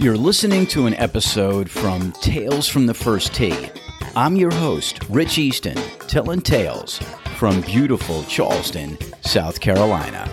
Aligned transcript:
You're 0.00 0.16
listening 0.16 0.66
to 0.68 0.86
an 0.86 0.94
episode 0.94 1.68
from 1.68 2.12
Tales 2.12 2.66
from 2.66 2.86
the 2.86 2.94
First 2.94 3.34
Tee. 3.34 3.68
I'm 4.16 4.34
your 4.34 4.50
host, 4.50 5.04
Rich 5.10 5.36
Easton, 5.36 5.76
telling 6.08 6.40
tales 6.40 6.98
from 7.36 7.60
beautiful 7.60 8.24
Charleston, 8.24 8.96
South 9.20 9.60
Carolina. 9.60 10.26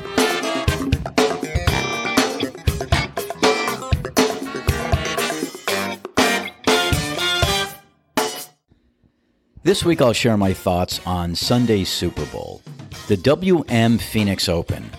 This 9.64 9.84
week 9.84 10.02
I'll 10.02 10.14
share 10.14 10.38
my 10.38 10.54
thoughts 10.54 11.02
on 11.06 11.36
Sunday's 11.36 11.90
Super 11.90 12.26
Bowl, 12.28 12.62
the 13.10 13.18
WM 13.18 13.98
Phoenix 13.98 14.48
Open, 14.48 14.90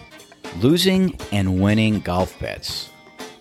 losing 0.59 1.19
and 1.33 1.59
winning 1.59 2.01
golf 2.01 2.39
bets. 2.39 2.91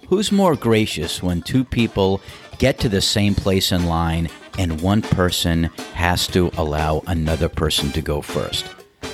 Who's 0.10 0.32
more 0.32 0.56
gracious 0.56 1.22
when 1.22 1.42
two 1.42 1.66
people 1.66 2.22
get 2.60 2.80
to 2.80 2.88
the 2.88 3.02
same 3.02 3.36
place 3.36 3.74
in 3.74 3.88
line 3.88 4.30
and 4.58 4.80
one 4.80 5.02
person 5.02 5.66
has 5.96 6.28
to 6.28 6.50
allow 6.56 7.04
another 7.08 7.50
person 7.50 7.92
to 7.92 8.02
go 8.02 8.22
first? 8.22 8.66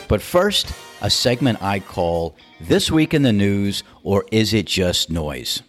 But 0.07 0.21
first, 0.21 0.71
a 1.01 1.09
segment 1.09 1.63
I 1.63 1.79
call 1.79 2.35
This 2.61 2.91
Week 2.91 3.15
in 3.15 3.23
the 3.23 3.33
News 3.33 3.83
or 4.03 4.25
Is 4.31 4.53
It 4.53 4.67
Just 4.67 5.09
Noise? 5.09 5.63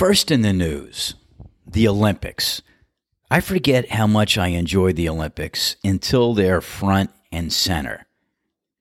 First 0.00 0.30
in 0.30 0.40
the 0.40 0.54
news, 0.54 1.14
the 1.66 1.86
Olympics. 1.86 2.62
I 3.30 3.40
forget 3.40 3.90
how 3.90 4.06
much 4.06 4.38
I 4.38 4.46
enjoy 4.46 4.94
the 4.94 5.10
Olympics 5.10 5.76
until 5.84 6.32
they're 6.32 6.62
front 6.62 7.10
and 7.30 7.52
center. 7.52 8.06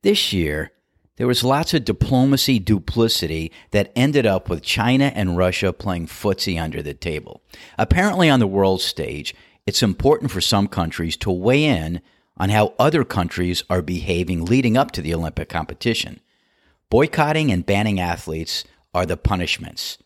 This 0.02 0.32
year, 0.32 0.72
there 1.18 1.28
was 1.28 1.44
lots 1.44 1.74
of 1.74 1.84
diplomacy 1.84 2.58
duplicity 2.58 3.52
that 3.72 3.92
ended 3.98 4.26
up 4.26 4.48
with 4.48 4.62
China 4.62 5.12
and 5.14 5.36
Russia 5.36 5.74
playing 5.74 6.08
footsie 6.08 6.58
under 6.58 6.82
the 6.82 6.94
table. 6.94 7.42
Apparently, 7.78 8.30
on 8.30 8.40
the 8.40 8.48
world 8.48 8.80
stage, 8.80 9.36
it's 9.68 9.84
important 9.84 10.32
for 10.32 10.40
some 10.40 10.70
countries 10.70 11.18
to 11.18 11.30
weigh 11.30 11.66
in 11.66 12.00
on 12.38 12.48
how 12.48 12.76
other 12.80 13.04
countries 13.04 13.62
are 13.70 13.82
behaving 13.82 14.46
leading 14.46 14.78
up 14.78 14.92
to 14.92 15.02
the 15.02 15.14
Olympic 15.14 15.50
competition. 15.50 16.22
Boycotting 16.90 17.52
and 17.52 17.66
banning 17.66 18.00
athletes 18.00 18.64
are 18.94 19.06
the 19.06 19.18
punishments. 19.18 19.98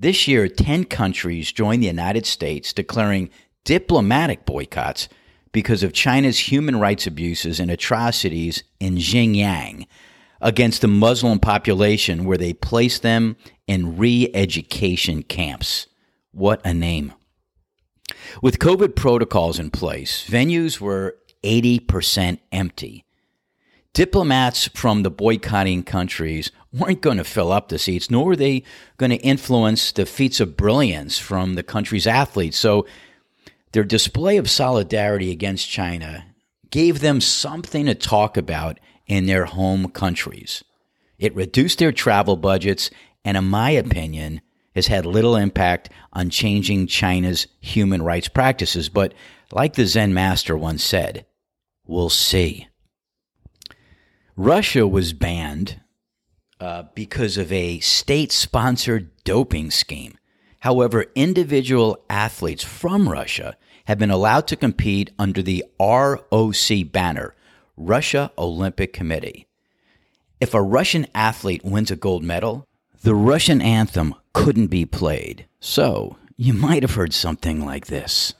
This 0.00 0.28
year, 0.28 0.46
10 0.46 0.84
countries 0.84 1.50
joined 1.50 1.82
the 1.82 1.88
United 1.88 2.24
States 2.24 2.72
declaring 2.72 3.30
diplomatic 3.64 4.44
boycotts 4.44 5.08
because 5.50 5.82
of 5.82 5.92
China's 5.92 6.38
human 6.52 6.78
rights 6.78 7.06
abuses 7.06 7.58
and 7.58 7.68
atrocities 7.68 8.62
in 8.78 8.96
Xinjiang 8.96 9.86
against 10.40 10.82
the 10.82 10.88
Muslim 10.88 11.40
population, 11.40 12.24
where 12.24 12.38
they 12.38 12.52
placed 12.52 13.02
them 13.02 13.36
in 13.66 13.96
re 13.96 14.30
education 14.34 15.24
camps. 15.24 15.88
What 16.30 16.64
a 16.64 16.72
name. 16.72 17.12
With 18.40 18.60
COVID 18.60 18.94
protocols 18.94 19.58
in 19.58 19.70
place, 19.70 20.24
venues 20.28 20.80
were 20.80 21.16
80% 21.42 22.38
empty. 22.52 23.04
Diplomats 23.94 24.68
from 24.68 25.02
the 25.02 25.10
boycotting 25.10 25.82
countries 25.82 26.52
weren't 26.72 27.00
going 27.00 27.16
to 27.16 27.24
fill 27.24 27.50
up 27.50 27.68
the 27.68 27.78
seats, 27.78 28.10
nor 28.10 28.26
were 28.26 28.36
they 28.36 28.62
going 28.96 29.10
to 29.10 29.16
influence 29.16 29.92
the 29.92 30.06
feats 30.06 30.40
of 30.40 30.56
brilliance 30.56 31.18
from 31.18 31.54
the 31.54 31.62
country's 31.62 32.06
athletes. 32.06 32.56
So 32.56 32.86
their 33.72 33.84
display 33.84 34.36
of 34.36 34.48
solidarity 34.48 35.30
against 35.30 35.68
China 35.68 36.26
gave 36.70 37.00
them 37.00 37.20
something 37.20 37.86
to 37.86 37.94
talk 37.94 38.36
about 38.36 38.78
in 39.06 39.26
their 39.26 39.46
home 39.46 39.88
countries. 39.88 40.62
It 41.18 41.34
reduced 41.34 41.78
their 41.78 41.92
travel 41.92 42.36
budgets, 42.36 42.90
and 43.24 43.36
in 43.36 43.44
my 43.44 43.70
opinion, 43.70 44.42
has 44.74 44.86
had 44.86 45.06
little 45.06 45.34
impact 45.34 45.90
on 46.12 46.30
changing 46.30 46.86
China's 46.86 47.48
human 47.60 48.02
rights 48.02 48.28
practices. 48.28 48.88
But 48.88 49.12
like 49.50 49.74
the 49.74 49.86
Zen 49.86 50.14
master 50.14 50.56
once 50.56 50.84
said, 50.84 51.26
we'll 51.84 52.10
see. 52.10 52.67
Russia 54.38 54.86
was 54.86 55.12
banned 55.12 55.80
uh, 56.60 56.84
because 56.94 57.36
of 57.36 57.50
a 57.50 57.80
state 57.80 58.30
sponsored 58.30 59.10
doping 59.24 59.68
scheme. 59.68 60.16
However, 60.60 61.06
individual 61.16 62.04
athletes 62.08 62.62
from 62.62 63.08
Russia 63.08 63.56
have 63.86 63.98
been 63.98 64.12
allowed 64.12 64.46
to 64.46 64.54
compete 64.54 65.10
under 65.18 65.42
the 65.42 65.64
ROC 65.80 66.92
banner, 66.92 67.34
Russia 67.76 68.30
Olympic 68.38 68.92
Committee. 68.92 69.48
If 70.38 70.54
a 70.54 70.62
Russian 70.62 71.08
athlete 71.16 71.64
wins 71.64 71.90
a 71.90 71.96
gold 71.96 72.22
medal, 72.22 72.64
the 73.02 73.16
Russian 73.16 73.60
anthem 73.60 74.14
couldn't 74.34 74.68
be 74.68 74.86
played. 74.86 75.46
So, 75.58 76.16
you 76.36 76.52
might 76.52 76.84
have 76.84 76.94
heard 76.94 77.12
something 77.12 77.66
like 77.66 77.88
this. 77.88 78.34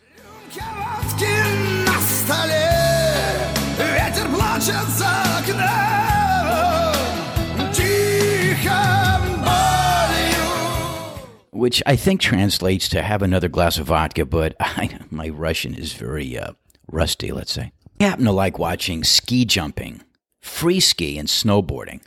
Which 11.58 11.82
I 11.84 11.96
think 11.96 12.20
translates 12.20 12.88
to 12.90 13.02
have 13.02 13.20
another 13.20 13.48
glass 13.48 13.78
of 13.78 13.86
vodka, 13.88 14.24
but 14.24 14.54
I, 14.60 14.98
my 15.10 15.28
Russian 15.28 15.74
is 15.74 15.92
very 15.92 16.38
uh, 16.38 16.52
rusty, 16.90 17.32
let's 17.32 17.52
say. 17.52 17.72
I 18.00 18.04
happen 18.04 18.24
to 18.26 18.32
like 18.32 18.58
watching 18.58 19.02
ski 19.02 19.44
jumping, 19.44 20.02
free 20.40 20.80
ski, 20.80 21.18
and 21.18 21.28
snowboarding. 21.28 22.00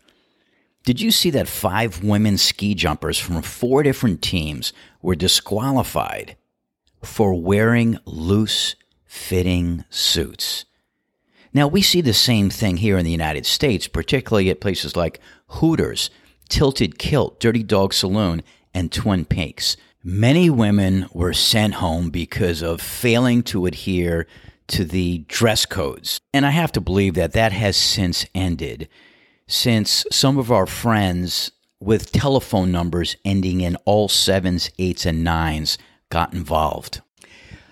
Did 0.84 1.01
you 1.01 1.11
see 1.11 1.29
that 1.31 1.47
five 1.47 2.03
women 2.03 2.38
ski 2.38 2.73
jumpers 2.73 3.19
from 3.19 3.41
four 3.41 3.84
different 3.84 4.22
teams 4.22 4.73
were 5.01 5.16
disqualified 5.16 6.38
for 7.03 7.34
wearing 7.34 8.00
loose 8.06 8.75
fitting 9.06 9.84
suits? 9.90 10.66
Now, 11.53 11.67
we 11.67 11.81
see 11.81 12.00
the 12.00 12.13
same 12.13 12.50
thing 12.50 12.78
here 12.78 12.97
in 12.97 13.03
the 13.03 13.11
United 13.11 13.45
States, 13.45 13.88
particularly 13.88 14.50
at 14.50 14.61
places 14.61 14.95
like 14.95 15.19
Hooters, 15.47 16.09
Tilted 16.47 16.97
Kilt, 16.97 17.40
Dirty 17.41 17.63
Dog 17.63 17.94
Saloon, 17.94 18.41
and 18.74 18.92
Twin 18.92 19.26
Peaks. 19.26 19.78
Many 20.04 20.50
women 20.50 21.08
were 21.14 21.34
sent 21.34 21.76
home 21.76 22.09
because 22.09 22.62
of 22.62 22.82
failing 22.82 23.44
to 23.44 23.66
adhere 23.66 24.28
to 24.68 24.86
the 24.86 25.20
dress 25.28 25.66
codes. 25.66 26.20
And 26.34 26.46
I 26.46 26.52
have 26.52 26.72
to 26.74 26.82
believe 26.82 27.14
that 27.16 27.34
that 27.34 27.52
has 27.52 27.76
since 27.78 28.26
ended, 28.34 28.88
since 29.48 30.06
some 30.12 30.38
of 30.38 30.52
our 30.52 30.66
friends 30.66 31.52
with 31.80 32.12
telephone 32.12 32.72
numbers 32.72 33.16
ending 33.26 33.62
in 33.62 33.76
all 33.86 34.08
sevens, 34.08 34.70
eights, 34.80 35.06
and 35.06 35.24
nines 35.24 35.78
got 36.09 36.34
involved. 36.34 37.02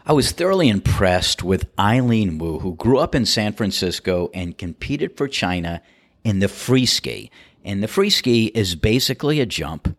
I 0.06 0.14
was 0.14 0.32
thoroughly 0.32 0.70
impressed 0.70 1.44
with 1.44 1.70
Eileen 1.78 2.38
Gu, 2.38 2.60
who 2.60 2.76
grew 2.76 2.98
up 2.98 3.14
in 3.14 3.26
San 3.26 3.54
Francisco 3.54 4.30
and 4.34 4.58
competed 4.58 5.16
for 5.16 5.28
China 5.28 5.82
in 6.24 6.40
the 6.40 6.48
free 6.48 6.88
ski. 6.88 7.30
And 7.64 7.84
the 7.84 7.88
free 7.88 8.10
ski 8.10 8.48
is 8.56 8.76
basically 8.76 9.40
a 9.40 9.46
jump 9.46 9.96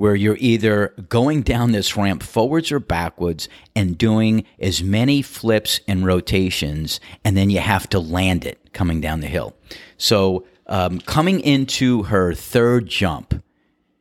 where 0.00 0.14
you're 0.14 0.38
either 0.40 0.94
going 1.10 1.42
down 1.42 1.72
this 1.72 1.94
ramp 1.94 2.22
forwards 2.22 2.72
or 2.72 2.80
backwards 2.80 3.50
and 3.76 3.98
doing 3.98 4.42
as 4.58 4.82
many 4.82 5.20
flips 5.20 5.78
and 5.86 6.06
rotations, 6.06 6.98
and 7.22 7.36
then 7.36 7.50
you 7.50 7.58
have 7.58 7.86
to 7.86 8.00
land 8.00 8.46
it 8.46 8.72
coming 8.72 9.02
down 9.02 9.20
the 9.20 9.26
hill. 9.26 9.54
So, 9.98 10.46
um, 10.68 11.00
coming 11.00 11.40
into 11.40 12.04
her 12.04 12.32
third 12.32 12.86
jump, 12.86 13.44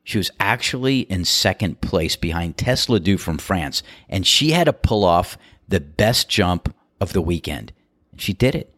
she 0.05 0.17
was 0.17 0.31
actually 0.39 1.01
in 1.01 1.25
second 1.25 1.81
place 1.81 2.15
behind 2.15 2.55
Tesla 2.55 2.97
Ledeux 2.97 3.19
from 3.19 3.37
France, 3.37 3.83
and 4.07 4.25
she 4.25 4.51
had 4.51 4.67
to 4.67 4.73
pull 4.73 5.03
off 5.03 5.37
the 5.67 5.81
best 5.81 6.29
jump 6.29 6.73
of 7.01 7.11
the 7.11 7.21
weekend. 7.21 7.73
She 8.15 8.31
did 8.31 8.55
it. 8.55 8.73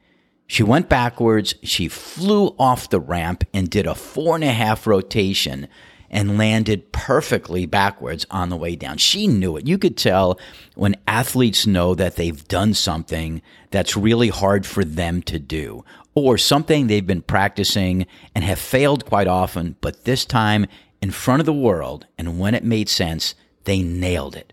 She 0.47 0.63
went 0.63 0.89
backwards, 0.89 1.53
she 1.61 1.87
flew 1.87 2.55
off 2.57 2.89
the 2.89 2.99
ramp 2.99 3.43
and 3.53 3.69
did 3.69 3.85
a 3.85 3.93
four 3.93 4.33
and 4.33 4.43
a 4.43 4.51
half 4.51 4.87
rotation 4.87 5.67
and 6.11 6.37
landed 6.37 6.91
perfectly 6.91 7.65
backwards 7.65 8.27
on 8.29 8.49
the 8.49 8.57
way 8.57 8.75
down. 8.75 8.97
She 8.97 9.27
knew 9.27 9.57
it. 9.57 9.65
You 9.65 9.77
could 9.77 9.97
tell 9.97 10.37
when 10.75 10.97
athletes 11.07 11.65
know 11.65 11.95
that 11.95 12.17
they've 12.17 12.47
done 12.49 12.73
something 12.73 13.41
that's 13.71 13.97
really 13.97 14.27
hard 14.27 14.65
for 14.65 14.83
them 14.83 15.21
to 15.23 15.39
do 15.39 15.83
or 16.13 16.37
something 16.37 16.85
they've 16.85 17.07
been 17.07 17.21
practicing 17.21 18.05
and 18.35 18.43
have 18.43 18.59
failed 18.59 19.05
quite 19.05 19.27
often, 19.27 19.77
but 19.79 20.03
this 20.03 20.25
time 20.25 20.67
in 21.01 21.11
front 21.11 21.39
of 21.39 21.45
the 21.45 21.53
world 21.53 22.05
and 22.17 22.37
when 22.37 22.53
it 22.53 22.63
made 22.63 22.89
sense, 22.89 23.33
they 23.63 23.81
nailed 23.81 24.35
it. 24.35 24.51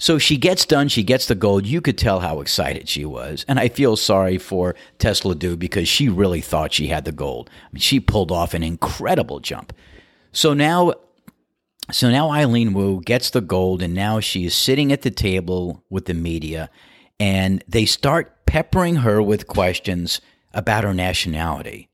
So 0.00 0.16
she 0.16 0.36
gets 0.36 0.64
done, 0.64 0.86
she 0.86 1.02
gets 1.02 1.26
the 1.26 1.34
gold. 1.34 1.66
You 1.66 1.80
could 1.80 1.98
tell 1.98 2.20
how 2.20 2.40
excited 2.40 2.88
she 2.88 3.04
was. 3.04 3.44
And 3.48 3.58
I 3.58 3.68
feel 3.68 3.96
sorry 3.96 4.38
for 4.38 4.76
Tesla 5.00 5.34
Ledeux 5.34 5.58
because 5.58 5.88
she 5.88 6.08
really 6.08 6.40
thought 6.40 6.72
she 6.72 6.86
had 6.86 7.04
the 7.04 7.10
gold. 7.10 7.50
I 7.52 7.68
mean, 7.72 7.80
she 7.80 7.98
pulled 7.98 8.30
off 8.30 8.54
an 8.54 8.62
incredible 8.62 9.40
jump. 9.40 9.72
So 10.32 10.54
now 10.54 10.94
So 11.90 12.10
now 12.10 12.30
Eileen 12.30 12.74
Gu 12.74 13.00
gets 13.00 13.30
the 13.30 13.40
gold, 13.40 13.80
and 13.82 13.94
now 13.94 14.20
she 14.20 14.44
is 14.44 14.54
sitting 14.54 14.92
at 14.92 15.00
the 15.00 15.10
table 15.10 15.84
with 15.88 16.04
the 16.04 16.12
media, 16.12 16.68
and 17.18 17.64
they 17.66 17.86
start 17.86 18.44
peppering 18.44 18.96
her 18.96 19.22
with 19.22 19.46
questions 19.46 20.20
about 20.52 20.84
her 20.84 20.92
nationality. 20.92 21.88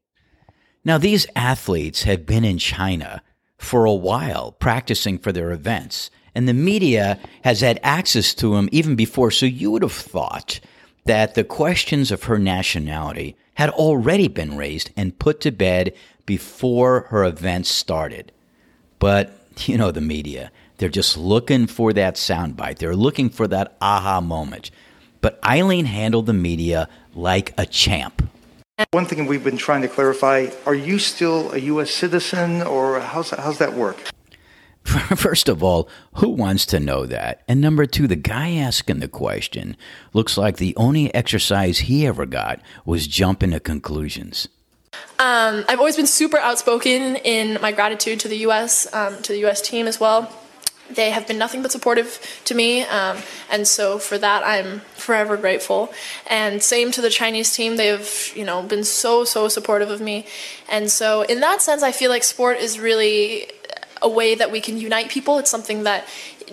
Now, 0.85 0.99
these 0.99 1.29
athletes 1.37 2.03
have 2.03 2.27
been 2.27 2.45
in 2.45 2.59
China 2.59 3.23
for 3.57 3.85
a 3.85 3.95
while 3.95 4.53
practicing 4.53 5.17
for 5.17 5.31
their 5.33 5.53
events, 5.53 6.11
and 6.35 6.49
the 6.49 6.55
media 6.55 7.21
has 7.45 7.61
had 7.61 7.79
access 7.83 8.35
to 8.35 8.55
them 8.55 8.69
even 8.73 8.97
before. 8.97 9.31
So 9.31 9.47
you 9.47 9.71
would 9.71 9.83
have 9.83 9.93
thought 9.93 10.59
that 11.05 11.35
the 11.35 11.45
questions 11.45 12.11
of 12.11 12.25
her 12.25 12.39
nationality 12.39 13.37
had 13.55 13.71
already 13.71 14.27
been 14.27 14.57
raised 14.57 14.91
and 14.97 15.19
put 15.19 15.41
to 15.43 15.53
bed 15.53 15.93
before 16.27 17.03
her 17.11 17.25
events 17.25 17.69
started. 17.69 18.33
But 18.99 19.33
you 19.61 19.79
know 19.79 19.91
the 19.91 20.01
media. 20.01 20.51
They're 20.79 20.89
just 20.89 21.17
looking 21.17 21.67
for 21.67 21.93
that 21.93 22.17
soundbite. 22.17 22.79
They're 22.79 22.97
looking 22.97 23.31
for 23.31 23.47
that 23.49 23.77
aha 23.81 24.21
moment. 24.21 24.71
But 25.21 25.39
Eileen 25.45 25.87
handled 25.87 26.27
the 26.27 26.33
media 26.33 26.89
like 27.15 27.55
a 27.57 27.65
champ. 27.65 28.29
One 28.91 29.07
thing 29.07 29.27
we've 29.27 29.45
been 29.45 29.57
trying 29.57 29.83
to 29.83 29.89
clarify 29.89 30.49
are 30.67 30.75
you 30.75 30.99
still 30.99 31.53
a 31.53 31.59
U.S. 31.59 31.91
citizen 31.91 32.61
or 32.63 32.99
how's 32.99 33.31
how's 33.31 33.59
that 33.59 33.75
work? 33.75 33.97
First 34.85 35.49
of 35.49 35.63
all, 35.63 35.89
who 36.15 36.29
wants 36.29 36.67
to 36.67 36.81
know 36.81 37.07
that? 37.07 37.43
And 37.49 37.61
number 37.61 37.87
two, 37.87 38.07
the 38.07 38.17
guy 38.17 38.57
asking 38.57 38.99
the 38.99 39.09
question 39.09 39.77
looks 40.13 40.37
like 40.37 40.57
the 40.57 40.77
only 40.77 41.15
exercise 41.15 41.79
he 41.79 42.07
ever 42.07 42.27
got 42.27 42.61
was 42.85 43.07
jumping 43.07 43.53
to 43.53 43.61
conclusions. 43.61 44.49
Um, 45.19 45.65
I've 45.69 45.79
always 45.79 45.97
been 45.97 46.07
super 46.07 46.39
outspoken 46.39 47.17
in 47.17 47.61
my 47.61 47.73
gratitude 47.73 48.21
to 48.21 48.29
the 48.29 48.39
U.S., 48.39 48.93
um, 48.93 49.23
to 49.23 49.33
the 49.33 49.39
U.S. 49.41 49.61
team 49.61 49.87
as 49.87 50.01
well. 50.01 50.33
They 50.91 51.11
have 51.11 51.27
been 51.27 51.39
nothing 51.39 51.63
but 51.63 51.73
supportive 51.73 52.21
to 52.45 52.55
me, 52.55 52.83
um, 52.83 53.17
and 53.51 53.67
so 53.67 53.99
for 53.99 54.19
that 54.19 54.43
I'm 54.45 54.81
forever 54.95 55.39
grateful. 55.39 55.91
And 56.29 56.63
same 56.63 56.91
to 56.93 57.01
the 57.01 57.09
Chinese 57.09 57.55
team; 57.55 57.77
they 57.77 57.87
have, 57.87 58.33
you 58.37 58.45
know, 58.45 58.63
been 58.63 58.85
so 58.85 59.25
so 59.25 59.49
supportive 59.49 59.89
of 59.89 60.03
me. 60.03 60.27
And 60.69 60.91
so 60.91 61.23
in 61.23 61.41
that 61.41 61.63
sense, 61.63 61.83
I 61.83 61.91
feel 61.91 62.11
like 62.11 62.23
sport 62.23 62.59
is 62.59 62.79
really 62.79 63.49
a 64.03 64.09
way 64.09 64.35
that 64.35 64.53
we 64.53 64.61
can 64.61 64.77
unite 64.77 65.09
people. 65.09 65.39
It's 65.39 65.51
something 65.51 65.85
that 65.85 66.07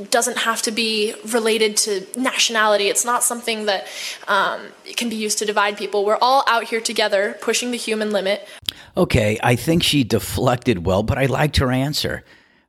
doesn't 0.10 0.38
have 0.40 0.62
to 0.64 0.72
be 0.72 1.14
related 1.32 1.78
to 1.78 2.06
nationality. 2.18 2.88
It's 2.88 3.06
not 3.06 3.24
something 3.24 3.66
that 3.66 3.88
um, 4.28 4.62
can 4.96 5.10
be 5.10 5.16
used 5.16 5.38
to 5.40 5.46
divide 5.46 5.78
people. 5.78 6.06
We're 6.06 6.18
all 6.22 6.44
out 6.48 6.66
here 6.66 6.82
together, 6.82 7.38
pushing 7.42 7.72
the 7.72 7.78
human 7.78 8.12
limit. 8.12 8.48
Okay, 8.96 9.40
I 9.44 9.56
think 9.56 9.84
she 9.84 10.04
deflected 10.04 10.86
well, 10.86 11.04
but 11.04 11.18
I 11.18 11.26
liked 11.26 11.58
her 11.58 11.72
answer. 11.72 12.24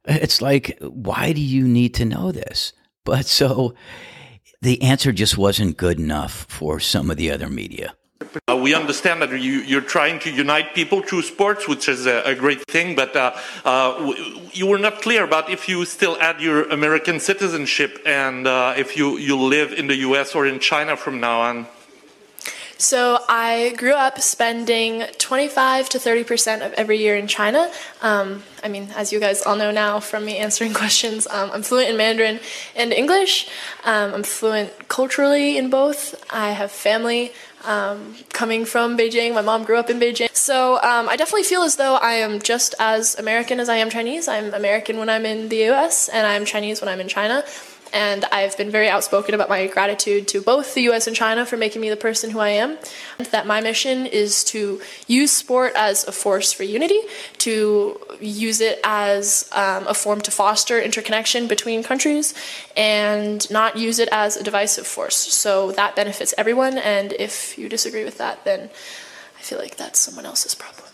It's 0.05 0.43
like, 0.43 0.79
why 0.81 1.33
do 1.33 1.41
you 1.41 1.67
need 1.67 1.95
to 1.95 2.05
know 2.05 2.33
this? 2.33 2.73
But 3.05 3.27
so 3.27 3.75
the 4.61 4.83
answer 4.83 5.13
just 5.13 5.37
wasn't 5.37 5.77
good 5.77 5.99
enough 5.99 6.47
for 6.49 6.81
some 6.81 7.11
of 7.11 7.17
the 7.17 7.31
other 7.31 7.49
media. 7.49 7.95
Uh, 8.49 8.57
we 8.57 8.75
understand 8.75 9.23
that 9.23 9.31
you, 9.39 9.79
are 9.79 9.81
trying 9.81 10.19
to 10.21 10.31
unite 10.31 10.75
people 10.75 11.03
through 11.03 11.23
sports, 11.23 11.69
which 11.69 11.89
is 11.89 12.07
a, 12.07 12.23
a 12.25 12.35
great 12.35 12.65
thing, 12.67 12.95
but 12.95 13.15
uh, 13.17 13.33
uh, 13.65 14.13
you 14.53 14.67
were 14.67 14.79
not 14.79 15.03
clear 15.03 15.25
about 15.25 15.51
if 15.51 15.69
you 15.69 15.85
still 15.85 16.17
add 16.21 16.41
your 16.41 16.69
American 16.71 17.21
citizenship 17.21 18.01
and 18.07 18.47
uh, 18.47 18.75
if 18.77 18.97
you, 18.97 19.19
you 19.19 19.37
live 19.39 19.73
in 19.73 19.87
the 19.87 19.97
US 19.97 20.35
or 20.35 20.47
in 20.47 20.59
China 20.59 20.97
from 20.97 21.21
now 21.21 21.41
on. 21.41 21.67
So 22.83 23.19
I 23.29 23.75
grew 23.77 23.93
up 23.93 24.19
spending 24.19 25.05
25 25.19 25.89
to 25.91 26.01
30 26.01 26.25
percent 26.25 26.63
of 26.65 26.73
every 26.73 26.99
year 26.99 27.15
in 27.15 27.29
China. 27.29 27.71
Um, 28.03 28.43
I 28.65 28.67
mean, 28.67 28.89
as 28.97 29.13
you 29.13 29.21
guys 29.21 29.43
all 29.43 29.55
know 29.55 29.71
now 29.71 30.01
from 30.01 30.25
me 30.25 30.37
answering 30.39 30.75
questions, 30.83 31.29
um, 31.29 31.53
I'm 31.53 31.63
fluent 31.63 31.91
in 31.91 31.97
Mandarin 31.97 32.41
and 32.75 32.93
English. 32.93 33.49
Um, 33.85 34.15
I'm 34.15 34.23
fluent 34.25 34.89
culturally 34.89 35.57
in 35.57 35.71
both. 35.71 36.17
I 36.29 36.51
have 36.51 36.73
family 36.73 37.31
um, 37.65 38.17
coming 38.33 38.65
from 38.65 38.97
Beijing. 38.97 39.35
My 39.35 39.43
mom 39.43 39.65
grew 39.65 39.77
up 39.77 39.91
in 39.91 39.99
Beijing. 39.99 40.35
So 40.35 40.77
um, 40.77 41.09
I 41.09 41.17
definitely 41.17 41.45
feel 41.45 41.63
as 41.63 41.77
though 41.77 41.95
I 41.97 42.15
am 42.15 42.41
just 42.41 42.75
as 42.79 43.19
American 43.19 43.61
as 43.61 43.69
I 43.69 43.77
am 43.77 43.91
Chinese. 43.91 44.29
I'm 44.29 44.53
American 44.55 44.99
when 44.99 45.09
I'm 45.09 45.25
in 45.25 45.49
the 45.49 45.71
US, 45.71 46.09
and 46.09 46.27
I'm 46.27 46.45
Chinese 46.45 46.81
when 46.81 46.89
I'm 46.89 47.01
in 47.01 47.09
China. 47.09 47.45
And 47.93 48.25
I've 48.27 48.57
been 48.57 48.71
very 48.71 48.89
outspoken 48.89 49.35
about 49.35 49.49
my 49.49 49.67
gratitude 49.67 50.29
to 50.29 50.41
both 50.41 50.75
the 50.75 50.83
US 50.91 51.07
and 51.07 51.15
China 51.15 51.45
for 51.45 51.57
making 51.57 51.81
me 51.83 51.91
the 51.91 51.97
person 51.97 52.31
who 52.31 52.39
I 52.39 52.51
am. 52.51 52.79
That 53.31 53.47
my 53.47 53.61
mission 53.61 54.07
is 54.07 54.45
to 54.45 54.81
use 55.07 55.31
sport 55.31 55.73
as 55.77 56.07
a 56.09 56.13
force 56.13 56.53
for 56.53 56.63
unity, 56.63 57.01
to 57.39 58.01
use 58.21 58.61
it 58.61 58.81
as 58.85 59.49
um, 59.53 59.87
a 59.87 59.95
form 59.95 60.21
to 60.23 60.31
foster 60.31 60.81
interconnection 60.81 61.47
between 61.47 61.83
countries, 61.83 62.35
and 62.77 63.49
not 63.51 63.77
use 63.77 63.99
it 63.99 64.09
as 64.11 64.37
a 64.37 64.43
divisive 64.43 64.87
force. 64.87 65.17
So 65.17 65.73
that 65.73 65.95
benefits 65.95 66.35
everyone. 66.39 66.79
And 66.79 67.13
if 67.13 67.59
you 67.59 67.69
disagree 67.69 68.05
with 68.05 68.19
that, 68.19 68.45
then 68.45 68.71
I 69.39 69.43
feel 69.43 69.59
like 69.59 69.77
that's 69.77 69.99
someone 69.99 70.25
else's 70.25 70.55
problem. 70.55 70.89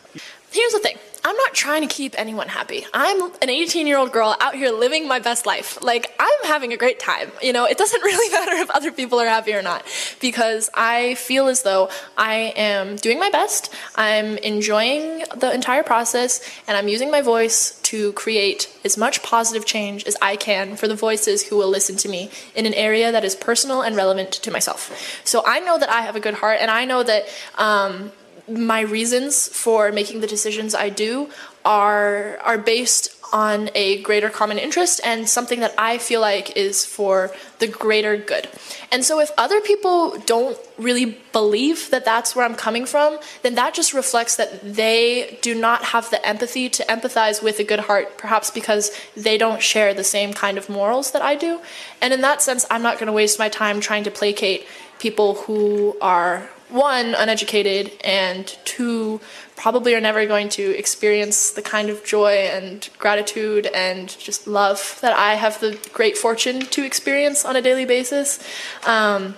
Here's 0.51 0.73
the 0.73 0.79
thing 0.79 0.97
I'm 1.25 1.37
not 1.37 1.55
trying 1.55 1.87
to 1.87 1.93
keep 1.93 2.15
anyone 2.19 2.49
happy. 2.49 2.87
I'm 2.95 3.33
an 3.43 3.51
18 3.51 3.87
year 3.87 3.99
old 3.99 4.13
girl 4.13 4.37
out 4.41 4.55
here 4.55 4.71
living 4.71 5.09
my 5.09 5.19
best 5.19 5.47
life. 5.47 5.83
Like, 5.83 6.15
I'm 6.19 6.45
having 6.45 6.73
a 6.73 6.77
great 6.77 7.01
time. 7.01 7.31
You 7.43 7.53
know, 7.53 7.65
it 7.65 7.79
doesn't 7.79 8.03
really 8.03 8.33
matter 8.33 8.53
if 8.53 8.71
other 8.71 8.93
people 8.93 9.19
are 9.21 9.27
happy 9.27 9.55
or 9.55 9.63
not 9.63 9.85
because 10.21 10.71
I 10.75 11.15
feel 11.15 11.49
as 11.49 11.63
though 11.63 11.91
I 12.17 12.53
am 12.57 12.97
doing 12.97 13.19
my 13.19 13.31
best. 13.31 13.73
I'm 13.97 14.39
enjoying 14.39 15.25
the 15.37 15.53
entire 15.53 15.83
process 15.83 16.41
and 16.67 16.77
I'm 16.77 16.89
using 16.89 17.11
my 17.11 17.23
voice 17.23 17.81
to 17.85 18.13
create 18.13 18.71
as 18.85 18.97
much 18.97 19.23
positive 19.23 19.65
change 19.65 20.05
as 20.05 20.17
I 20.21 20.37
can 20.37 20.77
for 20.77 20.89
the 20.89 20.95
voices 20.95 21.49
who 21.49 21.57
will 21.57 21.71
listen 21.71 21.97
to 21.97 22.09
me 22.09 22.31
in 22.55 22.67
an 22.67 22.75
area 22.75 23.11
that 23.13 23.25
is 23.25 23.35
personal 23.35 23.83
and 23.83 23.97
relevant 23.97 24.33
to 24.33 24.51
myself. 24.51 25.21
So 25.25 25.43
I 25.47 25.61
know 25.61 25.79
that 25.79 25.89
I 25.89 26.03
have 26.03 26.17
a 26.17 26.21
good 26.21 26.35
heart 26.35 26.59
and 26.61 26.71
I 26.71 26.85
know 26.85 27.03
that. 27.03 27.25
Um, 27.57 28.13
my 28.51 28.81
reasons 28.81 29.49
for 29.49 29.93
making 29.93 30.21
the 30.21 30.27
decisions 30.27 30.75
I 30.75 30.89
do 30.89 31.31
are 31.65 32.39
are 32.39 32.59
based 32.59 33.15
on 33.33 33.69
a 33.75 34.01
greater 34.03 34.31
common 34.31 34.59
interest 34.59 35.01
and 35.05 35.29
something 35.29 35.61
that 35.61 35.75
I 35.77 35.99
feel 35.99 36.21
like 36.21 36.57
is 36.57 36.85
for 36.85 37.31
the 37.59 37.67
greater 37.67 38.17
good. 38.17 38.49
And 38.91 39.05
so 39.05 39.21
if 39.21 39.31
other 39.37 39.61
people 39.61 40.19
don't 40.21 40.59
really 40.79 41.19
believe 41.33 41.91
that 41.91 42.05
that's 42.05 42.35
where 42.35 42.45
I'm 42.45 42.55
coming 42.55 42.87
from, 42.87 43.19
then 43.43 43.55
that 43.57 43.75
just 43.75 43.93
reflects 43.93 44.37
that 44.37 44.61
they 44.63 45.39
do 45.43 45.55
not 45.55 45.85
have 45.85 46.11
the 46.11 46.27
empathy 46.27 46.69
to 46.71 46.85
empathize 46.85 47.43
with 47.43 47.59
a 47.59 47.65
good 47.65 47.81
heart, 47.81 48.17
perhaps 48.17 48.51
because 48.51 48.91
they 49.15 49.37
don't 49.37 49.63
share 49.63 49.93
the 49.93 50.05
same 50.05 50.33
kind 50.33 50.57
of 50.57 50.69
morals 50.69 51.11
that 51.11 51.23
I 51.23 51.35
do. 51.35 51.61
And 52.01 52.15
in 52.15 52.23
that 52.23 52.41
sense, 52.41 52.65
I'm 52.71 52.83
not 52.83 52.99
going 52.99 53.09
to 53.09 53.13
waste 53.13 53.39
my 53.39 53.51
time 53.51 53.81
trying 53.81 54.05
to 54.05 54.11
placate 54.11 54.67
people 54.99 55.35
who 55.35 55.97
are 56.01 56.49
one, 56.71 57.15
uneducated, 57.15 57.93
and 58.05 58.47
two, 58.65 59.21
probably 59.57 59.95
are 59.95 60.01
never 60.01 60.27
going 60.27 60.49
to 60.51 60.79
experience 60.79 61.51
the 61.51 61.63
kind 61.63 61.91
of 61.91 62.05
joy 62.05 62.49
and 62.53 62.89
gratitude 62.99 63.67
and 63.67 64.09
just 64.19 64.47
love 64.47 64.99
that 65.01 65.13
I 65.13 65.35
have 65.35 65.61
the 65.61 65.79
great 65.93 66.17
fortune 66.17 66.61
to 66.61 66.85
experience 66.85 67.45
on 67.45 67.57
a 67.57 67.63
daily 67.63 67.85
basis. 67.85 68.39
Um, 68.87 69.37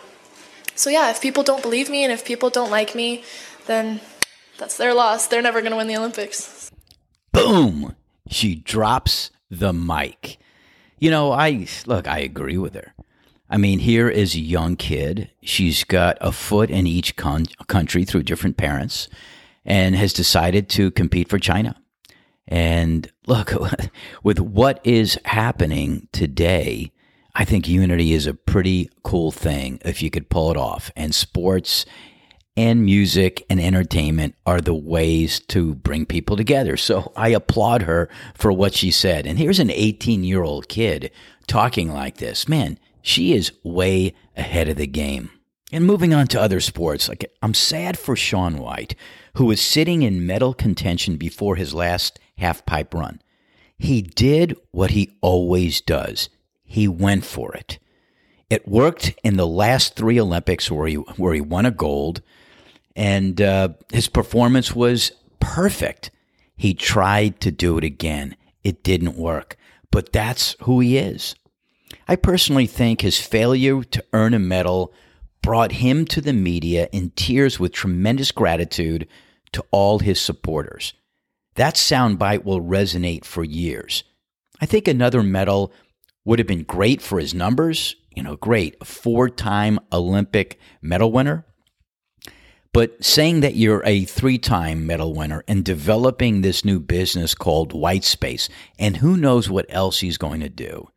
so, 0.75 0.91
yeah, 0.91 1.11
if 1.11 1.21
people 1.21 1.43
don't 1.43 1.63
believe 1.63 1.89
me 1.91 2.05
and 2.05 2.13
if 2.13 2.25
people 2.25 2.51
don't 2.51 2.71
like 2.71 2.95
me, 2.95 3.25
then 3.67 4.01
that's 4.59 4.77
their 4.77 4.95
loss. 4.95 5.27
They're 5.27 5.43
never 5.43 5.61
going 5.61 5.73
to 5.73 5.77
win 5.77 5.89
the 5.89 5.97
Olympics. 5.97 6.71
Boom! 7.33 7.97
She 8.29 8.55
drops 8.55 9.31
the 9.51 9.73
mic. 9.73 10.39
You 10.99 11.11
know, 11.11 11.33
I 11.33 11.67
look, 11.87 12.07
I 12.07 12.19
agree 12.19 12.59
with 12.59 12.75
her. 12.75 12.95
I 13.51 13.57
mean, 13.57 13.81
here 13.81 14.09
is 14.09 14.37
a 14.37 14.41
young 14.41 14.77
kid. 14.77 15.31
She's 15.43 15.83
got 15.83 16.17
a 16.21 16.31
foot 16.31 16.71
in 16.71 16.87
each 16.87 17.17
con- 17.17 17.47
country 17.67 18.05
through 18.05 18.23
different 18.23 18.57
parents 18.57 19.09
and 19.65 19.97
has 19.97 20.13
decided 20.13 20.69
to 20.71 20.93
compete 20.93 21.29
for 21.29 21.39
China. 21.39 21.75
And 22.47 23.11
look, 23.27 23.53
with 24.23 24.39
what 24.39 24.81
is 24.85 25.19
happening 25.25 26.07
today, 26.13 26.93
I 27.35 27.45
think 27.45 27.69
unity 27.69 28.13
is 28.13 28.27
a 28.27 28.35
pretty 28.35 28.89
cool 29.03 29.33
thing 29.33 29.81
if 29.85 30.01
you 30.01 30.11
could 30.11 30.31
pull 30.31 30.53
it 30.53 30.57
off. 30.57 30.93
And 30.95 31.13
sports 31.13 31.85
and 32.57 32.85
music 32.85 33.45
and 33.51 33.61
entertainment 33.61 34.37
are 34.47 34.61
the 34.61 34.75
ways 34.75 35.41
to 35.49 35.75
bring 35.75 36.07
people 36.07 36.37
together. 36.37 36.77
So 36.77 37.13
I 37.17 37.29
applaud 37.29 37.83
her 37.83 38.09
for 38.35 38.53
what 38.53 38.75
she 38.75 38.93
said. 38.93 39.27
And 39.27 39.39
here's 39.39 39.59
an 39.59 39.71
18 39.71 40.23
year 40.23 40.43
old 40.43 40.69
kid 40.69 41.11
talking 41.47 41.93
like 41.93 42.19
this. 42.19 42.49
Man, 42.49 42.79
she 43.03 43.33
is 43.33 43.53
way 43.63 44.15
ahead 44.37 44.69
of 44.69 44.77
the 44.77 44.87
game. 44.87 45.31
And 45.73 45.87
moving 45.87 46.13
on 46.13 46.27
to 46.29 46.41
other 46.41 46.61
sports, 46.61 47.09
like 47.09 47.25
I'm 47.43 47.55
sad 47.55 47.99
for 47.99 48.17
Shaun 48.17 48.59
White, 48.59 48.95
who 49.35 49.47
was 49.47 49.61
sitting 49.61 50.03
in 50.03 50.27
medal 50.27 50.53
contention 50.53 51.17
before 51.17 51.57
his 51.57 51.73
last 51.73 52.19
half 52.39 52.67
pipe 52.67 52.93
run. 52.93 53.23
He 53.79 54.03
did 54.03 54.57
what 54.73 54.91
he 54.91 55.17
always 55.21 55.81
does. 55.81 56.29
He 56.65 56.89
went 56.89 57.25
for 57.25 57.55
it. 57.55 57.79
It 58.51 58.67
worked 58.67 59.15
in 59.23 59.37
the 59.37 59.47
last 59.47 59.95
three 59.95 60.21
Olympics 60.21 60.71
where 60.71 60.89
he 60.89 60.95
where 60.97 61.35
he 61.35 61.41
won 61.41 61.67
a 61.67 61.71
gold, 61.71 62.21
and 62.97 63.41
uh, 63.41 63.71
his 63.93 64.09
performance 64.09 64.75
was 64.75 65.13
perfect. 65.39 66.11
He 66.57 66.75
tried 66.75 67.41
to 67.41 67.53
do 67.53 67.79
it 67.79 67.85
again. 67.85 68.37
It 68.65 68.83
didn't 68.83 69.17
work. 69.17 69.57
but 69.91 70.13
that's 70.13 70.57
who 70.63 70.81
he 70.81 70.97
is. 70.99 71.35
I 72.11 72.17
personally 72.17 72.67
think 72.67 73.03
his 73.03 73.21
failure 73.21 73.85
to 73.85 74.05
earn 74.13 74.35
a 74.35 74.41
medal 74.41 74.93
brought 75.43 75.71
him 75.71 76.05
to 76.07 76.21
the 76.21 76.33
media 76.33 76.89
in 76.91 77.11
tears 77.11 77.61
with 77.61 77.71
tremendous 77.71 78.33
gratitude 78.33 79.07
to 79.53 79.65
all 79.71 80.01
his 80.01 80.21
supporters. 80.21 80.93
That 81.55 81.77
soundbite 81.77 82.43
will 82.43 82.61
resonate 82.61 83.25
for 83.25 83.45
years. 83.45 84.03
I 84.61 84.67
think 84.67 84.89
another 84.89 85.23
medal 85.23 85.73
would 86.25 86.41
have 86.41 86.49
been 86.49 86.65
great 86.65 87.01
for 87.01 87.21
his 87.21 87.33
numbers. 87.33 87.95
You 88.17 88.25
know, 88.25 88.35
great, 88.35 88.77
a 88.81 88.85
four 88.85 89.29
time 89.31 89.79
Olympic 89.93 90.59
medal 90.83 91.13
winner. 91.13 91.47
But 92.73 93.05
saying 93.05 93.39
that 93.43 93.55
you're 93.55 93.85
a 93.87 94.05
three 94.05 94.39
time 94.39 94.85
medal 94.85 95.15
winner 95.15 95.45
and 95.47 95.65
developing 95.65 96.41
this 96.41 96.65
new 96.65 96.81
business 96.81 97.37
called 97.37 97.73
White 97.73 98.03
Space, 98.03 98.49
and 98.81 98.97
who 98.97 99.17
knows 99.17 99.49
what 99.49 99.67
else 99.69 100.01
he's 100.01 100.19
going 100.19 100.41
to 100.41 100.49
do, 100.49 100.89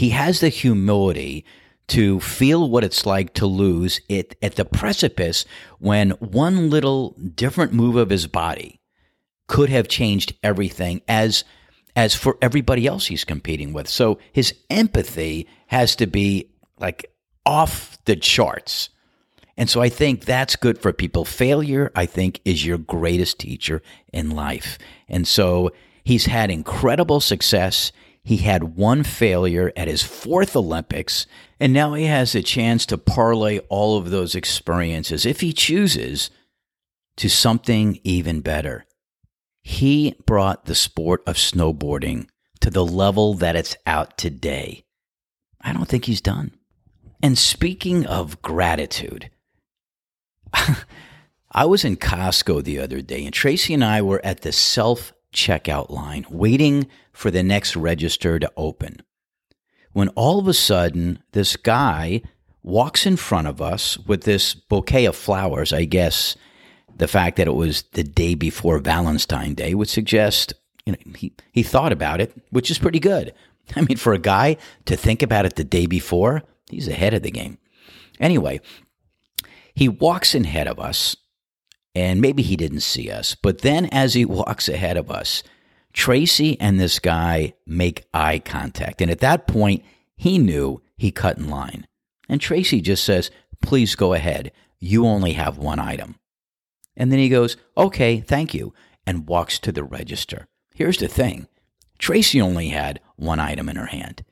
he 0.00 0.10
has 0.10 0.40
the 0.40 0.48
humility 0.48 1.44
to 1.86 2.18
feel 2.20 2.70
what 2.70 2.82
it's 2.82 3.04
like 3.04 3.34
to 3.34 3.44
lose 3.44 4.00
it 4.08 4.34
at 4.40 4.54
the 4.54 4.64
precipice 4.64 5.44
when 5.78 6.12
one 6.12 6.70
little 6.70 7.10
different 7.34 7.74
move 7.74 7.96
of 7.96 8.08
his 8.08 8.26
body 8.26 8.80
could 9.46 9.68
have 9.68 9.88
changed 9.88 10.32
everything 10.42 11.02
as 11.06 11.44
as 11.94 12.14
for 12.14 12.38
everybody 12.40 12.86
else 12.86 13.08
he's 13.08 13.24
competing 13.24 13.74
with. 13.74 13.88
So 13.88 14.18
his 14.32 14.54
empathy 14.70 15.46
has 15.66 15.94
to 15.96 16.06
be 16.06 16.50
like 16.78 17.12
off 17.44 18.02
the 18.06 18.16
charts. 18.16 18.88
And 19.58 19.68
so 19.68 19.82
I 19.82 19.90
think 19.90 20.24
that's 20.24 20.56
good 20.56 20.78
for 20.78 20.94
people. 20.94 21.26
Failure, 21.26 21.92
I 21.94 22.06
think, 22.06 22.40
is 22.46 22.64
your 22.64 22.78
greatest 22.78 23.38
teacher 23.38 23.82
in 24.14 24.30
life. 24.30 24.78
And 25.10 25.28
so 25.28 25.72
he's 26.04 26.24
had 26.24 26.50
incredible 26.50 27.20
success. 27.20 27.92
He 28.22 28.38
had 28.38 28.76
one 28.76 29.02
failure 29.02 29.72
at 29.76 29.88
his 29.88 30.02
fourth 30.02 30.54
Olympics, 30.54 31.26
and 31.58 31.72
now 31.72 31.94
he 31.94 32.04
has 32.04 32.34
a 32.34 32.42
chance 32.42 32.84
to 32.86 32.98
parlay 32.98 33.58
all 33.68 33.96
of 33.96 34.10
those 34.10 34.34
experiences, 34.34 35.24
if 35.24 35.40
he 35.40 35.52
chooses, 35.52 36.30
to 37.16 37.28
something 37.28 37.98
even 38.04 38.40
better. 38.40 38.84
He 39.62 40.16
brought 40.26 40.66
the 40.66 40.74
sport 40.74 41.22
of 41.26 41.36
snowboarding 41.36 42.28
to 42.60 42.70
the 42.70 42.84
level 42.84 43.34
that 43.34 43.56
it's 43.56 43.76
out 43.86 44.16
today. 44.16 44.84
I 45.60 45.72
don't 45.72 45.88
think 45.88 46.04
he's 46.04 46.20
done. 46.20 46.52
And 47.22 47.36
speaking 47.36 48.06
of 48.06 48.40
gratitude, 48.42 49.30
I 51.52 51.64
was 51.64 51.84
in 51.84 51.96
Costco 51.96 52.64
the 52.64 52.78
other 52.78 53.02
day, 53.02 53.24
and 53.24 53.34
Tracy 53.34 53.74
and 53.74 53.84
I 53.84 54.02
were 54.02 54.24
at 54.24 54.42
the 54.42 54.52
self 54.52 55.12
checkout 55.32 55.90
line 55.90 56.26
waiting 56.30 56.86
for 57.12 57.30
the 57.30 57.42
next 57.42 57.76
register 57.76 58.38
to 58.38 58.50
open. 58.56 59.02
When 59.92 60.08
all 60.10 60.38
of 60.38 60.48
a 60.48 60.54
sudden, 60.54 61.22
this 61.32 61.56
guy 61.56 62.22
walks 62.62 63.06
in 63.06 63.16
front 63.16 63.46
of 63.46 63.60
us 63.60 63.98
with 63.98 64.22
this 64.22 64.54
bouquet 64.54 65.06
of 65.06 65.16
flowers. 65.16 65.72
I 65.72 65.84
guess 65.84 66.36
the 66.96 67.08
fact 67.08 67.36
that 67.36 67.48
it 67.48 67.54
was 67.54 67.82
the 67.92 68.04
day 68.04 68.34
before 68.34 68.78
Valentine's 68.78 69.54
Day 69.54 69.74
would 69.74 69.88
suggest 69.88 70.52
you 70.86 70.92
know, 70.92 70.98
he, 71.16 71.32
he 71.52 71.62
thought 71.62 71.92
about 71.92 72.20
it, 72.20 72.32
which 72.50 72.70
is 72.70 72.78
pretty 72.78 73.00
good. 73.00 73.34
I 73.76 73.82
mean, 73.82 73.96
for 73.96 74.12
a 74.12 74.18
guy 74.18 74.56
to 74.86 74.96
think 74.96 75.22
about 75.22 75.46
it 75.46 75.56
the 75.56 75.64
day 75.64 75.86
before, 75.86 76.42
he's 76.68 76.88
ahead 76.88 77.14
of 77.14 77.22
the 77.22 77.30
game. 77.30 77.58
Anyway, 78.18 78.60
he 79.74 79.88
walks 79.88 80.34
in 80.34 80.44
ahead 80.44 80.68
of 80.68 80.78
us, 80.78 81.16
and 81.94 82.20
maybe 82.20 82.42
he 82.42 82.56
didn't 82.56 82.80
see 82.80 83.10
us, 83.10 83.34
but 83.34 83.60
then 83.60 83.86
as 83.86 84.14
he 84.14 84.24
walks 84.24 84.68
ahead 84.68 84.96
of 84.96 85.10
us, 85.10 85.42
Tracy 85.92 86.58
and 86.60 86.78
this 86.78 86.98
guy 86.98 87.54
make 87.66 88.06
eye 88.14 88.38
contact. 88.38 89.02
And 89.02 89.10
at 89.10 89.20
that 89.20 89.46
point, 89.46 89.82
he 90.16 90.38
knew 90.38 90.80
he 90.96 91.10
cut 91.10 91.38
in 91.38 91.48
line. 91.48 91.86
And 92.28 92.40
Tracy 92.40 92.80
just 92.80 93.04
says, 93.04 93.30
Please 93.60 93.94
go 93.94 94.14
ahead. 94.14 94.52
You 94.78 95.04
only 95.06 95.32
have 95.32 95.58
one 95.58 95.78
item. 95.78 96.16
And 96.96 97.10
then 97.10 97.18
he 97.18 97.28
goes, 97.28 97.56
Okay, 97.76 98.20
thank 98.20 98.54
you, 98.54 98.72
and 99.06 99.26
walks 99.26 99.58
to 99.60 99.72
the 99.72 99.82
register. 99.84 100.46
Here's 100.74 100.98
the 100.98 101.08
thing 101.08 101.48
Tracy 101.98 102.40
only 102.40 102.68
had 102.68 103.00
one 103.16 103.40
item 103.40 103.68
in 103.68 103.76
her 103.76 103.86
hand. 103.86 104.24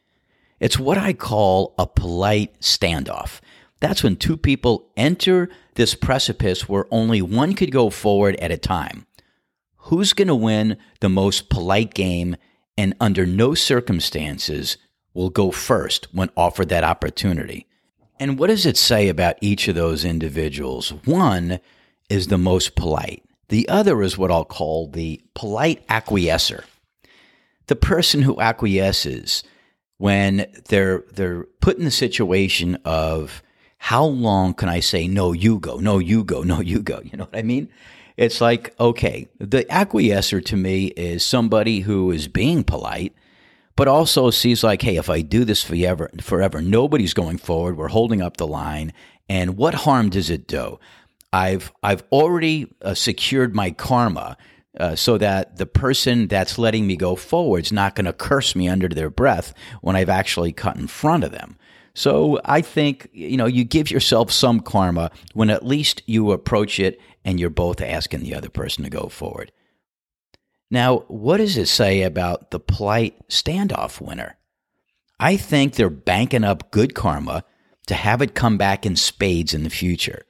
It's 0.61 0.79
what 0.79 0.99
I 0.99 1.13
call 1.13 1.75
a 1.79 1.87
polite 1.87 2.61
standoff. 2.61 3.41
That's 3.81 4.03
when 4.03 4.17
two 4.17 4.37
people 4.37 4.91
enter 4.97 5.49
this 5.75 5.95
precipice 5.95 6.69
where 6.69 6.87
only 6.91 7.23
one 7.23 7.55
could 7.55 7.71
go 7.71 7.91
forward 7.91 8.37
at 8.37 8.51
a 8.51 8.57
time. 8.57 9.07
Who's 9.77 10.13
going 10.13 10.29
to 10.29 10.35
win 10.35 10.77
the 11.01 11.09
most 11.09 11.49
polite 11.49 11.95
game 11.95 12.37
and 12.77 12.95
under 13.01 13.25
no 13.25 13.55
circumstances 13.55 14.77
will 15.15 15.31
go 15.31 15.51
first 15.51 16.09
when 16.13 16.31
offered 16.37 16.69
that 16.71 16.85
opportunity? 16.85 17.67
And 18.21 18.39
what 18.39 18.49
does 18.49 18.67
it 18.67 18.77
say 18.77 19.09
about 19.09 19.37
each 19.41 19.69
of 19.69 19.77
those 19.77 20.05
individuals? 20.05 20.91
One 21.05 21.61
is 22.11 22.27
the 22.27 22.39
most 22.39 22.75
polite. 22.75 23.23
The 23.49 23.69
other 23.69 24.03
is 24.03 24.19
what 24.19 24.31
I'll 24.31 24.45
call 24.45 24.89
the 24.89 25.23
polite 25.35 25.87
acquiescer. 25.89 26.65
The 27.67 27.77
person 27.77 28.23
who 28.23 28.41
acquiesces 28.41 29.43
when 29.99 30.47
they're 30.69 31.05
they're 31.13 31.45
put 31.61 31.79
in 31.79 31.85
the 31.85 31.91
situation 31.91 32.77
of 32.85 33.43
how 33.79 34.05
long 34.05 34.55
can 34.55 34.69
I 34.69 34.81
say, 34.81 35.09
no, 35.09 35.33
you 35.33 35.59
go, 35.59 35.77
no, 35.77 35.99
you 35.99 36.25
go, 36.25 36.43
no, 36.43 36.61
you 36.61 36.81
go? 36.83 37.01
You 37.05 37.17
know 37.17 37.25
what 37.25 37.39
I 37.39 37.43
mean? 37.43 37.69
It's 38.17 38.41
like, 38.41 38.75
okay, 38.81 39.29
the 39.39 39.65
acquiescer 39.71 40.45
to 40.47 40.57
me 40.57 40.89
is 40.89 41.25
somebody 41.25 41.81
who 41.81 42.11
is 42.11 42.27
being 42.27 42.65
polite, 42.65 43.15
but 43.77 43.87
also 43.87 44.31
sees 44.31 44.65
like, 44.65 44.83
hey, 44.83 44.97
if 44.97 45.09
I 45.09 45.23
do 45.23 45.45
this 45.45 45.63
forever, 45.63 46.11
forever, 46.21 46.61
nobody's 46.61 47.15
going 47.15 47.39
forward. 47.39 47.77
We're 47.77 47.89
holding 47.89 48.21
up 48.21 48.37
the 48.37 48.47
line. 48.47 48.93
And 49.29 49.57
what 49.57 49.75
harm 49.75 50.11
does 50.11 50.31
it 50.31 50.49
do? 50.49 50.81
I've, 51.33 51.73
I've 51.83 52.03
already 52.11 52.75
uh, 52.83 52.95
secured 52.95 53.55
my 53.55 53.71
karma 53.71 54.37
uh, 54.79 54.97
so 54.97 55.17
that 55.19 55.57
the 55.57 55.67
person 55.67 56.27
that's 56.27 56.59
letting 56.59 56.87
me 56.87 56.97
go 56.97 57.15
forward 57.15 57.67
is 57.67 57.73
not 57.73 57.95
going 57.95 58.07
to 58.07 58.13
curse 58.13 58.57
me 58.57 58.69
under 58.69 58.89
their 58.89 59.11
breath 59.11 59.55
when 59.81 59.95
I've 59.95 60.09
actually 60.09 60.53
cut 60.53 60.77
in 60.77 60.89
front 60.89 61.23
of 61.23 61.31
them. 61.31 61.57
So 61.99 62.41
I 62.45 62.61
think, 62.61 63.09
you 63.13 63.37
know, 63.37 63.47
you 63.47 63.65
give 63.65 63.91
yourself 63.91 64.31
some 64.31 64.61
karma 64.61 65.11
when 65.35 65.51
at 65.51 65.67
least 65.67 66.01
you 66.07 66.31
approach 66.31 66.79
it 66.79 67.01
and 67.25 67.41
you're 67.41 67.51
both 67.51 67.81
asking 67.81 68.21
the 68.21 68.37
other 68.37 68.49
person 68.49 68.85
to 68.85 68.89
go 68.89 69.09
forward. 69.09 69.51
Now, 70.71 70.99
what 71.09 71.39
does 71.39 71.57
it 71.57 71.67
say 71.67 72.03
about 72.03 72.53
the 72.53 72.61
polite 72.61 73.17
standoff 73.29 74.01
winner? 74.01 74.37
I 75.19 75.37
think 75.37 75.75
they're 75.75 75.91
banking 75.91 76.45
up 76.45 76.71
good 76.71 76.95
karma 76.95 77.43
to 77.89 77.95
have 77.95 78.23
it 78.23 78.33
come 78.33 78.57
back 78.57 78.87
in 78.87 78.95
spades 78.95 79.53
in 79.53 79.65
the 79.65 79.69
future. 79.69 80.25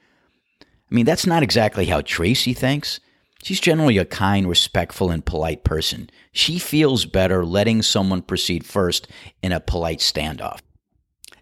I 0.63 0.95
mean, 0.95 1.05
that's 1.05 1.27
not 1.27 1.43
exactly 1.43 1.85
how 1.85 2.01
Tracy 2.01 2.55
thinks. 2.55 2.99
She's 3.43 3.61
generally 3.61 3.99
a 3.99 4.07
kind, 4.07 4.49
respectful, 4.49 5.11
and 5.11 5.23
polite 5.23 5.65
person. 5.65 6.09
She 6.33 6.59
feels 6.59 7.05
better 7.05 7.45
letting 7.45 7.83
someone 7.83 8.23
proceed 8.23 8.65
first 8.65 9.07
in 9.43 9.53
a 9.53 9.61
polite 9.61 9.99
standoff. 9.99 10.61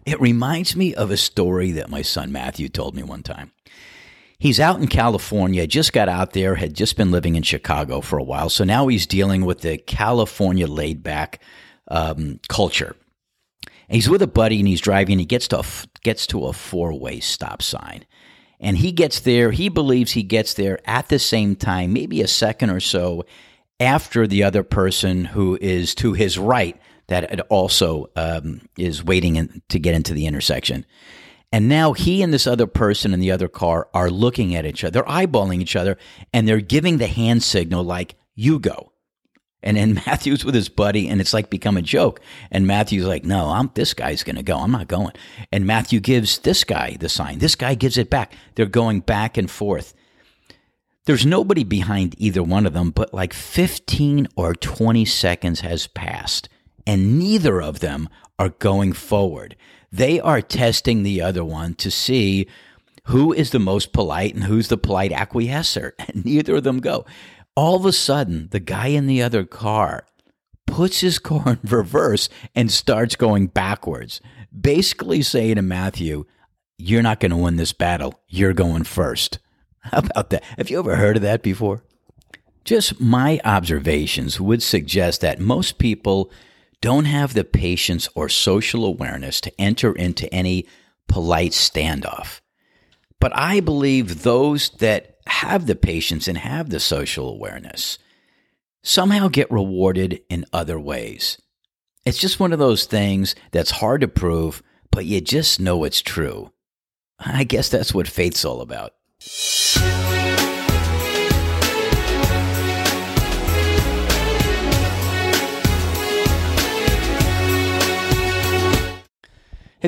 It 0.07 0.21
reminds 0.21 0.73
me 0.73 0.95
of 0.95 1.11
a 1.11 1.17
story 1.17 1.71
that 1.73 1.89
my 1.89 2.01
son 2.01 2.31
Matthew 2.31 2.69
told 2.69 2.95
me 2.95 3.03
one 3.03 3.23
time. 3.23 3.51
He's 4.39 4.57
out 4.57 4.79
in 4.79 4.87
California, 4.87 5.67
just 5.67 5.91
got 5.91 6.07
out 6.07 6.31
there, 6.31 6.55
had 6.55 6.73
just 6.73 6.95
been 6.95 7.11
living 7.11 7.35
in 7.35 7.43
Chicago 7.43 7.99
for 7.99 8.17
a 8.17 8.23
while. 8.23 8.49
So 8.49 8.63
now 8.63 8.87
he's 8.87 9.05
dealing 9.05 9.43
with 9.43 9.59
the 9.59 9.77
California 9.77 10.65
laid 10.65 11.03
back 11.03 11.41
um, 11.89 12.39
culture. 12.47 12.95
And 13.65 13.95
he's 13.95 14.09
with 14.09 14.21
a 14.21 14.27
buddy 14.27 14.59
and 14.59 14.67
he's 14.69 14.79
driving. 14.79 15.19
he 15.19 15.25
gets 15.25 15.49
to 15.49 15.59
a, 15.59 15.65
gets 16.03 16.25
to 16.27 16.45
a 16.45 16.53
four 16.53 16.97
way 16.97 17.19
stop 17.19 17.61
sign, 17.61 18.05
and 18.61 18.77
he 18.77 18.93
gets 18.93 19.19
there. 19.19 19.51
He 19.51 19.67
believes 19.67 20.13
he 20.13 20.23
gets 20.23 20.53
there 20.53 20.79
at 20.85 21.09
the 21.09 21.19
same 21.19 21.57
time, 21.57 21.91
maybe 21.91 22.21
a 22.21 22.29
second 22.29 22.69
or 22.69 22.79
so 22.79 23.25
after 23.77 24.25
the 24.25 24.43
other 24.43 24.63
person 24.63 25.25
who 25.25 25.57
is 25.59 25.93
to 25.95 26.13
his 26.13 26.37
right 26.37 26.79
that 27.07 27.31
it 27.31 27.39
also 27.49 28.09
um, 28.15 28.61
is 28.77 29.03
waiting 29.03 29.37
in, 29.37 29.61
to 29.69 29.79
get 29.79 29.95
into 29.95 30.13
the 30.13 30.25
intersection. 30.25 30.85
And 31.51 31.69
now 31.69 31.93
he 31.93 32.21
and 32.21 32.33
this 32.33 32.47
other 32.47 32.67
person 32.67 33.13
in 33.13 33.19
the 33.19 33.31
other 33.31 33.47
car 33.47 33.87
are 33.93 34.09
looking 34.09 34.55
at 34.55 34.65
each 34.65 34.83
other, 34.83 34.91
they're 34.91 35.03
eyeballing 35.03 35.61
each 35.61 35.75
other, 35.75 35.97
and 36.33 36.47
they're 36.47 36.59
giving 36.59 36.97
the 36.97 37.07
hand 37.07 37.43
signal 37.43 37.83
like, 37.83 38.15
you 38.35 38.59
go. 38.59 38.91
And 39.63 39.77
then 39.77 39.93
Matthew's 40.05 40.43
with 40.43 40.55
his 40.55 40.69
buddy, 40.69 41.07
and 41.07 41.21
it's 41.21 41.33
like 41.33 41.49
become 41.49 41.77
a 41.77 41.81
joke. 41.81 42.19
And 42.51 42.67
Matthew's 42.67 43.05
like, 43.05 43.23
no, 43.23 43.49
I'm 43.49 43.71
this 43.73 43.93
guy's 43.93 44.23
gonna 44.23 44.43
go. 44.43 44.57
I'm 44.57 44.71
not 44.71 44.89
going. 44.89 45.13
And 45.51 45.65
Matthew 45.65 46.01
gives 46.01 46.39
this 46.39 46.63
guy 46.65 46.97
the 46.99 47.09
sign. 47.09 47.39
This 47.39 47.55
guy 47.55 47.75
gives 47.75 47.97
it 47.97 48.09
back. 48.09 48.33
They're 48.55 48.65
going 48.65 48.99
back 48.99 49.37
and 49.37 49.49
forth. 49.49 49.93
There's 51.05 51.25
nobody 51.25 51.63
behind 51.63 52.15
either 52.17 52.43
one 52.43 52.65
of 52.65 52.73
them, 52.73 52.91
but 52.91 53.13
like 53.13 53.31
15 53.31 54.27
or 54.35 54.53
20 54.53 55.05
seconds 55.05 55.61
has 55.61 55.87
passed 55.87 56.49
and 56.87 57.19
neither 57.19 57.61
of 57.61 57.81
them 57.81 58.07
are 58.39 58.49
going 58.49 58.93
forward. 58.93 59.57
They 59.91 60.19
are 60.21 60.41
testing 60.41 61.03
the 61.03 61.21
other 61.21 61.43
one 61.43 61.75
to 61.75 61.91
see 61.91 62.47
who 63.05 63.33
is 63.33 63.51
the 63.51 63.59
most 63.59 63.91
polite 63.91 64.33
and 64.33 64.45
who's 64.45 64.69
the 64.69 64.77
polite 64.77 65.11
acquiescer. 65.11 65.91
And 66.07 66.25
neither 66.25 66.55
of 66.55 66.63
them 66.63 66.79
go. 66.79 67.05
All 67.55 67.75
of 67.75 67.85
a 67.85 67.91
sudden, 67.91 68.47
the 68.51 68.59
guy 68.61 68.87
in 68.87 69.05
the 69.05 69.21
other 69.21 69.43
car 69.43 70.05
puts 70.65 71.01
his 71.01 71.19
car 71.19 71.53
in 71.53 71.59
reverse 71.69 72.29
and 72.55 72.71
starts 72.71 73.15
going 73.15 73.47
backwards, 73.47 74.21
basically 74.57 75.21
saying 75.21 75.55
to 75.55 75.61
Matthew, 75.61 76.25
You're 76.77 77.03
not 77.03 77.19
going 77.19 77.31
to 77.31 77.37
win 77.37 77.57
this 77.57 77.73
battle. 77.73 78.21
You're 78.27 78.53
going 78.53 78.83
first. 78.83 79.39
How 79.79 79.99
about 79.99 80.29
that? 80.29 80.43
Have 80.57 80.69
you 80.69 80.79
ever 80.79 80.95
heard 80.95 81.17
of 81.17 81.23
that 81.23 81.43
before? 81.43 81.83
Just 82.63 83.01
my 83.01 83.41
observations 83.43 84.39
would 84.39 84.61
suggest 84.61 85.21
that 85.21 85.39
most 85.39 85.77
people 85.79 86.31
don't 86.81 87.05
have 87.05 87.33
the 87.33 87.43
patience 87.43 88.07
or 88.15 88.29
social 88.29 88.85
awareness 88.85 89.41
to 89.41 89.61
enter 89.61 89.93
into 89.93 90.31
any 90.33 90.67
polite 91.07 91.51
standoff. 91.51 92.41
But 93.19 93.35
I 93.35 93.59
believe 93.59 94.23
those 94.23 94.69
that 94.77 95.17
have 95.27 95.65
the 95.65 95.75
patience 95.75 96.27
and 96.27 96.37
have 96.37 96.69
the 96.69 96.79
social 96.79 97.29
awareness 97.29 97.97
somehow 98.83 99.27
get 99.27 99.51
rewarded 99.51 100.21
in 100.29 100.45
other 100.53 100.79
ways. 100.79 101.41
It's 102.05 102.19
just 102.19 102.39
one 102.39 102.53
of 102.53 102.59
those 102.59 102.85
things 102.85 103.35
that's 103.51 103.71
hard 103.71 104.01
to 104.01 104.07
prove, 104.07 104.63
but 104.91 105.05
you 105.05 105.19
just 105.19 105.59
know 105.59 105.83
it's 105.83 106.01
true. 106.01 106.53
I 107.19 107.43
guess 107.43 107.69
that's 107.69 107.93
what 107.93 108.07
faith's 108.07 108.45
all 108.45 108.61
about. 108.61 108.93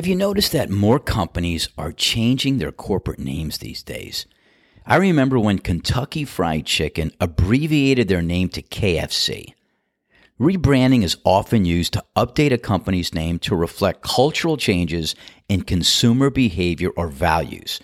Have 0.00 0.06
you 0.06 0.16
noticed 0.16 0.52
that 0.52 0.70
more 0.70 0.98
companies 0.98 1.68
are 1.76 1.92
changing 1.92 2.56
their 2.56 2.72
corporate 2.72 3.18
names 3.18 3.58
these 3.58 3.82
days? 3.82 4.24
I 4.86 4.96
remember 4.96 5.38
when 5.38 5.58
Kentucky 5.58 6.24
Fried 6.24 6.64
Chicken 6.64 7.12
abbreviated 7.20 8.08
their 8.08 8.22
name 8.22 8.48
to 8.48 8.62
KFC. 8.62 9.52
Rebranding 10.40 11.02
is 11.02 11.18
often 11.22 11.66
used 11.66 11.92
to 11.92 12.04
update 12.16 12.50
a 12.50 12.56
company's 12.56 13.12
name 13.12 13.38
to 13.40 13.54
reflect 13.54 14.00
cultural 14.00 14.56
changes 14.56 15.14
in 15.50 15.64
consumer 15.64 16.30
behavior 16.30 16.88
or 16.96 17.08
values, 17.08 17.78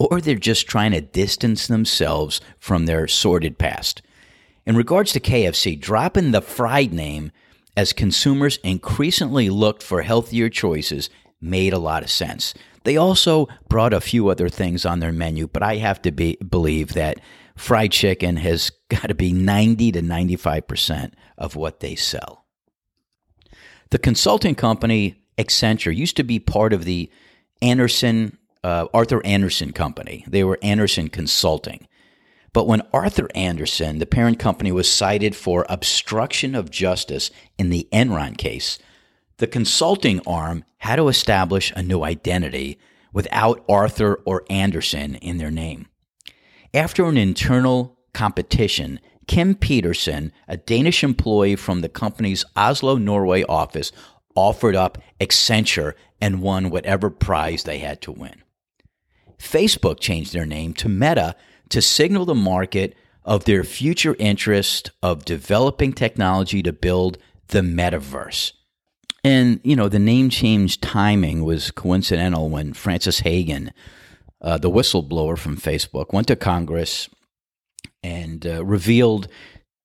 or 0.00 0.20
they're 0.20 0.34
just 0.34 0.66
trying 0.66 0.90
to 0.90 1.00
distance 1.00 1.68
themselves 1.68 2.40
from 2.58 2.86
their 2.86 3.06
sordid 3.06 3.56
past. 3.56 4.02
In 4.66 4.76
regards 4.76 5.12
to 5.12 5.20
KFC, 5.20 5.80
dropping 5.80 6.32
the 6.32 6.42
fried 6.42 6.92
name 6.92 7.30
as 7.76 7.92
consumers 7.92 8.58
increasingly 8.64 9.48
looked 9.48 9.84
for 9.84 10.02
healthier 10.02 10.48
choices 10.48 11.08
made 11.42 11.72
a 11.72 11.78
lot 11.78 12.02
of 12.02 12.10
sense. 12.10 12.54
They 12.84 12.96
also 12.96 13.48
brought 13.68 13.92
a 13.92 14.00
few 14.00 14.28
other 14.28 14.48
things 14.48 14.86
on 14.86 15.00
their 15.00 15.12
menu, 15.12 15.46
but 15.46 15.62
I 15.62 15.76
have 15.76 16.00
to 16.02 16.10
be, 16.10 16.36
believe 16.36 16.94
that 16.94 17.20
fried 17.56 17.92
chicken 17.92 18.36
has 18.36 18.70
got 18.88 19.08
to 19.08 19.14
be 19.14 19.32
90 19.32 19.92
to 19.92 20.02
95% 20.02 21.12
of 21.38 21.56
what 21.56 21.80
they 21.80 21.94
sell. 21.94 22.44
The 23.90 23.98
consulting 23.98 24.54
company 24.54 25.22
Accenture 25.38 25.94
used 25.94 26.16
to 26.16 26.24
be 26.24 26.38
part 26.38 26.72
of 26.72 26.84
the 26.84 27.10
Andersen, 27.60 28.38
uh, 28.64 28.86
Arthur 28.92 29.24
Andersen 29.24 29.72
Company. 29.72 30.24
They 30.26 30.44
were 30.44 30.58
Andersen 30.62 31.08
Consulting. 31.08 31.86
But 32.52 32.66
when 32.66 32.82
Arthur 32.92 33.28
Andersen, 33.34 33.98
the 33.98 34.06
parent 34.06 34.38
company, 34.38 34.72
was 34.72 34.90
cited 34.90 35.34
for 35.34 35.64
obstruction 35.68 36.54
of 36.54 36.70
justice 36.70 37.30
in 37.58 37.70
the 37.70 37.88
Enron 37.92 38.36
case, 38.36 38.78
the 39.42 39.48
consulting 39.48 40.20
arm 40.24 40.62
had 40.76 40.94
to 40.94 41.08
establish 41.08 41.72
a 41.74 41.82
new 41.82 42.04
identity 42.04 42.78
without 43.12 43.64
Arthur 43.68 44.20
or 44.24 44.44
Andersen 44.48 45.16
in 45.16 45.38
their 45.38 45.50
name. 45.50 45.88
After 46.72 47.06
an 47.06 47.16
internal 47.16 47.98
competition, 48.14 49.00
Kim 49.26 49.56
Peterson, 49.56 50.30
a 50.46 50.56
Danish 50.56 51.02
employee 51.02 51.56
from 51.56 51.80
the 51.80 51.88
company's 51.88 52.44
Oslo, 52.54 52.94
Norway 52.94 53.42
office, 53.48 53.90
offered 54.36 54.76
up 54.76 54.96
Accenture 55.20 55.94
and 56.20 56.40
won 56.40 56.70
whatever 56.70 57.10
prize 57.10 57.64
they 57.64 57.78
had 57.78 58.00
to 58.02 58.12
win. 58.12 58.44
Facebook 59.38 59.98
changed 59.98 60.32
their 60.32 60.46
name 60.46 60.72
to 60.74 60.88
Meta 60.88 61.34
to 61.70 61.82
signal 61.82 62.26
the 62.26 62.36
market 62.36 62.94
of 63.24 63.44
their 63.44 63.64
future 63.64 64.14
interest 64.20 64.92
of 65.02 65.24
developing 65.24 65.92
technology 65.92 66.62
to 66.62 66.72
build 66.72 67.18
the 67.48 67.62
metaverse. 67.62 68.52
And, 69.24 69.60
you 69.62 69.76
know, 69.76 69.88
the 69.88 69.98
name 69.98 70.30
change 70.30 70.80
timing 70.80 71.44
was 71.44 71.70
coincidental 71.70 72.48
when 72.48 72.72
Frances 72.72 73.20
Haugen, 73.20 73.70
uh, 74.40 74.58
the 74.58 74.70
whistleblower 74.70 75.38
from 75.38 75.56
Facebook, 75.56 76.12
went 76.12 76.26
to 76.28 76.36
Congress 76.36 77.08
and 78.02 78.44
uh, 78.44 78.64
revealed 78.64 79.28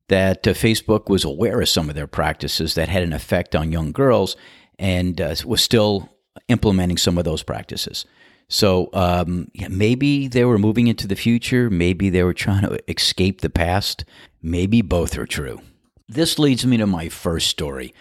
that 0.10 0.48
uh, 0.48 0.54
Facebook 0.54 1.10
was 1.10 1.24
aware 1.24 1.62
of 1.62 1.70
some 1.70 1.90
of 1.90 1.96
their 1.96 2.08
practices 2.08 2.74
that 2.76 2.90
had 2.90 3.04
an 3.04 3.14
effect 3.14 3.56
on 3.56 3.72
young 3.72 3.92
girls 3.92 4.36
and 4.80 5.22
uh, 5.22 5.36
was 5.46 5.62
still 5.62 6.10
implementing 6.48 6.98
some 6.98 7.18
of 7.18 7.26
those 7.26 7.44
practices. 7.44 8.06
So 8.50 8.90
um, 8.94 9.50
yeah, 9.54 9.68
maybe 9.68 10.28
they 10.28 10.46
were 10.46 10.58
moving 10.58 10.88
into 10.88 11.08
the 11.08 11.16
future. 11.16 11.70
Maybe 11.70 12.10
they 12.10 12.24
were 12.24 12.34
trying 12.34 12.62
to 12.64 12.80
escape 12.90 13.42
the 13.42 13.50
past. 13.50 14.06
Maybe 14.42 14.82
both 14.82 15.18
are 15.18 15.26
true. 15.26 15.62
This 16.08 16.40
leads 16.40 16.66
me 16.66 16.78
to 16.78 16.88
my 16.88 17.10
first 17.10 17.48
story 17.48 17.94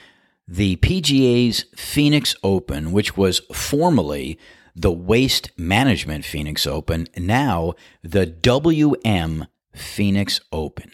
the 0.49 0.77
PGA's 0.77 1.65
Phoenix 1.75 2.37
Open, 2.43 2.93
which 2.93 3.17
was 3.17 3.41
formerly 3.53 4.39
the 4.75 4.93
Waste 4.93 5.51
Management 5.59 6.25
Phoenix 6.25 6.67
Open, 6.67 7.09
now 7.17 7.75
the 8.03 8.27
WM 8.27 9.47
Phoenix 9.75 10.41
Open. 10.53 10.93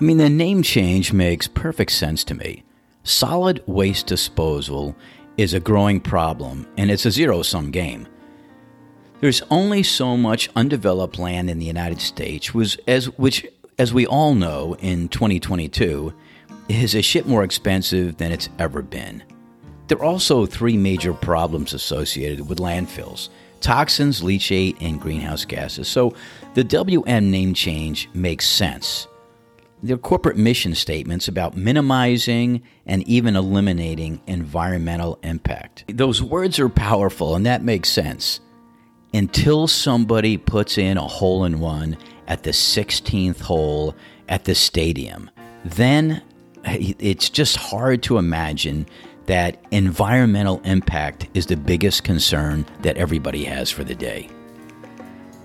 I 0.00 0.02
mean, 0.02 0.16
the 0.16 0.30
name 0.30 0.62
change 0.62 1.12
makes 1.12 1.46
perfect 1.46 1.92
sense 1.92 2.24
to 2.24 2.34
me. 2.34 2.64
Solid 3.02 3.62
waste 3.66 4.06
disposal 4.06 4.96
is 5.36 5.54
a 5.54 5.60
growing 5.60 6.00
problem, 6.00 6.66
and 6.76 6.90
it's 6.90 7.06
a 7.06 7.10
zero 7.10 7.42
sum 7.42 7.70
game. 7.70 8.06
There's 9.20 9.42
only 9.50 9.82
so 9.82 10.16
much 10.16 10.48
undeveloped 10.56 11.18
land 11.18 11.50
in 11.50 11.58
the 11.58 11.66
United 11.66 12.00
States, 12.00 12.54
which, 12.54 12.78
as, 12.86 13.06
which, 13.18 13.46
as 13.78 13.92
we 13.92 14.06
all 14.06 14.34
know, 14.34 14.76
in 14.80 15.08
2022, 15.08 16.12
is 16.68 16.94
a 16.94 17.02
shit 17.02 17.26
more 17.26 17.44
expensive 17.44 18.16
than 18.16 18.32
it's 18.32 18.48
ever 18.58 18.80
been. 18.80 19.22
There 19.88 19.98
are 19.98 20.04
also 20.04 20.46
three 20.46 20.76
major 20.76 21.12
problems 21.12 21.74
associated 21.74 22.48
with 22.48 22.58
landfills 22.58 23.28
toxins, 23.60 24.22
leachate, 24.22 24.76
and 24.80 24.98
greenhouse 24.98 25.44
gases. 25.44 25.86
So 25.86 26.14
the 26.54 26.64
WM 26.64 27.30
name 27.30 27.52
change 27.52 28.08
makes 28.14 28.48
sense 28.48 29.06
their 29.82 29.98
corporate 29.98 30.36
mission 30.36 30.74
statements 30.74 31.28
about 31.28 31.56
minimizing 31.56 32.62
and 32.86 33.06
even 33.08 33.36
eliminating 33.36 34.20
environmental 34.26 35.18
impact. 35.22 35.84
Those 35.88 36.22
words 36.22 36.58
are 36.58 36.68
powerful, 36.68 37.34
and 37.34 37.46
that 37.46 37.62
makes 37.62 37.88
sense 37.88 38.40
until 39.12 39.66
somebody 39.66 40.36
puts 40.36 40.78
in 40.78 40.96
a 40.96 41.06
hole 41.06 41.44
in 41.44 41.60
one 41.60 41.96
at 42.28 42.42
the 42.44 42.50
16th 42.50 43.40
hole 43.40 43.94
at 44.28 44.44
the 44.44 44.54
stadium. 44.54 45.30
Then 45.64 46.22
it's 46.64 47.28
just 47.28 47.56
hard 47.56 48.02
to 48.04 48.18
imagine 48.18 48.86
that 49.26 49.62
environmental 49.70 50.60
impact 50.64 51.28
is 51.34 51.46
the 51.46 51.56
biggest 51.56 52.04
concern 52.04 52.66
that 52.82 52.96
everybody 52.96 53.44
has 53.44 53.70
for 53.70 53.84
the 53.84 53.94
day. 53.94 54.28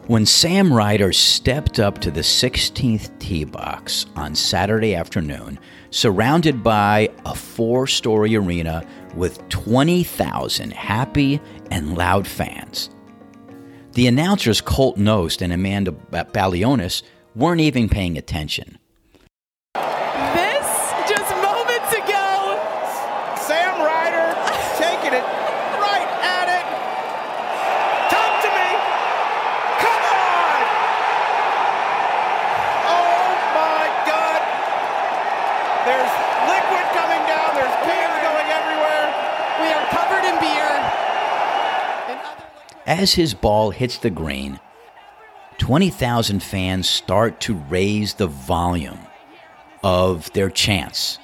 When 0.08 0.28
Sam 0.28 0.72
Ryder 0.72 1.12
stepped 1.14 1.80
up 1.80 1.98
to 2.02 2.12
the 2.12 2.22
16th 2.22 3.18
tee 3.18 3.44
box 3.44 4.06
on 4.16 4.36
Saturday 4.36 4.94
afternoon, 4.94 5.58
surrounded 5.90 6.64
by 6.64 7.10
a 7.26 7.34
four 7.34 7.88
story 7.88 8.36
arena 8.36 8.86
with 9.16 9.50
20,000 9.50 10.74
happy 10.74 11.42
and 11.72 11.98
loud 11.98 12.28
fans, 12.28 12.92
the 13.94 14.06
announcers 14.06 14.62
Colt 14.62 14.96
Knost 15.00 15.42
and 15.42 15.52
Amanda 15.52 15.92
Balionis 15.92 17.02
weren't 17.36 17.62
even 17.62 17.90
paying 17.90 18.16
attention. 18.16 18.78
As 42.88 43.14
his 43.14 43.34
ball 43.34 43.70
hits 43.72 43.98
the 44.00 44.10
green, 44.10 44.60
20,000 45.60 46.42
fans 46.42 46.90
start 46.90 47.40
to 47.42 47.56
raise 47.56 48.16
the 48.16 48.28
volume 48.28 49.00
of 49.84 50.32
their 50.34 50.50
chants. 50.50 51.20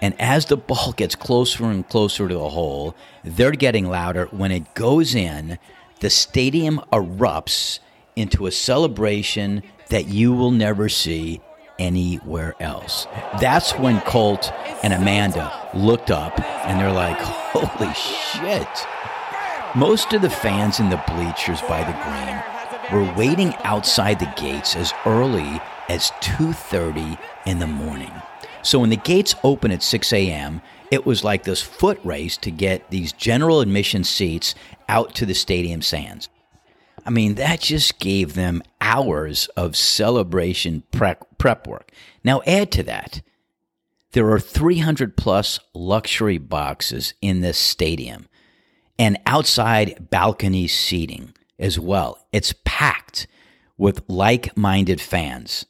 And 0.00 0.14
as 0.20 0.46
the 0.46 0.56
ball 0.56 0.92
gets 0.92 1.14
closer 1.14 1.64
and 1.64 1.88
closer 1.88 2.28
to 2.28 2.34
the 2.34 2.50
hole, 2.50 2.94
they're 3.24 3.52
getting 3.52 3.88
louder. 3.88 4.26
When 4.26 4.52
it 4.52 4.74
goes 4.74 5.14
in, 5.14 5.58
the 6.00 6.10
stadium 6.10 6.80
erupts 6.92 7.80
into 8.14 8.46
a 8.46 8.52
celebration 8.52 9.62
that 9.88 10.06
you 10.06 10.32
will 10.32 10.52
never 10.52 10.88
see 10.88 11.40
anywhere 11.82 12.54
else. 12.60 13.06
That's 13.40 13.72
when 13.72 14.00
Colt 14.02 14.52
and 14.82 14.92
Amanda 14.92 15.70
looked 15.74 16.10
up 16.10 16.38
and 16.66 16.80
they're 16.80 16.92
like, 16.92 17.18
holy 17.18 17.92
shit. 17.94 18.86
Most 19.74 20.12
of 20.12 20.22
the 20.22 20.30
fans 20.30 20.78
in 20.78 20.90
the 20.90 21.02
bleachers 21.08 21.60
by 21.62 21.82
the 21.82 21.98
green 22.04 22.42
were 22.92 23.14
waiting 23.14 23.54
outside 23.64 24.20
the 24.20 24.32
gates 24.36 24.76
as 24.76 24.92
early 25.06 25.60
as 25.88 26.12
2:30 26.20 27.18
in 27.46 27.58
the 27.58 27.66
morning. 27.66 28.12
So 28.62 28.78
when 28.78 28.90
the 28.90 28.96
gates 28.96 29.34
open 29.42 29.72
at 29.72 29.82
6 29.82 30.12
a.m., 30.12 30.62
it 30.90 31.04
was 31.04 31.24
like 31.24 31.42
this 31.42 31.62
foot 31.62 31.98
race 32.04 32.36
to 32.38 32.50
get 32.50 32.90
these 32.90 33.12
general 33.12 33.60
admission 33.60 34.04
seats 34.04 34.54
out 34.88 35.14
to 35.14 35.26
the 35.26 35.34
stadium 35.34 35.82
sands. 35.82 36.28
I 37.04 37.10
mean, 37.10 37.34
that 37.34 37.60
just 37.60 37.98
gave 37.98 38.34
them 38.34 38.62
hours 38.80 39.48
of 39.56 39.76
celebration 39.76 40.84
prep, 40.92 41.38
prep 41.38 41.66
work. 41.66 41.90
Now, 42.22 42.42
add 42.46 42.70
to 42.72 42.82
that, 42.84 43.22
there 44.12 44.30
are 44.30 44.38
300 44.38 45.16
plus 45.16 45.58
luxury 45.74 46.38
boxes 46.38 47.14
in 47.20 47.40
this 47.40 47.58
stadium 47.58 48.28
and 48.98 49.18
outside 49.26 50.10
balcony 50.10 50.68
seating 50.68 51.34
as 51.58 51.78
well. 51.78 52.24
It's 52.32 52.54
packed 52.64 53.26
with 53.76 54.02
like 54.08 54.56
minded 54.56 55.00
fans. 55.00 55.66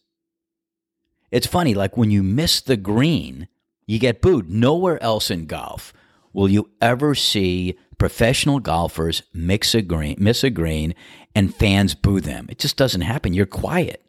It's 1.30 1.46
funny, 1.46 1.72
like 1.72 1.96
when 1.96 2.10
you 2.10 2.22
miss 2.22 2.60
the 2.60 2.76
green, 2.76 3.48
you 3.86 3.98
get 3.98 4.20
booed. 4.20 4.50
Nowhere 4.50 5.02
else 5.02 5.30
in 5.30 5.46
golf 5.46 5.94
will 6.32 6.48
you 6.48 6.70
ever 6.80 7.14
see 7.14 7.78
professional 8.02 8.58
golfers 8.58 9.22
mix 9.32 9.76
a 9.76 9.80
green, 9.80 10.16
miss 10.18 10.42
a 10.42 10.50
green 10.50 10.92
and 11.36 11.54
fans 11.54 11.94
boo 11.94 12.20
them. 12.20 12.48
It 12.48 12.58
just 12.58 12.76
doesn't 12.76 13.02
happen. 13.02 13.32
You're 13.32 13.46
quiet. 13.46 14.04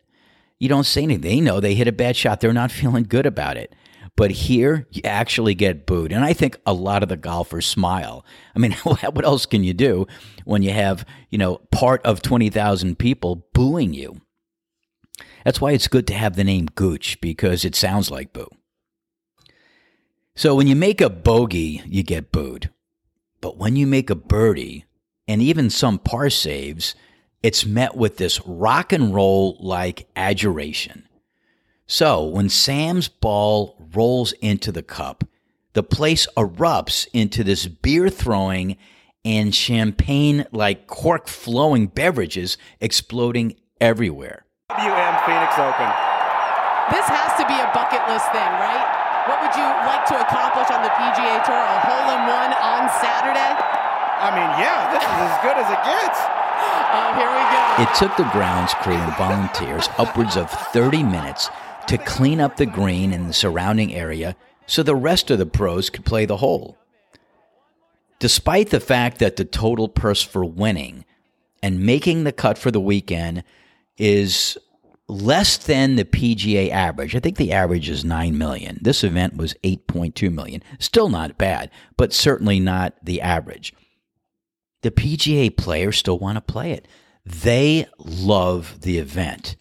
You 0.57 0.67
don't 0.67 0.87
say 0.87 1.03
anything. 1.03 1.21
They 1.21 1.39
know 1.39 1.59
they 1.59 1.75
hit 1.75 1.87
a 1.87 1.91
bad 1.91 2.15
shot. 2.15 2.41
They're 2.41 2.53
not 2.53 2.71
feeling 2.81 3.03
good 3.03 3.27
about 3.27 3.55
it. 3.55 3.75
But 4.15 4.31
here, 4.31 4.87
you 4.89 5.03
actually 5.05 5.53
get 5.53 5.85
booed. 5.85 6.11
And 6.11 6.25
I 6.25 6.33
think 6.33 6.57
a 6.65 6.73
lot 6.73 7.03
of 7.03 7.09
the 7.09 7.15
golfers 7.17 7.67
smile. 7.67 8.25
I 8.55 8.59
mean, 8.59 8.71
what 8.83 9.25
else 9.25 9.45
can 9.45 9.63
you 9.63 9.75
do 9.75 10.07
when 10.43 10.63
you 10.63 10.71
have, 10.71 11.05
you 11.29 11.37
know, 11.37 11.57
part 11.71 12.03
of 12.03 12.23
20,000 12.23 12.97
people 12.97 13.45
booing 13.53 13.93
you? 13.93 14.21
That's 15.45 15.61
why 15.61 15.73
it's 15.73 15.87
good 15.87 16.07
to 16.07 16.15
have 16.15 16.35
the 16.35 16.43
name 16.43 16.65
Gooch 16.65 17.21
because 17.21 17.63
it 17.63 17.75
sounds 17.75 18.09
like 18.09 18.33
boo. 18.33 18.49
So 20.35 20.55
when 20.55 20.65
you 20.65 20.75
make 20.75 20.99
a 20.99 21.11
bogey, 21.11 21.83
you 21.85 22.01
get 22.01 22.31
booed. 22.31 22.71
But 23.43 23.57
when 23.57 23.75
you 23.75 23.85
make 23.85 24.09
a 24.09 24.15
birdie 24.15 24.85
and 25.27 25.41
even 25.41 25.69
some 25.69 25.99
par 25.99 26.29
saves, 26.29 26.95
it's 27.43 27.65
met 27.65 27.93
with 27.93 28.15
this 28.15 28.39
rock 28.47 28.93
and 28.93 29.13
roll 29.13 29.57
like 29.59 30.07
adjuration. 30.15 31.09
So 31.85 32.23
when 32.23 32.47
Sam's 32.47 33.09
ball 33.09 33.75
rolls 33.93 34.31
into 34.39 34.71
the 34.71 34.81
cup, 34.81 35.25
the 35.73 35.83
place 35.83 36.25
erupts 36.37 37.05
into 37.11 37.43
this 37.43 37.67
beer 37.67 38.07
throwing 38.07 38.77
and 39.25 39.53
champagne 39.53 40.45
like 40.53 40.87
cork 40.87 41.27
flowing 41.27 41.87
beverages 41.87 42.57
exploding 42.79 43.57
everywhere. 43.81 44.45
WM 44.69 45.15
Phoenix 45.25 45.53
Open. 45.59 45.91
This 46.95 47.07
has 47.11 47.37
to 47.41 47.45
be 47.45 47.59
a 47.59 47.69
bucket 47.75 48.07
list 48.07 48.31
thing, 48.31 48.39
right? 48.39 49.02
What 49.27 49.39
would 49.39 49.55
you 49.55 49.63
like 49.87 50.03
to 50.11 50.19
accomplish 50.19 50.67
on 50.67 50.83
the 50.83 50.91
PGA 50.91 51.43
Tour? 51.47 51.55
A 51.55 51.79
hole 51.87 52.07
in 52.11 52.21
one 52.27 52.51
on 52.59 52.89
Saturday? 52.99 53.55
I 54.19 54.29
mean, 54.35 54.51
yeah, 54.59 54.91
this 54.91 55.03
is 55.03 55.19
as 55.31 55.37
good 55.41 55.57
as 55.57 55.69
it 55.71 55.83
gets. 55.83 56.19
Oh, 56.95 57.11
here 57.15 57.27
we 57.27 57.41
go. 57.49 57.91
It 57.91 57.95
took 57.97 58.15
the 58.17 58.31
grounds 58.31 58.73
crew 58.75 58.93
and 58.93 59.17
volunteers 59.17 59.89
upwards 59.97 60.37
of 60.37 60.49
30 60.51 61.01
minutes 61.01 61.49
to 61.87 61.97
clean 61.97 62.39
up 62.39 62.55
the 62.55 62.67
green 62.67 63.11
and 63.11 63.27
the 63.27 63.33
surrounding 63.33 63.93
area 63.95 64.35
so 64.67 64.83
the 64.83 64.95
rest 64.95 65.31
of 65.31 65.39
the 65.39 65.45
pros 65.47 65.89
could 65.89 66.05
play 66.05 66.25
the 66.25 66.37
hole. 66.37 66.77
Despite 68.19 68.69
the 68.69 68.79
fact 68.79 69.17
that 69.19 69.37
the 69.37 69.43
total 69.43 69.89
purse 69.89 70.21
for 70.21 70.45
winning 70.45 71.03
and 71.63 71.79
making 71.79 72.23
the 72.23 72.31
cut 72.31 72.59
for 72.59 72.69
the 72.69 72.79
weekend 72.79 73.43
is 73.97 74.57
less 75.13 75.57
than 75.57 75.95
the 75.95 76.05
PGA 76.05 76.69
average. 76.71 77.15
I 77.15 77.19
think 77.19 77.37
the 77.37 77.51
average 77.51 77.87
is 77.89 78.03
9 78.03 78.37
million. 78.37 78.79
This 78.81 79.03
event 79.03 79.37
was 79.37 79.53
8.2 79.63 80.33
million. 80.33 80.63
Still 80.79 81.09
not 81.09 81.37
bad, 81.37 81.69
but 81.97 82.13
certainly 82.13 82.59
not 82.59 82.95
the 83.03 83.21
average. 83.21 83.73
The 84.81 84.91
PGA 84.91 85.55
players 85.55 85.97
still 85.97 86.19
want 86.19 86.37
to 86.37 86.41
play 86.41 86.71
it. 86.71 86.87
They 87.25 87.85
love 87.97 88.81
the 88.81 88.97
event. 88.97 89.55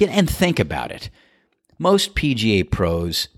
And 0.00 0.30
think 0.30 0.58
about 0.58 0.90
it. 0.90 1.10
Most 1.78 2.14
PGA 2.14 2.70
pros 2.70 3.28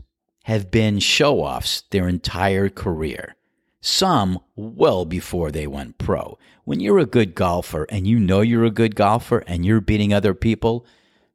have 0.44 0.70
been 0.70 0.98
show 0.98 1.40
offs 1.40 1.84
their 1.90 2.06
entire 2.06 2.68
career, 2.68 3.34
some 3.80 4.38
well 4.54 5.04
before 5.06 5.50
they 5.50 5.66
went 5.66 5.98
pro. 5.98 6.38
When 6.64 6.78
you're 6.78 6.98
a 6.98 7.06
good 7.06 7.34
golfer 7.34 7.86
and 7.88 8.06
you 8.06 8.20
know 8.20 8.42
you're 8.42 8.64
a 8.64 8.70
good 8.70 8.94
golfer 8.94 9.38
and 9.46 9.64
you're 9.64 9.80
beating 9.80 10.12
other 10.12 10.34
people, 10.34 10.86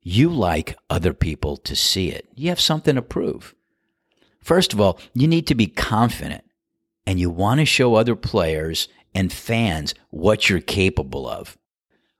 you 0.01 0.29
like 0.29 0.77
other 0.89 1.13
people 1.13 1.57
to 1.57 1.75
see 1.75 2.09
it. 2.09 2.27
You 2.35 2.49
have 2.49 2.59
something 2.59 2.95
to 2.95 3.01
prove. 3.01 3.55
First 4.41 4.73
of 4.73 4.79
all, 4.79 4.99
you 5.13 5.27
need 5.27 5.47
to 5.47 5.55
be 5.55 5.67
confident 5.67 6.43
and 7.05 7.19
you 7.19 7.29
want 7.29 7.59
to 7.59 7.65
show 7.65 7.95
other 7.95 8.15
players 8.15 8.87
and 9.13 9.33
fans 9.33 9.93
what 10.09 10.49
you're 10.49 10.61
capable 10.61 11.27
of. 11.27 11.57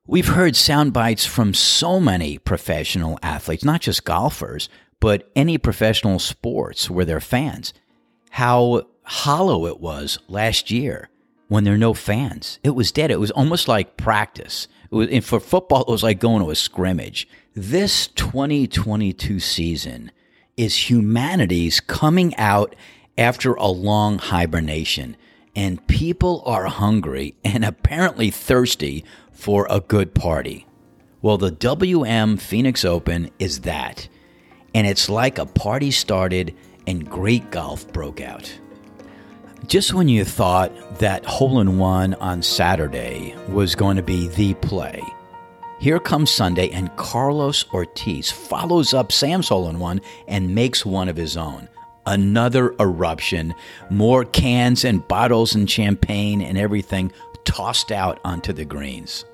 We've 0.05 0.27
heard 0.27 0.55
sound 0.55 0.91
bites 0.91 1.25
from 1.25 1.53
so 1.53 1.99
many 1.99 2.39
professional 2.39 3.19
athletes, 3.21 3.63
not 3.63 3.81
just 3.81 4.05
golfers, 4.05 4.67
but 4.99 5.29
any 5.35 5.57
professional 5.57 6.19
sports 6.19 6.89
where 6.89 7.05
they're 7.05 7.19
fans, 7.19 7.73
how 8.31 8.87
hollow 9.03 9.67
it 9.67 9.79
was 9.79 10.19
last 10.27 10.71
year 10.71 11.09
when 11.47 11.63
there 11.63 11.75
are 11.75 11.77
no 11.77 11.93
fans. 11.93 12.59
It 12.63 12.71
was 12.71 12.91
dead. 12.91 13.11
It 13.11 13.19
was 13.19 13.31
almost 13.31 13.67
like 13.67 13.97
practice. 13.97 14.67
It 14.91 14.95
was, 14.95 15.25
for 15.25 15.39
football, 15.39 15.81
it 15.81 15.91
was 15.91 16.03
like 16.03 16.19
going 16.19 16.43
to 16.43 16.49
a 16.49 16.55
scrimmage. 16.55 17.27
This 17.55 18.05
2022 18.09 19.39
season 19.39 20.11
is 20.55 20.87
humanity's 20.87 21.79
coming 21.79 22.35
out 22.35 22.75
after 23.17 23.55
a 23.55 23.65
long 23.65 24.19
hibernation, 24.19 25.17
and 25.55 25.85
people 25.87 26.43
are 26.45 26.65
hungry 26.65 27.33
and 27.43 27.65
apparently 27.65 28.29
thirsty 28.29 29.03
for 29.31 29.65
a 29.67 29.79
good 29.79 30.13
party. 30.13 30.67
Well, 31.23 31.39
the 31.39 31.49
WM 31.49 32.37
Phoenix 32.37 32.85
Open 32.85 33.31
is 33.39 33.61
that, 33.61 34.07
and 34.75 34.85
it's 34.85 35.09
like 35.09 35.39
a 35.39 35.47
party 35.47 35.89
started 35.89 36.55
and 36.85 37.09
great 37.09 37.49
golf 37.49 37.91
broke 37.91 38.21
out. 38.21 38.59
Just 39.65 39.95
when 39.95 40.07
you 40.07 40.23
thought 40.23 40.99
that 40.99 41.25
hole 41.25 41.61
in 41.61 41.79
one 41.79 42.13
on 42.13 42.43
Saturday 42.43 43.35
was 43.47 43.73
going 43.73 43.97
to 43.97 44.03
be 44.03 44.27
the 44.27 44.53
play, 44.53 45.01
here 45.79 45.99
comes 45.99 46.29
Sunday, 46.29 46.69
and 46.69 46.95
Carlos 46.97 47.65
Ortiz 47.73 48.29
follows 48.29 48.93
up 48.93 49.11
Sam's 49.11 49.47
hole 49.47 49.69
in 49.69 49.79
one 49.79 50.01
and 50.27 50.53
makes 50.53 50.85
one 50.85 51.07
of 51.07 51.15
his 51.15 51.37
own. 51.37 51.69
Another 52.05 52.75
eruption, 52.79 53.55
more 53.89 54.25
cans 54.25 54.83
and 54.83 55.07
bottles 55.07 55.55
and 55.55 55.69
champagne 55.69 56.41
and 56.41 56.57
everything 56.57 57.11
tossed 57.45 57.91
out 57.91 58.19
onto 58.25 58.51
the 58.51 58.65
greens. 58.65 59.25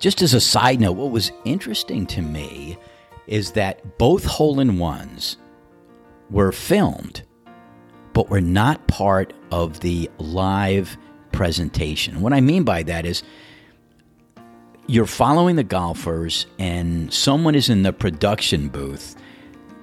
Just 0.00 0.22
as 0.22 0.34
a 0.34 0.40
side 0.40 0.80
note, 0.80 0.92
what 0.92 1.10
was 1.10 1.32
interesting 1.44 2.04
to 2.06 2.22
me 2.22 2.76
is 3.26 3.52
that 3.52 3.98
both 3.98 4.24
hole 4.24 4.60
in 4.60 4.78
ones 4.78 5.36
were 6.30 6.52
filmed, 6.52 7.22
but 8.12 8.28
were 8.28 8.40
not 8.40 8.86
part 8.88 9.32
of 9.50 9.80
the 9.80 10.10
live 10.18 10.96
presentation. 11.32 12.20
What 12.20 12.32
I 12.32 12.40
mean 12.40 12.64
by 12.64 12.82
that 12.84 13.06
is 13.06 13.22
you're 14.86 15.06
following 15.06 15.56
the 15.56 15.64
golfers, 15.64 16.46
and 16.58 17.12
someone 17.12 17.54
is 17.54 17.68
in 17.68 17.82
the 17.82 17.92
production 17.92 18.68
booth, 18.68 19.16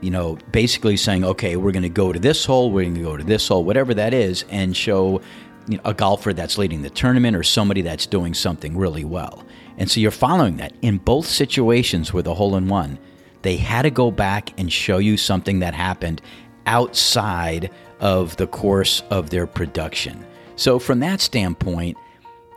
you 0.01 0.09
know, 0.09 0.37
basically 0.51 0.97
saying, 0.97 1.23
okay, 1.23 1.55
we're 1.55 1.71
going 1.71 1.83
to 1.83 1.89
go 1.89 2.13
to 2.13 2.19
this 2.19 2.45
hole, 2.45 2.71
we're 2.71 2.83
going 2.83 2.95
to 2.95 3.01
go 3.01 3.17
to 3.17 3.23
this 3.23 3.47
hole, 3.47 3.63
whatever 3.63 3.93
that 3.93 4.13
is, 4.13 4.45
and 4.49 4.75
show 4.75 5.21
you 5.67 5.77
know, 5.77 5.83
a 5.85 5.93
golfer 5.93 6.33
that's 6.33 6.57
leading 6.57 6.81
the 6.81 6.89
tournament 6.89 7.35
or 7.35 7.43
somebody 7.43 7.81
that's 7.81 8.05
doing 8.05 8.33
something 8.33 8.77
really 8.77 9.05
well. 9.05 9.45
And 9.77 9.89
so 9.89 9.99
you're 9.99 10.11
following 10.11 10.57
that. 10.57 10.73
In 10.81 10.97
both 10.97 11.25
situations 11.25 12.13
with 12.13 12.27
a 12.27 12.33
hole 12.33 12.55
in 12.55 12.67
one, 12.67 12.99
they 13.41 13.57
had 13.57 13.83
to 13.83 13.89
go 13.89 14.11
back 14.11 14.57
and 14.59 14.71
show 14.71 14.97
you 14.99 15.17
something 15.17 15.59
that 15.59 15.73
happened 15.73 16.21
outside 16.65 17.71
of 17.99 18.35
the 18.37 18.47
course 18.47 19.03
of 19.09 19.29
their 19.29 19.47
production. 19.47 20.25
So, 20.55 20.79
from 20.79 20.99
that 20.99 21.19
standpoint, 21.19 21.97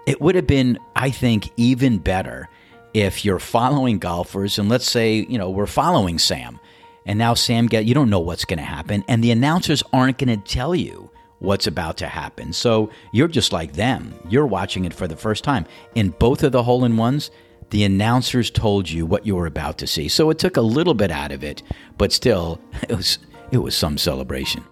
it 0.07 0.21
would 0.21 0.37
have 0.37 0.47
been, 0.47 0.79
I 0.95 1.11
think, 1.11 1.51
even 1.57 1.99
better 1.99 2.49
if 2.95 3.25
you're 3.25 3.39
following 3.39 3.99
golfers, 3.99 4.59
and 4.59 4.69
let's 4.69 4.89
say, 4.91 5.27
you 5.29 5.37
know, 5.37 5.51
we're 5.51 5.67
following 5.67 6.19
Sam, 6.19 6.59
And 7.05 7.19
now 7.19 7.35
Sam 7.35 7.67
get 7.67 7.85
you 7.85 7.93
don't 7.93 8.09
know 8.09 8.21
what's 8.21 8.47
going 8.47 8.59
to 8.59 8.65
happen 8.65 9.05
and 9.07 9.23
the 9.23 9.31
announcers 9.31 9.83
aren't 9.93 10.19
going 10.19 10.41
to 10.41 10.53
tell 10.53 10.75
you 10.75 11.11
what's 11.39 11.67
about 11.67 11.99
to 11.99 12.07
happen. 12.07 12.53
So 12.53 12.91
you're 13.13 13.29
just 13.29 13.53
like 13.53 13.75
them. 13.75 14.15
You're 14.29 14.47
watching 14.47 14.87
it 14.87 14.95
for 14.95 15.07
the 15.07 15.17
first 15.17 15.45
time. 15.45 15.67
In 15.95 16.11
both 16.11 16.43
of 16.43 16.53
the 16.53 16.63
hole 16.63 16.85
in 16.85 16.97
ones, 16.97 17.31
the 17.71 17.85
announcers 17.85 18.51
told 18.51 18.89
you 18.89 19.05
what 19.05 19.27
you 19.27 19.37
were 19.37 19.47
about 19.47 19.79
to 19.79 19.87
see. 19.87 20.09
So 20.09 20.31
it 20.31 20.39
took 20.39 20.57
a 20.57 20.63
little 20.63 20.95
bit 20.95 21.11
out 21.11 21.33
of 21.33 21.45
it, 21.45 21.63
but 21.99 22.13
still 22.13 22.61
it 22.89 22.97
was 22.97 23.19
it 23.51 23.59
was 23.59 23.77
some 23.77 23.99
celebration. 23.99 24.65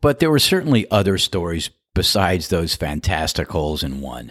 But 0.00 0.18
there 0.18 0.30
were 0.30 0.38
certainly 0.38 0.90
other 0.90 1.18
stories 1.18 1.70
besides 1.96 2.48
those 2.48 2.74
fantastic 2.76 3.50
holes 3.50 3.82
in 3.82 4.02
one. 4.02 4.30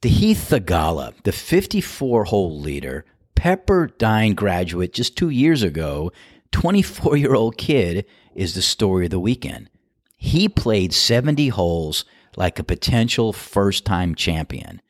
Sahith 0.00 0.60
Theegala, 0.60 1.12
the 1.24 1.32
54 1.32 2.26
hole 2.26 2.60
leader, 2.60 3.04
Pepperdine 3.34 4.36
graduate 4.36 4.92
just 4.92 5.16
two 5.16 5.28
years 5.28 5.64
ago, 5.64 6.12
24 6.52 7.16
year 7.16 7.34
old 7.34 7.58
kid, 7.58 8.06
is 8.36 8.54
the 8.54 8.62
story 8.62 9.06
of 9.06 9.10
the 9.10 9.18
weekend. 9.18 9.68
He 10.16 10.48
played 10.48 10.92
70 10.92 11.48
holes 11.48 12.04
like 12.36 12.60
a 12.60 12.64
potential 12.64 13.32
first 13.32 13.84
time 13.84 14.14
champion. 14.14 14.80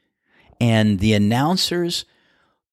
And 0.61 0.99
the 0.99 1.15
announcers 1.15 2.05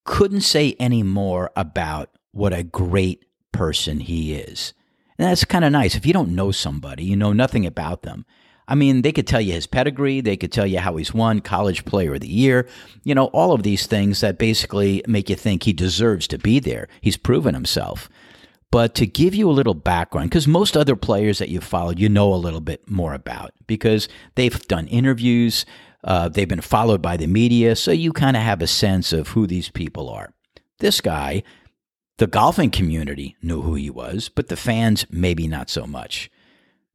couldn't 0.03 0.41
say 0.41 0.75
any 0.77 1.03
more 1.03 1.51
about 1.55 2.09
what 2.33 2.51
a 2.51 2.63
great 2.63 3.23
person 3.53 4.01
he 4.01 4.33
is. 4.33 4.73
And 5.17 5.29
that's 5.29 5.45
kind 5.45 5.63
of 5.63 5.71
nice. 5.71 5.95
If 5.95 6.05
you 6.05 6.11
don't 6.11 6.35
know 6.35 6.51
somebody, 6.51 7.05
you 7.05 7.15
know 7.15 7.31
nothing 7.31 7.65
about 7.65 8.01
them. 8.01 8.25
I 8.71 8.75
mean, 8.75 9.01
they 9.01 9.12
could 9.12 9.27
tell 9.27 9.41
you 9.41 9.51
his 9.51 9.67
pedigree, 9.67 10.21
they 10.21 10.38
could 10.38 10.53
tell 10.53 10.65
you 10.65 10.79
how 10.79 10.95
he's 10.95 11.13
won 11.13 11.41
College 11.41 11.84
Player 11.84 12.13
of 12.13 12.21
the 12.21 12.29
Year, 12.29 12.69
you 13.03 13.13
know, 13.13 13.25
all 13.25 13.51
of 13.51 13.63
these 13.63 13.86
things 13.86 14.21
that 14.21 14.38
basically 14.38 15.03
make 15.05 15.29
you 15.29 15.36
think 15.36 15.63
he 15.63 15.73
deserves 15.73 16.25
to 16.29 16.38
be 16.38 16.57
there. 16.57 16.88
He's 17.01 17.17
proven 17.17 17.53
himself. 17.53 18.07
But 18.71 18.95
to 18.95 19.05
give 19.05 19.36
you 19.36 19.49
a 19.49 19.51
little 19.51 19.73
background, 19.73 20.29
because 20.29 20.47
most 20.47 20.77
other 20.77 20.95
players 20.95 21.39
that 21.39 21.49
you've 21.49 21.65
followed, 21.65 21.99
you 21.99 22.07
know 22.07 22.34
a 22.34 22.36
little 22.36 22.62
bit 22.62 22.89
more 22.89 23.13
about 23.13 23.51
because 23.67 24.07
they've 24.36 24.57
done 24.69 24.88
interviews, 24.88 25.65
uh, 26.05 26.29
they've 26.29 26.47
been 26.47 26.62
followed 26.62 27.01
by 27.01 27.17
the 27.17 27.27
media, 27.27 27.75
so 27.75 27.91
you 27.91 28.13
kind 28.13 28.38
of 28.38 28.43
have 28.43 28.62
a 28.62 28.67
sense 28.67 29.12
of 29.12 29.27
who 29.27 29.47
these 29.47 29.67
people 29.67 30.07
are. 30.07 30.34
This 30.79 31.01
guy, 31.01 31.43
the 32.19 32.27
golfing 32.27 32.71
community 32.71 33.36
knew 33.41 33.63
who 33.63 33.75
he 33.75 33.89
was, 33.89 34.29
but 34.29 34.47
the 34.47 34.55
fans 34.55 35.05
maybe 35.12 35.45
not 35.45 35.69
so 35.69 35.86
much. 35.86 36.31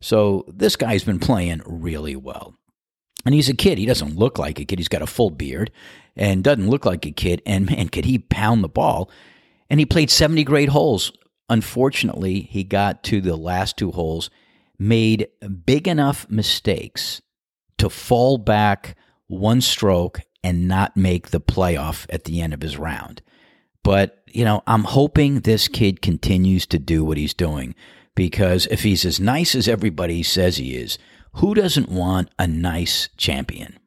So 0.01 0.45
this 0.49 0.77
guy's 0.77 1.05
been 1.05 1.19
playing 1.19 1.63
really 1.67 2.17
well. 2.17 2.55
And 3.25 3.35
he's 3.35 3.49
a 3.49 3.55
kid. 3.55 3.79
He 3.79 3.87
doesn't 3.87 4.17
look 4.17 4.39
like 4.39 4.61
a 4.61 4.65
kid. 4.65 4.79
He's 4.79 4.89
got 4.89 5.03
a 5.03 5.07
full 5.07 5.31
beard 5.31 5.71
and 6.15 6.45
doesn't 6.45 6.71
look 6.71 6.85
like 6.85 7.05
a 7.05 7.11
kid. 7.11 7.43
And 7.45 7.67
man, 7.67 7.89
could 7.89 8.05
he 8.05 8.19
pound 8.19 8.63
the 8.63 8.69
ball? 8.69 9.11
And 9.69 9.81
he 9.81 9.87
played 9.87 10.11
70 10.11 10.45
great 10.45 10.69
holes. 10.69 11.13
Unfortunately, 11.49 12.43
he 12.43 12.63
got 12.63 13.03
to 13.05 13.21
the 13.21 13.37
last 13.37 13.77
two 13.77 13.91
holes, 13.91 14.31
made 14.79 15.29
big 15.65 15.89
enough 15.89 16.29
mistakes 16.31 17.21
to 17.79 17.91
fall 17.91 18.39
back 18.39 18.97
one 19.27 19.61
stroke 19.61 20.21
and 20.45 20.69
not 20.69 20.97
make 20.97 21.31
the 21.31 21.41
playoff 21.41 22.07
at 22.11 22.25
the 22.25 22.41
end 22.41 22.55
of 22.55 22.63
his 22.63 22.77
round. 22.77 23.23
But, 23.83 24.23
you 24.27 24.45
know, 24.45 24.63
I'm 24.67 24.85
hoping 24.85 25.41
this 25.41 25.69
kid 25.69 26.03
continues 26.03 26.67
to 26.67 26.79
do 26.79 27.05
what 27.05 27.17
he's 27.17 27.35
doing 27.35 27.75
because 28.17 28.67
if 28.67 28.83
he's 28.83 29.05
as 29.05 29.21
nice 29.21 29.55
as 29.55 29.69
everybody 29.69 30.25
says 30.25 30.57
he 30.57 30.75
is, 30.75 30.99
who 31.35 31.55
doesn't 31.55 31.89
want 31.89 32.31
a 32.39 32.49
nice 32.49 33.09
champion? 33.17 33.79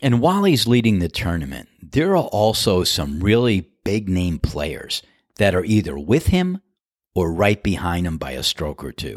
And 0.00 0.20
while 0.20 0.44
he's 0.44 0.68
leading 0.68 1.00
the 1.00 1.08
tournament, 1.08 1.68
there 1.82 2.12
are 2.12 2.28
also 2.28 2.84
some 2.84 3.18
really 3.18 3.72
big 3.82 4.08
name 4.08 4.38
players 4.38 5.02
that 5.36 5.54
are 5.54 5.64
either 5.64 5.98
with 5.98 6.26
him 6.26 6.60
or 7.14 7.32
right 7.32 7.62
behind 7.62 8.06
him 8.06 8.18
by 8.18 8.32
a 8.32 8.42
stroke 8.42 8.84
or 8.84 8.92
two. 8.92 9.16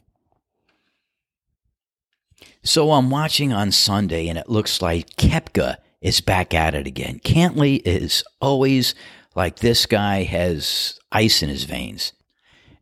So 2.63 2.93
I'm 2.93 3.09
watching 3.09 3.51
on 3.51 3.71
Sunday, 3.71 4.27
and 4.29 4.37
it 4.37 4.49
looks 4.49 4.81
like 4.81 5.15
Koepka 5.17 5.77
is 6.01 6.21
back 6.21 6.53
at 6.53 6.75
it 6.75 6.87
again. 6.87 7.19
Cantlay 7.19 7.81
is 7.85 8.23
always 8.39 8.95
like 9.35 9.57
this 9.57 9.85
guy 9.85 10.23
has 10.23 10.97
ice 11.11 11.43
in 11.43 11.49
his 11.49 11.65
veins. 11.65 12.13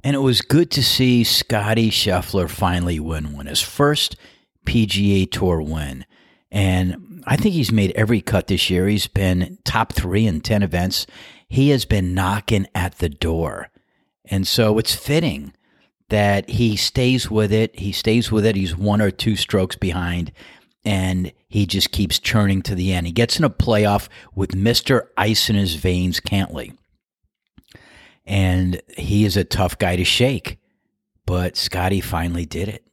And 0.04 0.16
it 0.16 0.20
was 0.20 0.42
good 0.42 0.72
to 0.72 0.84
see 0.84 1.24
Scotty 1.24 1.90
Scheffler 1.90 2.50
finally 2.50 3.00
win 3.00 3.34
one, 3.34 3.48
his 3.48 3.62
first 3.62 4.16
PGA 4.66 5.30
Tour 5.30 5.62
win. 5.62 6.06
And 6.52 7.24
I 7.26 7.36
think 7.36 7.54
he's 7.54 7.72
made 7.72 7.92
every 7.96 8.22
cut 8.22 8.48
this 8.48 8.70
year. 8.70 8.88
He's 8.88 9.08
been 9.08 9.58
top 9.66 9.94
three 9.94 10.26
in 10.26 10.42
10 10.42 10.64
events. 10.64 11.08
He 11.50 11.70
has 11.70 11.86
been 11.86 12.14
knocking 12.14 12.68
at 12.74 13.00
the 13.00 13.10
door. 13.10 13.70
And 14.26 14.48
so 14.48 14.78
it's 14.78 14.96
fitting 14.96 15.54
that 16.10 16.50
he 16.50 16.76
stays 16.76 17.30
with 17.30 17.52
it. 17.52 17.78
He 17.80 17.92
stays 17.92 18.32
with 18.32 18.46
it. 18.46 18.56
He's 18.56 18.78
one 18.78 19.02
or 19.02 19.12
two 19.12 19.36
strokes 19.36 19.76
behind, 19.76 20.32
and 20.86 21.34
he 21.50 21.66
just 21.66 21.92
keeps 21.92 22.20
churning 22.20 22.62
to 22.64 22.76
the 22.76 22.94
end. 22.94 23.08
He 23.08 23.14
gets 23.14 23.38
in 23.38 23.46
a 23.46 23.50
playoff 23.50 24.08
with 24.34 24.52
Mr. 24.52 25.08
Ice 25.18 25.50
in 25.50 25.56
his 25.56 25.76
veins, 25.76 26.20
Cantlay. 26.20 26.76
And 28.28 28.82
he 28.96 29.26
is 29.26 29.36
a 29.36 29.44
tough 29.44 29.80
guy 29.80 29.96
to 29.96 30.04
shake. 30.04 30.60
But 31.26 31.58
Scotty 31.58 32.02
finally 32.02 32.46
did 32.46 32.70
it. 32.70 32.86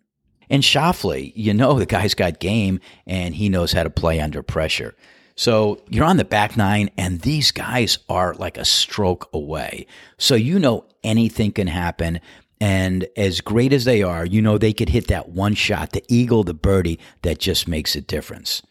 And 0.48 0.62
Schauffele, 0.62 1.32
you 1.34 1.52
know 1.52 1.78
the 1.78 1.86
guy's 1.86 2.14
got 2.14 2.38
game 2.38 2.80
and 3.06 3.34
he 3.34 3.48
knows 3.48 3.72
how 3.72 3.82
to 3.82 3.90
play 3.90 4.20
under 4.20 4.42
pressure. 4.42 4.94
So 5.36 5.82
you're 5.88 6.04
on 6.04 6.16
the 6.16 6.24
back 6.24 6.56
nine, 6.56 6.90
and 6.96 7.20
these 7.20 7.50
guys 7.50 7.98
are 8.08 8.34
like 8.34 8.56
a 8.56 8.64
stroke 8.64 9.28
away. 9.32 9.86
So 10.16 10.36
you 10.36 10.60
know 10.60 10.86
anything 11.02 11.50
can 11.50 11.66
happen. 11.66 12.20
And 12.60 13.06
as 13.16 13.40
great 13.40 13.72
as 13.72 13.84
they 13.84 14.02
are, 14.02 14.24
you 14.24 14.40
know 14.40 14.58
they 14.58 14.72
could 14.72 14.90
hit 14.90 15.08
that 15.08 15.30
one 15.30 15.54
shot, 15.54 15.90
the 15.90 16.04
eagle, 16.08 16.44
the 16.44 16.54
birdie, 16.54 17.00
that 17.22 17.40
just 17.40 17.66
makes 17.66 17.96
a 17.96 18.00
difference. 18.00 18.62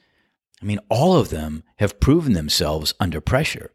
I 0.62 0.66
mean, 0.66 0.80
all 0.88 1.18
of 1.18 1.30
them 1.30 1.64
have 1.80 2.00
proven 2.00 2.32
themselves 2.32 2.94
under 2.98 3.20
pressure. 3.20 3.72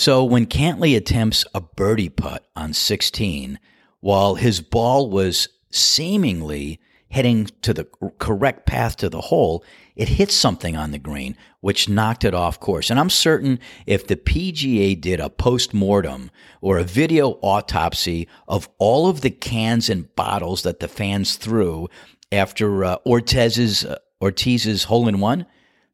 So 0.00 0.24
when 0.24 0.46
Cantlay 0.46 0.96
attempts 0.96 1.44
a 1.54 1.60
birdie 1.60 2.08
putt 2.08 2.46
on 2.56 2.72
16, 2.72 3.58
while 4.00 4.36
his 4.36 4.62
ball 4.62 5.10
was 5.10 5.50
seemingly 5.70 6.80
heading 7.10 7.48
to 7.60 7.74
the 7.74 7.84
correct 8.18 8.64
path 8.64 8.96
to 8.96 9.10
the 9.10 9.20
hole, 9.20 9.62
it 9.96 10.08
hit 10.08 10.30
something 10.30 10.74
on 10.74 10.92
the 10.92 10.98
green, 10.98 11.36
which 11.60 11.90
knocked 11.90 12.24
it 12.24 12.32
off 12.32 12.58
course. 12.58 12.88
And 12.88 12.98
I'm 12.98 13.10
certain 13.10 13.60
if 13.84 14.06
the 14.06 14.16
PGA 14.16 14.98
did 14.98 15.20
a 15.20 15.28
post 15.28 15.74
mortem 15.74 16.30
or 16.62 16.78
a 16.78 16.82
video 16.82 17.32
autopsy 17.42 18.26
of 18.48 18.70
all 18.78 19.06
of 19.06 19.20
the 19.20 19.28
cans 19.28 19.90
and 19.90 20.16
bottles 20.16 20.62
that 20.62 20.80
the 20.80 20.88
fans 20.88 21.36
threw 21.36 21.90
after 22.32 22.86
uh, 22.86 22.96
Ortiz's 23.04 23.84
uh, 23.84 23.98
Ortiz's 24.18 24.84
hole 24.84 25.08
in 25.08 25.20
one, 25.20 25.44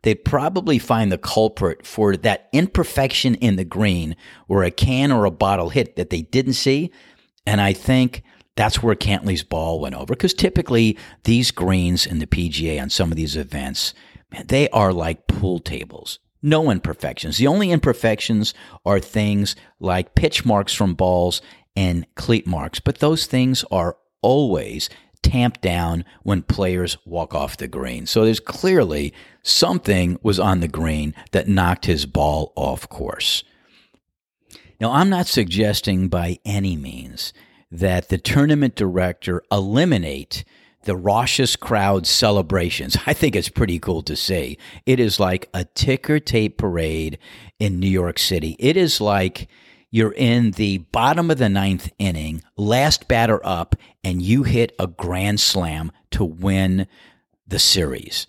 they'd 0.06 0.24
probably 0.24 0.78
find 0.78 1.10
the 1.10 1.18
culprit 1.18 1.84
for 1.84 2.16
that 2.16 2.48
imperfection 2.52 3.34
in 3.34 3.56
the 3.56 3.64
green 3.64 4.14
where 4.46 4.62
a 4.62 4.70
can 4.70 5.10
or 5.10 5.24
a 5.24 5.32
bottle 5.32 5.70
hit 5.70 5.96
that 5.96 6.10
they 6.10 6.22
didn't 6.22 6.52
see. 6.52 6.92
And 7.44 7.60
I 7.60 7.72
think 7.72 8.22
that's 8.54 8.80
where 8.80 8.94
Cantlay's 8.94 9.42
ball 9.42 9.80
went 9.80 9.96
over. 9.96 10.14
Because 10.14 10.32
typically 10.32 10.96
these 11.24 11.50
greens 11.50 12.06
in 12.06 12.20
the 12.20 12.26
PGA 12.28 12.80
on 12.80 12.88
some 12.88 13.10
of 13.10 13.16
these 13.16 13.34
events, 13.34 13.94
man, 14.30 14.46
they 14.46 14.68
are 14.68 14.92
like 14.92 15.26
pool 15.26 15.58
tables. 15.58 16.20
No 16.40 16.70
imperfections. 16.70 17.38
The 17.38 17.48
only 17.48 17.72
imperfections 17.72 18.54
are 18.84 19.00
things 19.00 19.56
like 19.80 20.14
pitch 20.14 20.44
marks 20.44 20.72
from 20.72 20.94
balls 20.94 21.42
and 21.74 22.06
cleat 22.14 22.46
marks, 22.46 22.78
but 22.78 23.00
those 23.00 23.26
things 23.26 23.64
are 23.72 23.96
always 24.22 24.88
tamped 25.26 25.60
down 25.60 26.04
when 26.22 26.42
players 26.42 26.96
walk 27.04 27.34
off 27.34 27.56
the 27.56 27.66
green. 27.66 28.06
So 28.06 28.24
there's 28.24 28.38
clearly 28.38 29.12
something 29.48 30.18
was 30.22 30.38
on 30.38 30.60
the 30.60 30.68
green 30.68 31.14
that 31.32 31.48
knocked 31.48 31.86
his 31.86 32.06
ball 32.06 32.52
off 32.56 32.88
course. 32.88 33.44
Now, 34.80 34.92
I'm 34.92 35.08
not 35.08 35.26
suggesting 35.26 36.08
by 36.08 36.38
any 36.44 36.76
means 36.76 37.32
that 37.70 38.08
the 38.08 38.18
tournament 38.18 38.74
director 38.74 39.42
eliminate 39.50 40.44
the 40.82 40.96
raucous 40.96 41.56
crowd 41.56 42.06
celebrations. 42.06 42.96
I 43.06 43.12
think 43.12 43.36
it's 43.36 43.48
pretty 43.48 43.78
cool 43.78 44.02
to 44.02 44.16
see. 44.16 44.58
It 44.86 45.00
is 45.00 45.20
like 45.20 45.48
a 45.52 45.64
ticker 45.64 46.20
tape 46.20 46.58
parade 46.58 47.18
in 47.58 47.80
New 47.80 47.88
York 47.88 48.18
City. 48.18 48.56
It 48.58 48.76
is 48.76 49.00
like 49.00 49.48
you're 49.90 50.12
in 50.12 50.52
the 50.52 50.78
bottom 50.78 51.30
of 51.30 51.38
the 51.38 51.48
ninth 51.48 51.90
inning, 51.98 52.42
last 52.56 53.08
batter 53.08 53.40
up, 53.44 53.76
and 54.04 54.20
you 54.20 54.42
hit 54.42 54.74
a 54.78 54.86
grand 54.86 55.40
slam 55.40 55.92
to 56.10 56.24
win 56.24 56.86
the 57.46 57.58
series. 57.58 58.26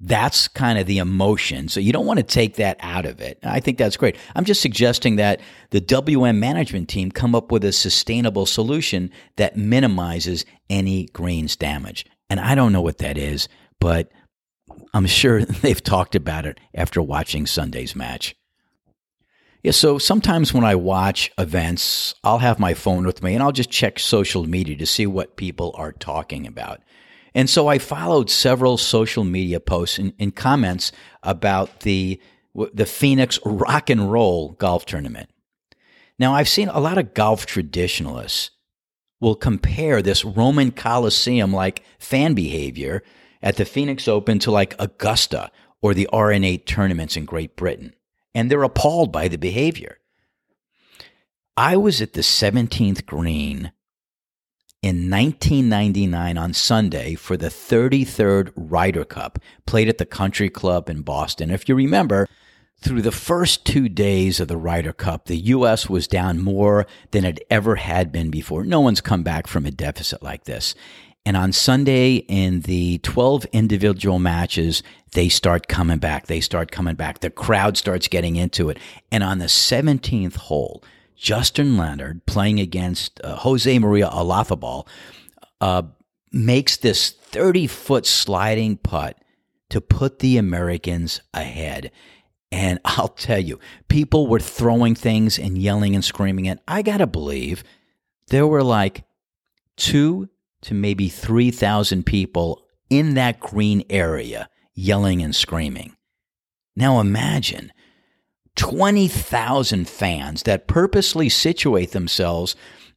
That's 0.00 0.46
kind 0.46 0.78
of 0.78 0.86
the 0.86 0.98
emotion. 0.98 1.68
So 1.68 1.80
you 1.80 1.92
don't 1.92 2.06
want 2.06 2.18
to 2.18 2.24
take 2.24 2.56
that 2.56 2.76
out 2.80 3.04
of 3.04 3.20
it. 3.20 3.38
I 3.42 3.58
think 3.58 3.78
that's 3.78 3.96
great. 3.96 4.16
I'm 4.36 4.44
just 4.44 4.60
suggesting 4.60 5.16
that 5.16 5.40
the 5.70 5.80
WM 5.80 6.38
management 6.38 6.88
team 6.88 7.10
come 7.10 7.34
up 7.34 7.50
with 7.50 7.64
a 7.64 7.72
sustainable 7.72 8.46
solution 8.46 9.10
that 9.36 9.56
minimizes 9.56 10.44
any 10.70 11.06
greens 11.06 11.56
damage. 11.56 12.06
And 12.30 12.38
I 12.38 12.54
don't 12.54 12.72
know 12.72 12.82
what 12.82 12.98
that 12.98 13.18
is, 13.18 13.48
but 13.80 14.10
I'm 14.94 15.06
sure 15.06 15.44
they've 15.44 15.82
talked 15.82 16.14
about 16.14 16.46
it 16.46 16.60
after 16.74 17.02
watching 17.02 17.46
Sunday's 17.46 17.96
match. 17.96 18.36
Yeah, 19.64 19.72
so 19.72 19.98
sometimes 19.98 20.54
when 20.54 20.64
I 20.64 20.76
watch 20.76 21.32
events, 21.36 22.14
I'll 22.22 22.38
have 22.38 22.60
my 22.60 22.74
phone 22.74 23.04
with 23.04 23.24
me 23.24 23.34
and 23.34 23.42
I'll 23.42 23.50
just 23.50 23.70
check 23.70 23.98
social 23.98 24.46
media 24.46 24.76
to 24.76 24.86
see 24.86 25.06
what 25.06 25.36
people 25.36 25.74
are 25.76 25.90
talking 25.90 26.46
about. 26.46 26.80
And 27.38 27.48
so 27.48 27.68
I 27.68 27.78
followed 27.78 28.30
several 28.30 28.76
social 28.76 29.22
media 29.22 29.60
posts 29.60 29.96
and, 29.96 30.12
and 30.18 30.34
comments 30.34 30.90
about 31.22 31.80
the 31.80 32.20
the 32.72 32.84
Phoenix 32.84 33.38
Rock 33.44 33.90
and 33.90 34.10
Roll 34.10 34.54
Golf 34.54 34.84
Tournament. 34.84 35.30
Now, 36.18 36.34
I've 36.34 36.48
seen 36.48 36.68
a 36.68 36.80
lot 36.80 36.98
of 36.98 37.14
golf 37.14 37.46
traditionalists 37.46 38.50
will 39.20 39.36
compare 39.36 40.02
this 40.02 40.24
Roman 40.24 40.72
Coliseum 40.72 41.52
like 41.52 41.84
fan 42.00 42.34
behavior 42.34 43.04
at 43.40 43.54
the 43.54 43.64
Phoenix 43.64 44.08
Open 44.08 44.40
to 44.40 44.50
like 44.50 44.74
Augusta 44.80 45.52
or 45.80 45.94
the 45.94 46.08
R&A 46.12 46.56
tournaments 46.56 47.16
in 47.16 47.24
Great 47.24 47.54
Britain. 47.54 47.94
And 48.34 48.50
they're 48.50 48.64
appalled 48.64 49.12
by 49.12 49.28
the 49.28 49.38
behavior. 49.38 49.98
I 51.56 51.76
was 51.76 52.02
at 52.02 52.14
the 52.14 52.22
17th 52.22 53.06
green 53.06 53.70
in 54.82 55.10
1999 55.10 56.38
on 56.38 56.52
Sunday 56.54 57.14
for 57.14 57.36
the 57.36 57.48
33rd 57.48 58.52
Ryder 58.54 59.04
Cup, 59.04 59.38
played 59.66 59.88
at 59.88 59.98
the 59.98 60.06
Country 60.06 60.48
Club 60.48 60.88
in 60.88 61.02
Boston. 61.02 61.50
If 61.50 61.68
you 61.68 61.74
remember, 61.74 62.28
through 62.80 63.02
the 63.02 63.10
first 63.10 63.66
two 63.66 63.88
days 63.88 64.38
of 64.38 64.46
the 64.46 64.56
Ryder 64.56 64.92
Cup, 64.92 65.26
the 65.26 65.36
U.S. 65.36 65.88
was 65.88 66.06
down 66.06 66.40
more 66.40 66.86
than 67.10 67.24
it 67.24 67.40
ever 67.50 67.74
had 67.74 68.12
been 68.12 68.30
before. 68.30 68.64
No 68.64 68.80
one's 68.80 69.00
come 69.00 69.24
back 69.24 69.48
from 69.48 69.66
a 69.66 69.72
deficit 69.72 70.22
like 70.22 70.44
this. 70.44 70.76
And 71.26 71.36
on 71.36 71.52
Sunday, 71.52 72.14
in 72.28 72.60
the 72.60 72.98
12 72.98 73.46
individual 73.46 74.20
matches, 74.20 74.82
they 75.12 75.28
start 75.28 75.66
coming 75.66 75.98
back. 75.98 76.26
They 76.26 76.40
start 76.40 76.70
coming 76.70 76.94
back. 76.94 77.18
The 77.18 77.30
crowd 77.30 77.76
starts 77.76 78.06
getting 78.06 78.36
into 78.36 78.70
it. 78.70 78.78
And 79.10 79.24
on 79.24 79.38
the 79.38 79.46
17th 79.46 80.36
hole, 80.36 80.82
Justin 81.18 81.76
Leonard 81.76 82.24
playing 82.26 82.60
against 82.60 83.20
uh, 83.24 83.36
Jose 83.36 83.78
Maria 83.78 84.08
Olazabal 84.08 84.86
uh, 85.60 85.82
makes 86.32 86.76
this 86.76 87.10
30 87.10 87.66
foot 87.66 88.06
sliding 88.06 88.76
putt 88.76 89.18
to 89.70 89.80
put 89.80 90.20
the 90.20 90.38
Americans 90.38 91.20
ahead. 91.34 91.90
And 92.52 92.78
I'll 92.84 93.08
tell 93.08 93.40
you, 93.40 93.58
people 93.88 94.28
were 94.28 94.38
throwing 94.38 94.94
things 94.94 95.38
and 95.38 95.58
yelling 95.58 95.94
and 95.94 96.04
screaming. 96.04 96.48
And 96.48 96.60
I 96.68 96.82
got 96.82 96.98
to 96.98 97.06
believe 97.06 97.64
there 98.28 98.46
were 98.46 98.62
like 98.62 99.04
two 99.76 100.28
to 100.62 100.74
maybe 100.74 101.08
3,000 101.08 102.06
people 102.06 102.64
in 102.90 103.14
that 103.14 103.40
green 103.40 103.82
area 103.90 104.48
yelling 104.74 105.20
and 105.22 105.34
screaming. 105.34 105.96
Now 106.76 107.00
imagine 107.00 107.72
20,000 108.58 109.88
fans 109.88 110.42
that 110.42 110.66
purposely 110.66 111.28
situate 111.28 111.92
themselves 111.92 112.56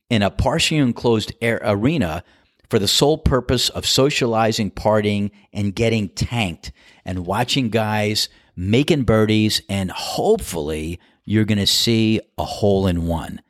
in 0.10 0.21
a 0.21 0.32
partially 0.32 0.80
enclosed 0.80 1.32
arena 1.41 2.24
for 2.69 2.80
the 2.80 2.88
sole 2.88 3.17
purpose 3.17 3.69
of 3.69 3.86
socializing, 3.86 4.71
partying, 4.71 5.30
and 5.54 5.76
getting 5.76 6.10
tanked 6.10 6.71
and 7.06 7.26
watching 7.26 7.69
guys 7.69 8.28
making 8.56 9.04
birdies, 9.04 9.62
and 9.69 9.91
hopefully 9.91 11.00
you're 11.26 11.45
going 11.45 11.58
to 11.58 11.67
see 11.67 12.19
a 12.38 12.43
hole 12.43 12.88
in 12.88 13.08
one. 13.08 13.41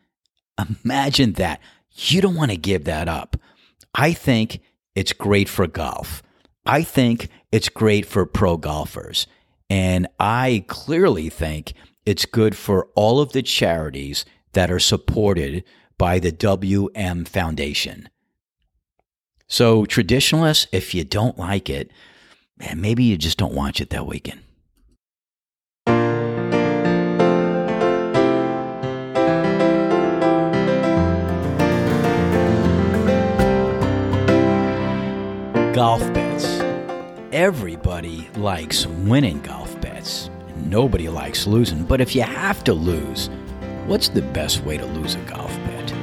Imagine 0.83 1.33
that. 1.33 1.59
You 1.93 2.21
don't 2.21 2.35
want 2.35 2.51
to 2.51 2.57
give 2.57 2.83
that 2.85 3.07
up. 3.07 3.37
I 3.95 4.13
think 4.13 4.61
it's 4.95 5.13
great 5.13 5.49
for 5.49 5.65
golf. 5.67 6.21
I 6.65 6.83
think 6.83 7.29
it's 7.51 7.69
great 7.69 8.05
for 8.05 8.25
pro 8.25 8.57
golfers. 8.57 9.27
And 9.69 10.07
I 10.19 10.65
clearly 10.67 11.29
think 11.29 11.73
it's 12.05 12.25
good 12.25 12.55
for 12.57 12.87
all 12.95 13.19
of 13.19 13.31
the 13.31 13.43
charities 13.43 14.25
that 14.53 14.71
are 14.71 14.79
supported 14.79 15.63
by 15.97 16.17
the 16.17 16.31
WM 16.31 17.25
Foundation. 17.25 18.09
So, 19.47 19.85
traditionalists, 19.85 20.67
if 20.71 20.95
you 20.95 21.03
don't 21.03 21.37
like 21.37 21.69
it, 21.69 21.91
man, 22.57 22.81
maybe 22.81 23.03
you 23.03 23.17
just 23.17 23.37
don't 23.37 23.53
watch 23.53 23.81
it 23.81 23.91
that 23.91 24.07
weekend. 24.07 24.41
Golf 35.75 36.01
bets. 36.13 36.45
Everybody 37.31 38.27
likes 38.35 38.87
winning 38.87 39.41
golf 39.41 39.79
bets. 39.81 40.30
Nobody 40.63 41.09
likes 41.09 41.47
losing, 41.47 41.83
but 41.83 42.01
if 42.01 42.15
you 42.15 42.21
have 42.21 42.63
to 42.65 42.73
lose, 42.73 43.29
what's 43.85 44.09
the 44.09 44.21
best 44.21 44.63
way 44.63 44.77
to 44.77 44.85
lose 44.85 45.15
a 45.15 45.19
golf 45.19 45.55
bet? 45.65 45.93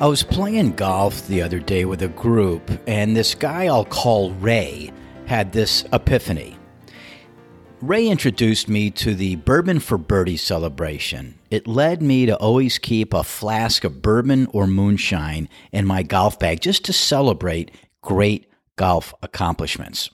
I 0.00 0.06
was 0.06 0.22
playing 0.22 0.72
golf 0.72 1.26
the 1.26 1.42
other 1.42 1.58
day 1.58 1.84
with 1.84 2.02
a 2.02 2.08
group, 2.08 2.70
and 2.86 3.16
this 3.16 3.34
guy 3.34 3.66
I'll 3.66 3.84
call 3.84 4.30
Ray 4.34 4.92
had 5.26 5.52
this 5.52 5.84
epiphany. 5.92 6.56
Ray 7.80 8.08
introduced 8.08 8.68
me 8.68 8.90
to 8.92 9.14
the 9.14 9.36
Bourbon 9.36 9.80
for 9.80 9.98
Birdie 9.98 10.36
celebration. 10.36 11.38
It 11.50 11.66
led 11.66 12.02
me 12.02 12.26
to 12.26 12.36
always 12.36 12.78
keep 12.78 13.12
a 13.12 13.22
flask 13.22 13.84
of 13.84 14.02
bourbon 14.02 14.46
or 14.52 14.66
moonshine 14.66 15.48
in 15.72 15.86
my 15.86 16.02
golf 16.02 16.38
bag 16.38 16.60
just 16.60 16.84
to 16.84 16.92
celebrate 16.92 17.70
great 18.08 18.46
golf 18.76 19.12
accomplishments. 19.22 20.08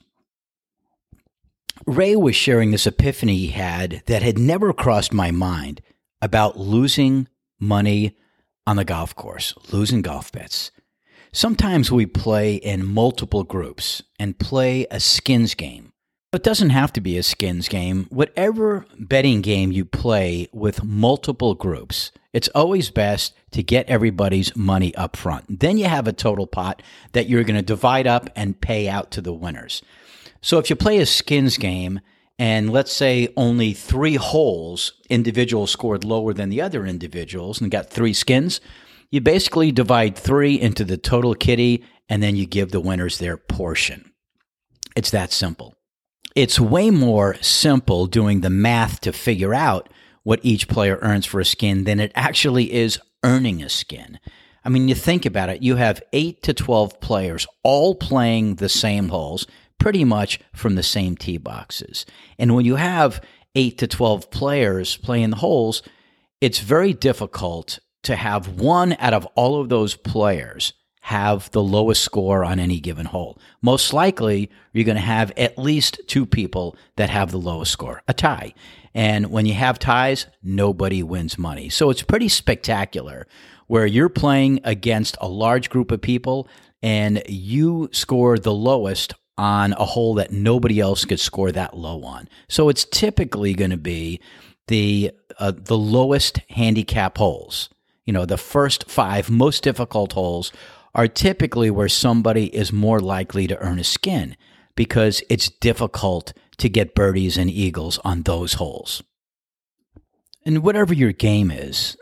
Ray 1.86 2.16
was 2.16 2.34
sharing 2.34 2.72
this 2.72 2.88
epiphany 2.88 3.36
he 3.36 3.48
had 3.48 4.02
that 4.06 4.20
had 4.20 4.36
never 4.36 4.72
crossed 4.72 5.14
my 5.14 5.30
mind 5.30 5.80
about 6.20 6.58
losing 6.58 7.28
money 7.60 8.16
on 8.66 8.74
the 8.74 8.84
golf 8.84 9.14
course, 9.14 9.54
losing 9.72 10.02
golf 10.02 10.32
bets. 10.32 10.72
Sometimes 11.32 11.92
we 11.92 12.04
play 12.04 12.56
in 12.56 12.84
multiple 12.84 13.44
groups 13.44 14.02
and 14.18 14.40
play 14.40 14.88
a 14.90 14.98
skins 14.98 15.54
game. 15.54 15.92
It 16.32 16.42
doesn't 16.42 16.70
have 16.70 16.92
to 16.94 17.00
be 17.00 17.16
a 17.16 17.22
skins 17.22 17.68
game. 17.68 18.08
Whatever 18.10 18.86
betting 18.98 19.40
game 19.40 19.70
you 19.70 19.84
play 19.84 20.48
with 20.52 20.82
multiple 20.82 21.54
groups, 21.54 22.10
it's 22.34 22.48
always 22.48 22.90
best 22.90 23.32
to 23.52 23.62
get 23.62 23.88
everybody's 23.88 24.54
money 24.56 24.92
up 24.96 25.16
front. 25.16 25.60
Then 25.60 25.78
you 25.78 25.84
have 25.84 26.08
a 26.08 26.12
total 26.12 26.48
pot 26.48 26.82
that 27.12 27.28
you're 27.28 27.44
going 27.44 27.54
to 27.54 27.62
divide 27.62 28.08
up 28.08 28.28
and 28.34 28.60
pay 28.60 28.88
out 28.88 29.12
to 29.12 29.22
the 29.22 29.32
winners. 29.32 29.82
So 30.42 30.58
if 30.58 30.68
you 30.68 30.74
play 30.74 30.98
a 30.98 31.06
skins 31.06 31.56
game 31.56 32.00
and 32.36 32.70
let's 32.70 32.92
say 32.92 33.32
only 33.36 33.72
three 33.72 34.16
holes 34.16 34.94
individuals 35.08 35.70
scored 35.70 36.02
lower 36.02 36.34
than 36.34 36.48
the 36.48 36.60
other 36.60 36.84
individuals 36.84 37.60
and 37.60 37.70
got 37.70 37.88
three 37.88 38.12
skins, 38.12 38.60
you 39.12 39.20
basically 39.20 39.70
divide 39.70 40.16
three 40.18 40.60
into 40.60 40.84
the 40.84 40.96
total 40.96 41.36
kitty 41.36 41.84
and 42.08 42.20
then 42.20 42.34
you 42.34 42.46
give 42.46 42.72
the 42.72 42.80
winners 42.80 43.18
their 43.18 43.36
portion. 43.36 44.12
It's 44.96 45.10
that 45.12 45.32
simple. 45.32 45.76
It's 46.34 46.58
way 46.58 46.90
more 46.90 47.36
simple 47.40 48.06
doing 48.06 48.40
the 48.40 48.50
math 48.50 49.00
to 49.02 49.12
figure 49.12 49.54
out 49.54 49.88
what 50.24 50.40
each 50.42 50.68
player 50.68 50.98
earns 51.00 51.24
for 51.24 51.38
a 51.38 51.44
skin 51.44 51.84
than 51.84 52.00
it 52.00 52.12
actually 52.14 52.72
is 52.72 52.98
earning 53.22 53.62
a 53.62 53.68
skin. 53.68 54.18
I 54.64 54.70
mean, 54.70 54.88
you 54.88 54.94
think 54.94 55.24
about 55.26 55.50
it, 55.50 55.62
you 55.62 55.76
have 55.76 56.02
8 56.12 56.42
to 56.42 56.54
12 56.54 57.00
players 57.00 57.46
all 57.62 57.94
playing 57.94 58.56
the 58.56 58.68
same 58.68 59.08
holes, 59.08 59.46
pretty 59.78 60.04
much 60.04 60.40
from 60.54 60.74
the 60.74 60.82
same 60.82 61.16
tee 61.16 61.36
boxes. 61.36 62.06
And 62.38 62.54
when 62.54 62.64
you 62.64 62.76
have 62.76 63.22
8 63.54 63.78
to 63.78 63.86
12 63.86 64.30
players 64.30 64.96
playing 64.96 65.30
the 65.30 65.36
holes, 65.36 65.82
it's 66.40 66.58
very 66.58 66.92
difficult 66.92 67.78
to 68.04 68.16
have 68.16 68.60
one 68.60 68.96
out 68.98 69.14
of 69.14 69.26
all 69.34 69.60
of 69.60 69.68
those 69.68 69.94
players 69.94 70.72
have 71.02 71.50
the 71.50 71.62
lowest 71.62 72.02
score 72.02 72.44
on 72.44 72.58
any 72.58 72.80
given 72.80 73.04
hole. 73.04 73.38
Most 73.60 73.92
likely, 73.92 74.50
you're 74.72 74.86
going 74.86 74.96
to 74.96 75.02
have 75.02 75.32
at 75.36 75.58
least 75.58 76.00
two 76.06 76.24
people 76.24 76.76
that 76.96 77.10
have 77.10 77.30
the 77.30 77.38
lowest 77.38 77.72
score, 77.72 78.02
a 78.08 78.14
tie. 78.14 78.54
And 78.94 79.30
when 79.30 79.44
you 79.46 79.54
have 79.54 79.78
ties, 79.78 80.26
nobody 80.42 81.02
wins 81.02 81.36
money. 81.36 81.68
So 81.68 81.90
it's 81.90 82.02
pretty 82.02 82.28
spectacular 82.28 83.26
where 83.66 83.86
you're 83.86 84.08
playing 84.08 84.60
against 84.64 85.16
a 85.20 85.28
large 85.28 85.70
group 85.70 85.90
of 85.90 86.00
people 86.00 86.48
and 86.82 87.22
you 87.28 87.88
score 87.92 88.38
the 88.38 88.52
lowest 88.52 89.14
on 89.36 89.72
a 89.72 89.84
hole 89.84 90.14
that 90.14 90.30
nobody 90.30 90.78
else 90.78 91.04
could 91.04 91.18
score 91.18 91.50
that 91.50 91.76
low 91.76 92.04
on. 92.04 92.28
So 92.48 92.68
it's 92.68 92.84
typically 92.84 93.54
going 93.54 93.72
to 93.72 93.76
be 93.76 94.20
the 94.68 95.10
uh, 95.38 95.52
the 95.56 95.76
lowest 95.76 96.38
handicap 96.50 97.18
holes. 97.18 97.68
You 98.04 98.12
know, 98.12 98.24
the 98.24 98.36
first 98.36 98.88
5 98.88 99.30
most 99.30 99.64
difficult 99.64 100.12
holes 100.12 100.52
are 100.94 101.08
typically 101.08 101.70
where 101.70 101.88
somebody 101.88 102.54
is 102.54 102.72
more 102.72 103.00
likely 103.00 103.46
to 103.48 103.58
earn 103.58 103.80
a 103.80 103.84
skin 103.84 104.36
because 104.76 105.22
it's 105.28 105.48
difficult 105.48 106.32
to 106.58 106.68
get 106.68 106.94
birdies 106.94 107.36
and 107.36 107.50
eagles 107.50 107.98
on 108.04 108.22
those 108.22 108.54
holes. 108.54 109.02
And 110.46 110.62
whatever 110.62 110.92
your 110.92 111.12
game 111.12 111.50
is, 111.50 111.96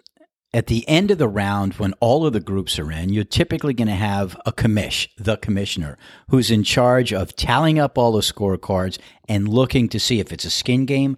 at 0.55 0.67
the 0.67 0.87
end 0.87 1.11
of 1.11 1.19
the 1.19 1.29
round, 1.29 1.75
when 1.75 1.95
all 1.95 2.27
of 2.27 2.35
the 2.35 2.41
groups 2.41 2.79
are 2.79 2.93
in, 2.93 3.13
you're 3.13 3.25
typically 3.25 3.73
going 3.73 3.89
to 3.89 3.95
have 3.95 4.39
a 4.45 4.53
commish, 4.53 5.09
the 5.17 5.39
commissioner, 5.39 5.97
who's 6.29 6.51
in 6.51 6.63
charge 6.63 7.13
of 7.13 7.35
tallying 7.35 7.79
up 7.79 7.97
all 7.97 8.13
the 8.13 8.21
scorecards 8.21 8.99
and 9.29 9.49
looking 9.49 9.89
to 9.89 9.99
see 9.99 10.21
if 10.21 10.33
it's 10.33 10.45
a 10.45 10.51
skin 10.51 10.85
game. 10.85 11.17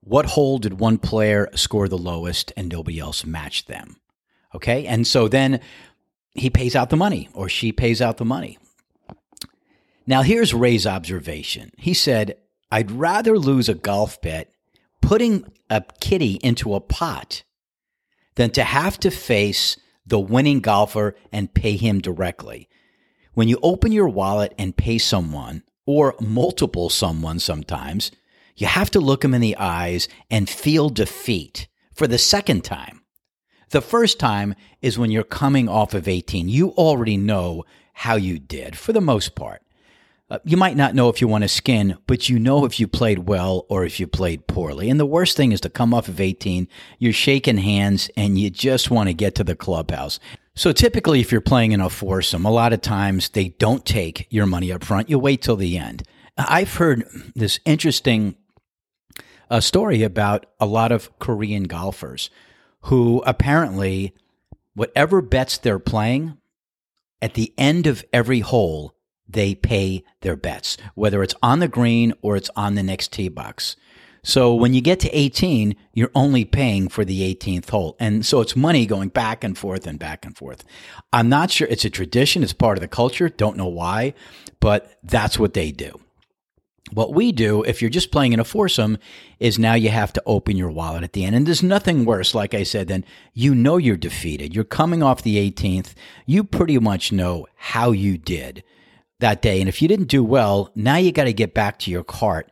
What 0.00 0.26
hole 0.26 0.58
did 0.58 0.80
one 0.80 0.98
player 0.98 1.48
score 1.54 1.86
the 1.86 1.98
lowest 1.98 2.52
and 2.56 2.68
nobody 2.68 2.98
else 2.98 3.24
matched 3.24 3.68
them? 3.68 4.00
Okay. 4.52 4.84
And 4.86 5.06
so 5.06 5.28
then 5.28 5.60
he 6.34 6.50
pays 6.50 6.74
out 6.74 6.90
the 6.90 6.96
money 6.96 7.28
or 7.34 7.48
she 7.48 7.70
pays 7.70 8.02
out 8.02 8.16
the 8.16 8.24
money. 8.24 8.58
Now, 10.06 10.22
here's 10.22 10.52
Ray's 10.52 10.86
observation. 10.86 11.70
He 11.78 11.94
said, 11.94 12.36
I'd 12.72 12.90
rather 12.90 13.38
lose 13.38 13.68
a 13.68 13.74
golf 13.74 14.18
bet 14.22 14.50
putting 15.02 15.44
a 15.68 15.84
kitty 16.00 16.40
into 16.42 16.74
a 16.74 16.80
pot 16.80 17.42
than 18.36 18.48
to 18.52 18.64
have 18.64 18.98
to 19.00 19.10
face 19.10 19.76
the 20.06 20.18
winning 20.18 20.60
golfer 20.60 21.14
and 21.30 21.52
pay 21.52 21.76
him 21.76 22.00
directly. 22.00 22.70
When 23.34 23.46
you 23.46 23.58
open 23.62 23.92
your 23.92 24.08
wallet 24.08 24.54
and 24.56 24.74
pay 24.74 24.96
someone, 24.96 25.64
or 25.84 26.14
multiple 26.18 26.88
someone 26.88 27.40
sometimes, 27.40 28.10
you 28.56 28.66
have 28.66 28.90
to 28.92 29.00
look 29.00 29.20
them 29.20 29.34
in 29.34 29.42
the 29.42 29.56
eyes 29.56 30.08
and 30.30 30.48
feel 30.48 30.88
defeat 30.88 31.68
for 31.92 32.06
the 32.06 32.16
second 32.16 32.64
time. 32.64 33.02
The 33.68 33.82
first 33.82 34.18
time 34.18 34.54
is 34.80 34.98
when 34.98 35.10
you're 35.10 35.24
coming 35.24 35.68
off 35.68 35.92
of 35.92 36.08
18. 36.08 36.48
You 36.48 36.70
already 36.70 37.18
know 37.18 37.64
how 37.92 38.16
you 38.16 38.38
did 38.38 38.78
for 38.78 38.94
the 38.94 39.00
most 39.02 39.34
part. 39.34 39.60
Uh, 40.32 40.38
you 40.44 40.56
might 40.56 40.78
not 40.78 40.94
know 40.94 41.10
if 41.10 41.20
you 41.20 41.28
want 41.28 41.44
a 41.44 41.48
skin, 41.48 41.98
but 42.06 42.30
you 42.30 42.38
know 42.38 42.64
if 42.64 42.80
you 42.80 42.88
played 42.88 43.28
well 43.28 43.66
or 43.68 43.84
if 43.84 44.00
you 44.00 44.06
played 44.06 44.46
poorly. 44.46 44.88
And 44.88 44.98
the 44.98 45.04
worst 45.04 45.36
thing 45.36 45.52
is 45.52 45.60
to 45.60 45.68
come 45.68 45.92
off 45.92 46.08
of 46.08 46.22
18, 46.22 46.68
you're 46.98 47.12
shaking 47.12 47.58
hands 47.58 48.08
and 48.16 48.38
you 48.38 48.48
just 48.48 48.90
want 48.90 49.10
to 49.10 49.12
get 49.12 49.34
to 49.34 49.44
the 49.44 49.54
clubhouse. 49.54 50.18
So 50.54 50.72
typically, 50.72 51.20
if 51.20 51.32
you're 51.32 51.42
playing 51.42 51.72
in 51.72 51.82
a 51.82 51.90
foursome, 51.90 52.46
a 52.46 52.50
lot 52.50 52.72
of 52.72 52.80
times 52.80 53.28
they 53.28 53.50
don't 53.50 53.84
take 53.84 54.26
your 54.30 54.46
money 54.46 54.72
up 54.72 54.84
front. 54.84 55.10
You 55.10 55.18
wait 55.18 55.42
till 55.42 55.56
the 55.56 55.76
end. 55.76 56.02
I've 56.38 56.76
heard 56.76 57.04
this 57.34 57.60
interesting 57.66 58.34
uh, 59.50 59.60
story 59.60 60.02
about 60.02 60.46
a 60.58 60.64
lot 60.64 60.92
of 60.92 61.18
Korean 61.18 61.64
golfers 61.64 62.30
who 62.84 63.22
apparently, 63.26 64.14
whatever 64.72 65.20
bets 65.20 65.58
they're 65.58 65.78
playing, 65.78 66.38
at 67.20 67.34
the 67.34 67.52
end 67.58 67.86
of 67.86 68.02
every 68.14 68.40
hole, 68.40 68.94
they 69.32 69.54
pay 69.54 70.04
their 70.20 70.36
bets, 70.36 70.76
whether 70.94 71.22
it's 71.22 71.34
on 71.42 71.58
the 71.58 71.68
green 71.68 72.14
or 72.22 72.36
it's 72.36 72.50
on 72.56 72.74
the 72.74 72.82
next 72.82 73.12
tee 73.12 73.28
box. 73.28 73.76
So 74.24 74.54
when 74.54 74.72
you 74.72 74.80
get 74.80 75.00
to 75.00 75.10
18, 75.10 75.74
you're 75.94 76.12
only 76.14 76.44
paying 76.44 76.88
for 76.88 77.04
the 77.04 77.34
18th 77.34 77.70
hole. 77.70 77.96
And 77.98 78.24
so 78.24 78.40
it's 78.40 78.54
money 78.54 78.86
going 78.86 79.08
back 79.08 79.42
and 79.42 79.58
forth 79.58 79.84
and 79.84 79.98
back 79.98 80.24
and 80.24 80.36
forth. 80.36 80.64
I'm 81.12 81.28
not 81.28 81.50
sure 81.50 81.66
it's 81.68 81.84
a 81.84 81.90
tradition, 81.90 82.44
it's 82.44 82.52
part 82.52 82.78
of 82.78 82.82
the 82.82 82.88
culture, 82.88 83.28
don't 83.28 83.56
know 83.56 83.66
why, 83.66 84.14
but 84.60 84.96
that's 85.02 85.40
what 85.40 85.54
they 85.54 85.72
do. 85.72 85.98
What 86.92 87.14
we 87.14 87.32
do, 87.32 87.62
if 87.62 87.80
you're 87.80 87.90
just 87.90 88.12
playing 88.12 88.32
in 88.32 88.38
a 88.38 88.44
foursome, 88.44 88.98
is 89.40 89.58
now 89.58 89.74
you 89.74 89.88
have 89.88 90.12
to 90.12 90.22
open 90.26 90.56
your 90.56 90.70
wallet 90.70 91.02
at 91.02 91.14
the 91.14 91.24
end. 91.24 91.34
And 91.34 91.46
there's 91.46 91.62
nothing 91.62 92.04
worse, 92.04 92.34
like 92.34 92.54
I 92.54 92.64
said, 92.64 92.88
than 92.88 93.04
you 93.32 93.54
know 93.54 93.78
you're 93.78 93.96
defeated. 93.96 94.54
You're 94.54 94.64
coming 94.64 95.02
off 95.02 95.22
the 95.22 95.50
18th. 95.50 95.94
You 96.26 96.44
pretty 96.44 96.78
much 96.78 97.10
know 97.10 97.46
how 97.56 97.92
you 97.92 98.18
did 98.18 98.62
that 99.22 99.42
day. 99.42 99.60
And 99.60 99.68
if 99.68 99.80
you 99.80 99.88
didn't 99.88 100.08
do 100.08 100.22
well, 100.22 100.70
now 100.74 100.96
you 100.96 101.10
got 101.10 101.24
to 101.24 101.32
get 101.32 101.54
back 101.54 101.78
to 101.80 101.90
your 101.90 102.04
cart. 102.04 102.50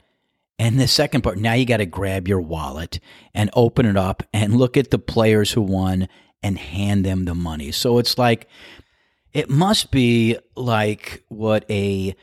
And 0.59 0.79
the 0.79 0.89
second 0.89 1.23
part, 1.23 1.39
now 1.39 1.55
you 1.55 1.65
got 1.65 1.79
to 1.79 1.87
grab 1.87 2.29
your 2.29 2.41
wallet 2.41 3.01
and 3.33 3.51
open 3.55 3.87
it 3.87 3.97
up 3.97 4.23
and 4.33 4.57
look 4.57 4.77
at 4.77 4.91
the 4.91 4.99
players 4.99 5.53
who 5.53 5.63
won 5.63 6.09
and 6.43 6.59
hand 6.59 7.05
them 7.05 7.25
the 7.25 7.35
money. 7.35 7.71
So 7.73 7.99
it's 7.99 8.19
like, 8.19 8.49
it 9.33 9.49
must 9.49 9.91
be 9.91 10.37
like 10.57 11.25
what 11.29 11.65
a 11.71 12.15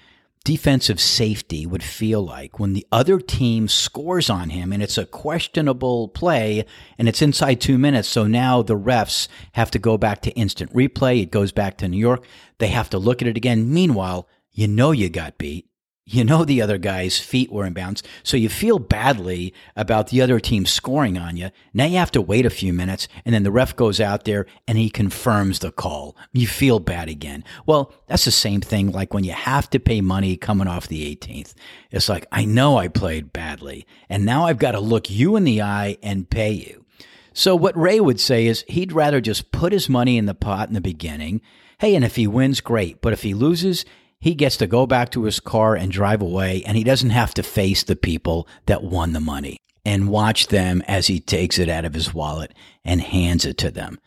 defensive 0.43 1.02
safety 1.02 1.66
would 1.66 1.84
feel 1.84 2.22
like 2.22 2.58
when 2.58 2.72
the 2.72 2.88
other 2.89 3.20
team 3.20 3.68
scores 3.68 4.30
on 4.30 4.50
him 4.50 4.72
and 4.72 4.82
it's 4.82 4.98
a 4.98 5.06
questionable 5.06 6.08
play 6.08 6.66
and 6.98 7.10
it's 7.10 7.22
inside 7.22 7.60
two 7.60 7.78
minutes. 7.78 8.08
So 8.08 8.28
now 8.28 8.62
the 8.62 8.78
refs 8.78 9.28
have 9.54 9.72
to 9.72 9.80
go 9.80 9.98
back 9.98 10.22
to 10.22 10.32
instant 10.32 10.74
replay. 10.74 11.22
It 11.22 11.32
goes 11.32 11.52
back 11.52 11.78
to 11.78 11.88
New 11.88 11.98
York. 11.98 12.24
They 12.60 12.68
have 12.68 12.89
to 12.91 12.98
look 12.98 13.22
at 13.22 13.28
it 13.28 13.36
again. 13.36 13.74
Meanwhile, 13.74 14.28
you 14.58 14.68
know 14.68 14.91
you 14.91 15.08
got 15.08 15.38
beat. 15.38 15.70
You 16.03 16.24
know 16.24 16.43
the 16.43 16.64
other 16.64 16.80
guy's 16.80 17.20
feet 17.20 17.51
were 17.51 17.66
in 17.66 17.74
bounds, 17.74 18.01
so 18.24 18.38
you 18.38 18.49
feel 18.49 18.80
badly 18.80 19.53
about 19.76 20.08
the 20.08 20.22
other 20.22 20.39
team 20.39 20.66
scoring 20.66 21.16
on 21.16 21.38
you. 21.38 21.51
Now 21.74 21.86
you 21.86 21.97
have 21.97 22.12
to 22.12 22.22
wait 22.22 22.45
a 22.45 22.49
few 22.49 22.74
minutes, 22.74 23.08
and 23.24 23.36
then 23.36 23.43
the 23.43 23.51
ref 23.51 23.76
goes 23.76 23.99
out 23.99 24.24
there 24.24 24.47
and 24.68 24.80
he 24.80 24.89
confirms 24.89 25.60
the 25.60 25.72
call. 25.72 26.18
You 26.34 26.47
feel 26.47 26.80
bad 26.80 27.08
again. 27.08 27.43
Well, 27.68 27.93
that's 28.08 28.26
the 28.26 28.32
same 28.32 28.62
thing 28.62 28.91
like 28.91 29.14
when 29.14 29.26
you 29.26 29.34
have 29.34 29.70
to 29.72 29.80
pay 29.80 30.01
money 30.01 30.38
coming 30.38 30.68
off 30.68 30.88
the 30.88 31.16
18th. 31.16 31.53
It's 31.91 32.10
like, 32.10 32.26
I 32.32 32.45
know 32.45 32.78
I 32.78 32.88
played 32.88 33.34
badly, 33.34 33.86
and 34.10 34.26
now 34.26 34.45
I've 34.45 34.60
got 34.60 34.72
to 34.72 34.80
look 34.80 35.12
you 35.12 35.36
in 35.36 35.43
the 35.43 35.62
eye 35.62 35.97
and 36.01 36.30
pay 36.30 36.51
you. 36.51 36.86
So 37.34 37.55
what 37.55 37.78
Ray 37.78 37.99
would 37.99 38.20
say 38.20 38.47
is 38.47 38.66
he'd 38.70 38.91
rather 38.91 39.22
just 39.22 39.51
put 39.51 39.72
his 39.72 39.88
money 39.88 40.18
in 40.18 40.26
the 40.26 40.34
pot 40.34 40.70
in 40.70 40.74
the 40.74 40.82
beginning. 40.82 41.41
Hey, 41.80 41.93
and 41.95 42.03
if 42.03 42.16
he 42.16 42.26
wins, 42.26 42.62
great. 42.62 43.01
But 43.01 43.14
if 43.14 43.22
he 43.22 43.36
loses, 43.36 43.86
he 44.20 44.34
gets 44.36 44.57
to 44.57 44.68
go 44.68 44.86
back 44.86 45.11
to 45.11 45.24
his 45.24 45.39
car 45.39 45.76
and 45.76 45.91
drive 45.91 46.22
away, 46.22 46.63
and 46.65 46.76
he 46.76 46.84
doesn't 46.84 47.11
have 47.11 47.34
to 47.36 47.43
face 47.43 47.84
the 47.84 47.95
people 47.95 48.47
that 48.65 48.84
won 48.84 49.13
the 49.13 49.20
money 49.20 49.57
and 49.86 50.09
watch 50.09 50.47
them 50.47 50.82
as 50.88 51.07
he 51.07 51.20
takes 51.20 51.57
it 51.57 51.70
out 51.70 51.86
of 51.86 51.93
his 51.93 52.13
wallet 52.13 52.53
and 52.84 52.99
hands 53.01 53.45
it 53.45 53.57
to 53.57 53.72
them. 53.72 53.97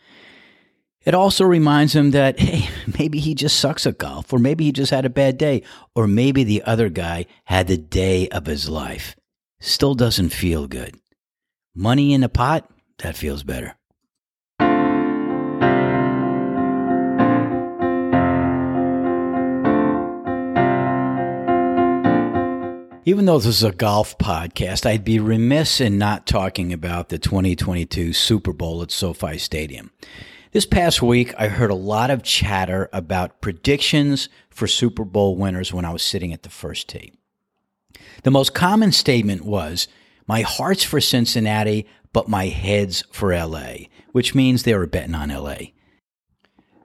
It 1.03 1.15
also 1.15 1.43
reminds 1.43 1.95
him 1.95 2.11
that, 2.11 2.39
hey, 2.39 2.69
maybe 2.99 3.19
he 3.19 3.33
just 3.33 3.59
sucks 3.59 3.87
at 3.87 3.97
golf, 3.97 4.31
or 4.31 4.39
maybe 4.39 4.65
he 4.65 4.71
just 4.71 4.91
had 4.91 5.05
a 5.05 5.09
bad 5.09 5.37
day, 5.37 5.63
or 5.95 6.07
maybe 6.07 6.43
the 6.43 6.61
other 6.63 6.89
guy 6.89 7.25
had 7.45 7.67
the 7.67 7.77
day 7.77 8.27
of 8.29 8.45
his 8.45 8.69
life. 8.69 9.15
Still 9.59 9.95
doesn't 9.95 10.29
feel 10.29 10.67
good. 10.67 10.95
Money 11.73 12.13
in 12.13 12.21
the 12.21 12.29
pot, 12.29 12.69
that 12.99 13.15
feels 13.15 13.43
better. 13.43 13.75
Even 23.11 23.25
though 23.25 23.39
this 23.39 23.57
is 23.57 23.63
a 23.63 23.73
golf 23.73 24.17
podcast, 24.19 24.85
I'd 24.85 25.03
be 25.03 25.19
remiss 25.19 25.81
in 25.81 25.97
not 25.97 26.25
talking 26.25 26.71
about 26.71 27.09
the 27.09 27.19
2022 27.19 28.13
Super 28.13 28.53
Bowl 28.53 28.81
at 28.81 28.89
SoFi 28.89 29.37
Stadium. 29.37 29.91
This 30.53 30.65
past 30.65 31.01
week, 31.01 31.33
I 31.37 31.49
heard 31.49 31.71
a 31.71 31.75
lot 31.75 32.09
of 32.09 32.23
chatter 32.23 32.89
about 32.93 33.41
predictions 33.41 34.29
for 34.49 34.65
Super 34.65 35.03
Bowl 35.03 35.35
winners 35.35 35.73
when 35.73 35.83
I 35.83 35.91
was 35.91 36.03
sitting 36.03 36.31
at 36.31 36.43
the 36.43 36.49
first 36.49 36.87
tee. 36.87 37.11
The 38.23 38.31
most 38.31 38.53
common 38.53 38.93
statement 38.93 39.43
was, 39.43 39.89
My 40.25 40.43
heart's 40.43 40.85
for 40.85 41.01
Cincinnati, 41.01 41.87
but 42.13 42.29
my 42.29 42.45
head's 42.45 43.03
for 43.11 43.35
LA, 43.35 43.87
which 44.13 44.33
means 44.33 44.63
they 44.63 44.73
were 44.73 44.87
betting 44.87 45.15
on 45.15 45.27
LA. 45.27 45.55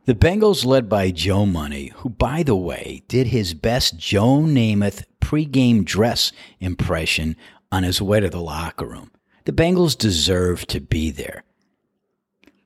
The 0.07 0.15
Bengals, 0.15 0.65
led 0.65 0.89
by 0.89 1.11
Joe 1.11 1.47
Money, 1.47 1.89
who, 1.97 2.09
by 2.11 2.45
the 2.45 2.55
way, 2.55 3.03
did 3.09 3.27
his 3.27 3.55
best 3.55 3.97
Joe 3.97 4.39
Namath 4.39 5.03
pregame 5.21 5.85
dress 5.85 6.31
impression 6.61 7.35
on 7.73 7.83
his 7.83 8.01
way 8.01 8.21
to 8.21 8.31
the 8.31 8.41
locker 8.41 8.87
room. 8.87 9.11
The 9.47 9.53
Bengals 9.53 9.99
deserve 9.99 10.65
to 10.69 10.81
be 10.81 11.11
there. 11.11 11.43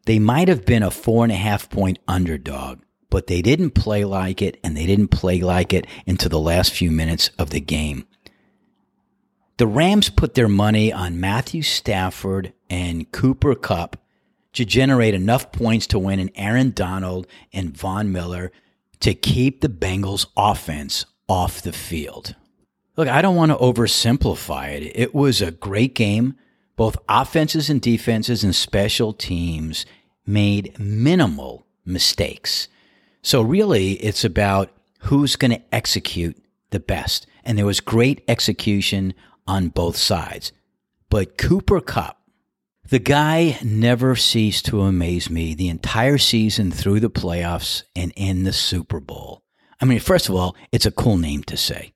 They 0.04 0.18
might 0.18 0.48
have 0.48 0.66
been 0.66 0.82
a 0.82 0.90
four 0.90 1.24
and 1.24 1.32
a 1.32 1.36
half 1.36 1.70
point 1.70 1.98
underdog, 2.06 2.80
but 3.08 3.26
they 3.26 3.40
didn't 3.40 3.70
play 3.70 4.04
like 4.04 4.42
it, 4.42 4.60
and 4.62 4.76
they 4.76 4.84
didn't 4.84 5.08
play 5.08 5.40
like 5.40 5.72
it 5.72 5.86
into 6.04 6.28
the 6.28 6.38
last 6.38 6.74
few 6.74 6.90
minutes 6.90 7.30
of 7.38 7.48
the 7.48 7.60
game. 7.60 8.06
The 9.56 9.66
Rams 9.66 10.10
put 10.10 10.34
their 10.34 10.48
money 10.48 10.92
on 10.92 11.20
Matthew 11.20 11.62
Stafford 11.62 12.52
and 12.68 13.10
Cooper 13.12 13.54
Kupp 13.54 13.96
to 14.52 14.64
generate 14.64 15.14
enough 15.14 15.52
points 15.52 15.86
to 15.88 15.98
win 15.98 16.18
an 16.18 16.30
Aaron 16.34 16.70
Donald 16.70 17.26
and 17.52 17.76
Von 17.76 18.10
Miller 18.10 18.52
to 19.00 19.14
keep 19.14 19.60
the 19.60 19.68
Bengals 19.68 20.26
offense 20.36 21.06
off 21.28 21.62
the 21.62 21.72
field. 21.72 22.34
Look, 22.96 23.08
I 23.08 23.22
don't 23.22 23.36
want 23.36 23.52
to 23.52 23.56
oversimplify 23.56 24.72
it. 24.72 24.92
It 24.94 25.14
was 25.14 25.40
a 25.40 25.52
great 25.52 25.94
game. 25.94 26.34
Both 26.76 26.98
offenses 27.08 27.70
and 27.70 27.80
defenses 27.80 28.42
and 28.42 28.54
special 28.54 29.12
teams 29.12 29.86
made 30.26 30.78
minimal 30.78 31.66
mistakes. 31.84 32.68
So 33.22 33.42
really, 33.42 33.92
it's 33.94 34.24
about 34.24 34.70
who's 35.00 35.36
going 35.36 35.52
to 35.52 35.62
execute 35.74 36.36
the 36.70 36.80
best. 36.80 37.26
And 37.44 37.56
there 37.56 37.66
was 37.66 37.80
great 37.80 38.22
execution 38.28 39.14
on 39.46 39.68
both 39.68 39.96
sides. 39.96 40.52
But 41.08 41.38
Cooper 41.38 41.80
Kupp 41.80 42.19
the 42.88 42.98
guy 42.98 43.58
never 43.62 44.16
ceased 44.16 44.66
to 44.66 44.82
amaze 44.82 45.30
me 45.30 45.54
the 45.54 45.68
entire 45.68 46.18
season 46.18 46.70
through 46.70 47.00
the 47.00 47.10
playoffs 47.10 47.82
and 47.94 48.12
in 48.16 48.44
the 48.44 48.52
Super 48.52 49.00
Bowl. 49.00 49.42
I 49.80 49.84
mean, 49.84 50.00
first 50.00 50.28
of 50.28 50.34
all, 50.34 50.56
it's 50.72 50.86
a 50.86 50.90
cool 50.90 51.16
name 51.16 51.42
to 51.44 51.56
say, 51.56 51.94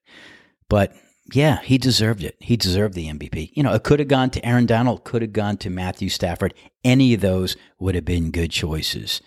but 0.68 0.94
yeah, 1.32 1.60
he 1.62 1.78
deserved 1.78 2.22
it. 2.22 2.36
He 2.38 2.56
deserved 2.56 2.94
the 2.94 3.08
MVP. 3.08 3.50
You 3.54 3.62
know, 3.62 3.72
it 3.72 3.82
could 3.82 3.98
have 3.98 4.08
gone 4.08 4.30
to 4.30 4.46
Aaron 4.46 4.66
Donald, 4.66 5.04
could 5.04 5.22
have 5.22 5.32
gone 5.32 5.56
to 5.58 5.70
Matthew 5.70 6.08
Stafford. 6.08 6.54
Any 6.84 7.14
of 7.14 7.20
those 7.20 7.56
would 7.78 7.94
have 7.94 8.04
been 8.04 8.30
good 8.30 8.50
choices. 8.50 9.22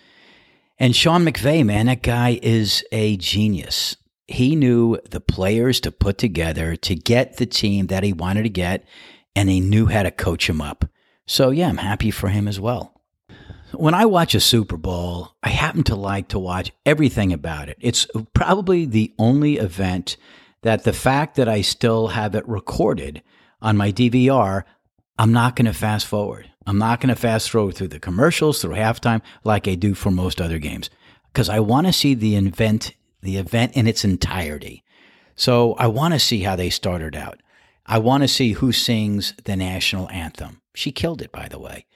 And 0.78 0.94
Sean 0.94 1.24
McVay, 1.24 1.66
man, 1.66 1.86
that 1.86 2.02
guy 2.02 2.38
is 2.40 2.84
a 2.92 3.16
genius. 3.16 3.96
He 4.28 4.54
knew 4.54 4.98
the 5.10 5.20
players 5.20 5.80
to 5.80 5.90
put 5.90 6.18
together 6.18 6.76
to 6.76 6.94
get 6.94 7.36
the 7.36 7.46
team 7.46 7.88
that 7.88 8.04
he 8.04 8.12
wanted 8.12 8.44
to 8.44 8.48
get, 8.48 8.84
and 9.34 9.48
he 9.48 9.60
knew 9.60 9.86
how 9.86 10.04
to 10.04 10.12
coach 10.12 10.46
them 10.46 10.60
up. 10.60 10.84
So, 11.28 11.50
yeah, 11.50 11.68
I'm 11.68 11.76
happy 11.76 12.10
for 12.10 12.28
him 12.28 12.48
as 12.48 12.58
well. 12.58 12.94
When 13.72 13.92
I 13.92 14.06
watch 14.06 14.34
a 14.34 14.40
Super 14.40 14.78
Bowl, 14.78 15.36
I 15.42 15.50
happen 15.50 15.82
to 15.84 15.94
like 15.94 16.28
to 16.28 16.38
watch 16.38 16.72
everything 16.86 17.34
about 17.34 17.68
it. 17.68 17.76
It's 17.80 18.06
probably 18.32 18.86
the 18.86 19.12
only 19.18 19.58
event 19.58 20.16
that 20.62 20.84
the 20.84 20.94
fact 20.94 21.36
that 21.36 21.46
I 21.46 21.60
still 21.60 22.08
have 22.08 22.34
it 22.34 22.48
recorded 22.48 23.22
on 23.60 23.76
my 23.76 23.92
DVR, 23.92 24.64
I'm 25.18 25.30
not 25.30 25.54
going 25.54 25.66
to 25.66 25.74
fast 25.74 26.06
forward. 26.06 26.50
I'm 26.66 26.78
not 26.78 26.98
going 26.98 27.14
to 27.14 27.20
fast 27.20 27.50
forward 27.50 27.74
through 27.74 27.88
the 27.88 28.00
commercials, 28.00 28.62
through 28.62 28.76
halftime, 28.76 29.20
like 29.44 29.68
I 29.68 29.74
do 29.74 29.92
for 29.92 30.10
most 30.10 30.40
other 30.40 30.58
games, 30.58 30.88
because 31.30 31.50
I 31.50 31.60
want 31.60 31.86
to 31.88 31.92
see 31.92 32.14
the 32.14 32.36
event, 32.36 32.94
the 33.20 33.36
event 33.36 33.74
in 33.74 33.86
its 33.86 34.02
entirety. 34.02 34.82
So 35.36 35.74
I 35.74 35.88
want 35.88 36.14
to 36.14 36.20
see 36.20 36.40
how 36.40 36.56
they 36.56 36.70
started 36.70 37.14
out. 37.14 37.42
I 37.84 37.98
want 37.98 38.22
to 38.22 38.28
see 38.28 38.52
who 38.52 38.72
sings 38.72 39.34
the 39.44 39.56
national 39.56 40.08
anthem. 40.08 40.62
She 40.78 40.92
killed 40.92 41.22
it, 41.22 41.32
by 41.32 41.48
the 41.48 41.58
way. 41.58 41.86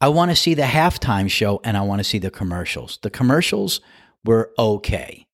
I 0.00 0.08
want 0.08 0.32
to 0.32 0.36
see 0.36 0.54
the 0.54 0.62
halftime 0.62 1.30
show 1.30 1.60
and 1.62 1.76
I 1.76 1.82
want 1.82 2.00
to 2.00 2.04
see 2.04 2.18
the 2.18 2.32
commercials. 2.32 2.98
The 3.02 3.08
commercials 3.08 3.80
were 4.24 4.50
okay. 4.58 5.28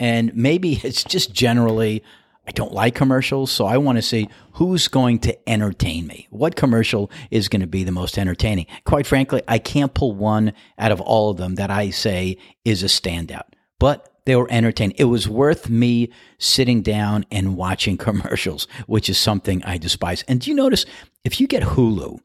And 0.00 0.34
maybe 0.34 0.72
it's 0.82 1.04
just 1.04 1.34
generally, 1.34 2.02
I 2.48 2.52
don't 2.52 2.72
like 2.72 2.94
commercials. 2.94 3.52
So 3.52 3.66
I 3.66 3.76
want 3.76 3.96
to 3.98 4.02
see 4.02 4.30
who's 4.52 4.88
going 4.88 5.18
to 5.20 5.46
entertain 5.46 6.06
me. 6.06 6.26
What 6.30 6.56
commercial 6.56 7.10
is 7.30 7.50
going 7.50 7.60
to 7.60 7.66
be 7.66 7.84
the 7.84 7.92
most 7.92 8.16
entertaining? 8.16 8.64
Quite 8.86 9.06
frankly, 9.06 9.42
I 9.46 9.58
can't 9.58 9.92
pull 9.92 10.14
one 10.14 10.54
out 10.78 10.90
of 10.90 11.02
all 11.02 11.28
of 11.28 11.36
them 11.36 11.56
that 11.56 11.70
I 11.70 11.90
say 11.90 12.38
is 12.64 12.82
a 12.82 12.86
standout, 12.86 13.48
but 13.78 14.08
they 14.24 14.36
were 14.36 14.50
entertaining. 14.50 14.96
It 14.98 15.04
was 15.04 15.28
worth 15.28 15.68
me 15.68 16.10
sitting 16.38 16.82
down 16.82 17.24
and 17.30 17.56
watching 17.56 17.96
commercials, 17.98 18.66
which 18.86 19.08
is 19.08 19.18
something 19.18 19.62
I 19.64 19.78
despise. 19.78 20.22
And 20.28 20.40
do 20.40 20.50
you 20.50 20.56
notice 20.56 20.86
if 21.24 21.40
you 21.40 21.46
get 21.46 21.62
Hulu, 21.62 22.20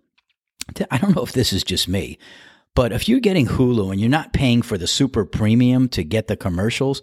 I 0.92 0.98
don't 0.98 1.16
know 1.16 1.24
if 1.24 1.32
this 1.32 1.54
is 1.54 1.64
just 1.64 1.88
me, 1.88 2.18
but 2.76 2.92
if 2.92 3.10
you're 3.10 3.20
getting 3.20 3.48
Hulu 3.48 3.92
and 3.92 4.00
you're 4.00 4.10
not 4.10 4.34
paying 4.34 4.62
for 4.62 4.78
the 4.78 4.88
super 4.88 5.26
premium 5.26 5.90
to 5.90 6.04
get 6.04 6.28
the 6.28 6.38
commercials, 6.38 7.02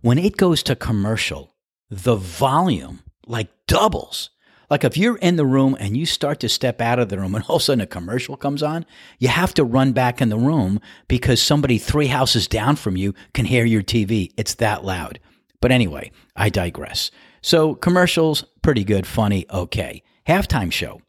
when 0.00 0.18
it 0.18 0.36
goes 0.36 0.62
to 0.64 0.76
commercial, 0.76 1.54
the 1.88 2.16
volume 2.16 3.02
like 3.26 3.48
doubles. 3.66 4.30
Like 4.70 4.84
if 4.84 4.96
you're 4.96 5.16
in 5.18 5.36
the 5.36 5.46
room 5.46 5.76
and 5.78 5.96
you 5.96 6.06
start 6.06 6.40
to 6.40 6.48
step 6.48 6.80
out 6.80 6.98
of 6.98 7.08
the 7.08 7.18
room 7.18 7.34
and 7.36 7.44
all 7.48 7.56
of 7.56 7.62
a 7.62 7.64
sudden 7.64 7.82
a 7.82 7.86
commercial 7.86 8.36
comes 8.36 8.62
on, 8.62 8.86
you 9.18 9.28
have 9.28 9.54
to 9.54 9.64
run 9.64 9.92
back 9.92 10.20
in 10.20 10.28
the 10.28 10.38
room 10.38 10.80
because 11.08 11.40
somebody 11.40 11.78
three 11.78 12.08
houses 12.08 12.48
down 12.48 12.76
from 12.76 12.96
you 12.96 13.14
can 13.32 13.44
hear 13.44 13.64
your 13.64 13.82
TV. 13.82 14.30
It's 14.36 14.54
that 14.54 14.84
loud. 14.84 15.18
But 15.60 15.72
anyway, 15.72 16.10
I 16.36 16.50
digress. 16.50 17.10
So 17.40 17.74
commercials, 17.74 18.44
pretty 18.62 18.84
good, 18.84 19.06
funny, 19.06 19.46
okay. 19.50 20.02
Halftime 20.26 20.72
show. 20.72 21.00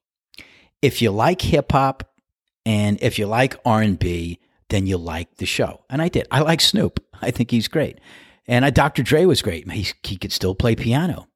If 0.81 1.01
you 1.01 1.11
like 1.11 1.41
hip 1.41 1.71
hop 1.71 2.11
and 2.65 2.97
if 3.01 3.17
you 3.17 3.27
like 3.27 3.55
R&B, 3.65 4.39
then 4.69 4.87
you 4.87 4.97
like 4.97 5.35
the 5.37 5.45
show. 5.45 5.83
And 5.89 6.01
I 6.01 6.09
did. 6.09 6.27
I 6.31 6.41
like 6.41 6.61
Snoop. 6.61 7.03
I 7.21 7.31
think 7.31 7.51
he's 7.51 7.67
great. 7.67 7.99
And 8.47 8.65
uh, 8.65 8.69
Dr. 8.69 9.03
Dre 9.03 9.25
was 9.25 9.41
great. 9.41 9.69
He, 9.71 9.87
he 10.03 10.17
could 10.17 10.31
still 10.31 10.55
play 10.55 10.75
piano. 10.75 11.27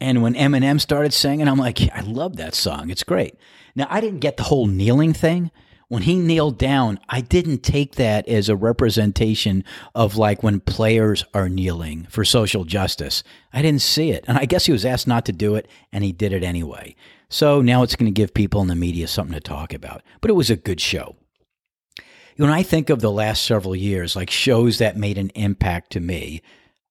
And 0.00 0.22
when 0.22 0.34
Eminem 0.34 0.80
started 0.80 1.12
singing, 1.12 1.48
I'm 1.48 1.58
like, 1.58 1.80
I 1.94 2.00
love 2.00 2.36
that 2.36 2.54
song. 2.54 2.90
It's 2.90 3.02
great. 3.02 3.34
Now, 3.74 3.86
I 3.90 4.00
didn't 4.00 4.20
get 4.20 4.36
the 4.36 4.44
whole 4.44 4.66
kneeling 4.66 5.12
thing. 5.12 5.50
When 5.88 6.02
he 6.02 6.16
kneeled 6.16 6.58
down, 6.58 7.00
I 7.08 7.22
didn't 7.22 7.62
take 7.62 7.94
that 7.94 8.28
as 8.28 8.48
a 8.48 8.56
representation 8.56 9.64
of 9.94 10.16
like 10.16 10.42
when 10.42 10.60
players 10.60 11.24
are 11.32 11.48
kneeling 11.48 12.06
for 12.10 12.26
social 12.26 12.64
justice. 12.64 13.22
I 13.52 13.62
didn't 13.62 13.80
see 13.80 14.10
it. 14.10 14.24
And 14.28 14.36
I 14.36 14.44
guess 14.44 14.66
he 14.66 14.72
was 14.72 14.84
asked 14.84 15.06
not 15.06 15.24
to 15.26 15.32
do 15.32 15.54
it, 15.54 15.66
and 15.90 16.04
he 16.04 16.12
did 16.12 16.32
it 16.34 16.44
anyway. 16.44 16.94
So 17.30 17.62
now 17.62 17.82
it's 17.82 17.96
going 17.96 18.12
to 18.12 18.20
give 18.20 18.34
people 18.34 18.60
in 18.60 18.68
the 18.68 18.74
media 18.74 19.08
something 19.08 19.34
to 19.34 19.40
talk 19.40 19.72
about. 19.72 20.02
But 20.20 20.30
it 20.30 20.34
was 20.34 20.50
a 20.50 20.56
good 20.56 20.80
show 20.80 21.16
when 22.38 22.50
I 22.50 22.62
think 22.62 22.88
of 22.88 23.00
the 23.00 23.10
last 23.10 23.42
several 23.44 23.74
years, 23.74 24.14
like 24.14 24.30
shows 24.30 24.78
that 24.78 24.96
made 24.96 25.18
an 25.18 25.30
impact 25.30 25.90
to 25.92 26.00
me, 26.00 26.40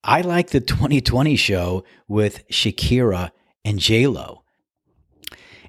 I 0.08 0.22
like 0.22 0.52
the 0.52 0.62
2020 0.62 1.36
show 1.36 1.84
with 2.08 2.48
Shakira 2.48 3.32
and 3.66 3.78
J-Lo. 3.78 4.44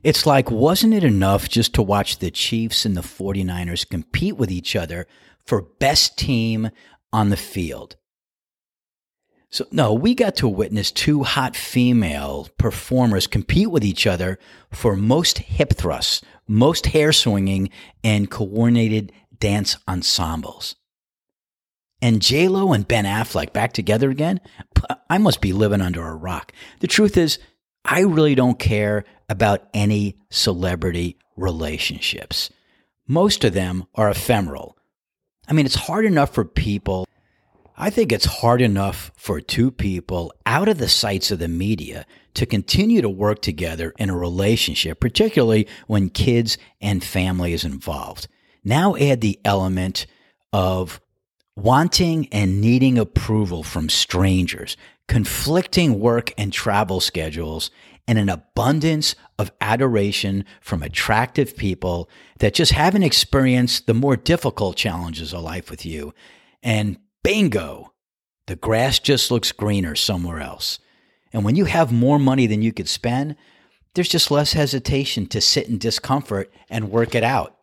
It's 0.04 0.26
like, 0.26 0.48
wasn't 0.48 0.94
it 0.94 1.02
enough 1.02 1.48
just 1.48 1.74
to 1.74 1.82
watch 1.82 2.18
the 2.18 2.30
Chiefs 2.30 2.84
and 2.84 2.96
the 2.96 3.00
49ers 3.00 3.88
compete 3.88 4.36
with 4.36 4.52
each 4.52 4.76
other 4.76 5.08
for 5.44 5.62
best 5.80 6.16
team 6.16 6.70
on 7.12 7.30
the 7.30 7.36
field? 7.36 7.96
So, 9.50 9.66
no, 9.72 9.92
we 9.92 10.14
got 10.14 10.36
to 10.36 10.46
witness 10.46 10.92
two 10.92 11.24
hot 11.24 11.56
female 11.56 12.48
performers 12.58 13.26
compete 13.26 13.72
with 13.72 13.84
each 13.84 14.06
other 14.06 14.38
for 14.70 14.94
most 14.94 15.38
hip 15.38 15.72
thrusts, 15.72 16.22
most 16.46 16.86
hair 16.86 17.12
swinging, 17.12 17.70
and 18.04 18.30
coordinated 18.30 19.10
dance 19.40 19.78
ensembles. 19.88 20.76
And 22.00 22.22
J-Lo 22.22 22.72
and 22.72 22.86
Ben 22.86 23.04
Affleck 23.04 23.52
back 23.52 23.72
together 23.72 24.10
again? 24.10 24.40
I 25.10 25.18
must 25.18 25.40
be 25.40 25.52
living 25.52 25.80
under 25.80 26.06
a 26.06 26.14
rock. 26.14 26.52
The 26.80 26.86
truth 26.86 27.16
is, 27.16 27.38
I 27.84 28.00
really 28.00 28.34
don't 28.34 28.58
care 28.58 29.04
about 29.28 29.68
any 29.74 30.16
celebrity 30.30 31.18
relationships. 31.36 32.50
Most 33.06 33.44
of 33.44 33.54
them 33.54 33.86
are 33.94 34.10
ephemeral. 34.10 34.76
I 35.48 35.54
mean, 35.54 35.66
it's 35.66 35.74
hard 35.74 36.04
enough 36.04 36.34
for 36.34 36.44
people. 36.44 37.08
I 37.76 37.90
think 37.90 38.12
it's 38.12 38.26
hard 38.26 38.60
enough 38.60 39.10
for 39.16 39.40
two 39.40 39.70
people 39.70 40.32
out 40.44 40.68
of 40.68 40.78
the 40.78 40.88
sights 40.88 41.30
of 41.30 41.38
the 41.38 41.48
media 41.48 42.04
to 42.34 42.44
continue 42.44 43.00
to 43.00 43.08
work 43.08 43.40
together 43.40 43.94
in 43.98 44.10
a 44.10 44.16
relationship, 44.16 45.00
particularly 45.00 45.66
when 45.86 46.10
kids 46.10 46.58
and 46.80 47.02
family 47.02 47.52
is 47.52 47.64
involved. 47.64 48.28
Now 48.62 48.94
add 48.96 49.20
the 49.20 49.40
element 49.44 50.06
of 50.52 51.00
wanting 51.62 52.28
and 52.30 52.60
needing 52.60 52.98
approval 52.98 53.62
from 53.62 53.88
strangers, 53.88 54.76
conflicting 55.08 55.98
work 55.98 56.32
and 56.38 56.52
travel 56.52 57.00
schedules, 57.00 57.70
and 58.06 58.18
an 58.18 58.28
abundance 58.28 59.14
of 59.38 59.50
adoration 59.60 60.44
from 60.60 60.82
attractive 60.82 61.56
people 61.56 62.08
that 62.38 62.54
just 62.54 62.72
haven't 62.72 63.02
experienced 63.02 63.86
the 63.86 63.94
more 63.94 64.16
difficult 64.16 64.76
challenges 64.76 65.34
of 65.34 65.42
life 65.42 65.70
with 65.70 65.84
you. 65.84 66.14
And 66.62 66.98
bingo, 67.22 67.92
the 68.46 68.56
grass 68.56 68.98
just 68.98 69.30
looks 69.30 69.52
greener 69.52 69.94
somewhere 69.94 70.40
else. 70.40 70.78
And 71.32 71.44
when 71.44 71.56
you 71.56 71.66
have 71.66 71.92
more 71.92 72.18
money 72.18 72.46
than 72.46 72.62
you 72.62 72.72
could 72.72 72.88
spend, 72.88 73.36
there's 73.94 74.08
just 74.08 74.30
less 74.30 74.54
hesitation 74.54 75.26
to 75.26 75.40
sit 75.40 75.68
in 75.68 75.76
discomfort 75.76 76.50
and 76.70 76.90
work 76.90 77.14
it 77.14 77.24
out. 77.24 77.57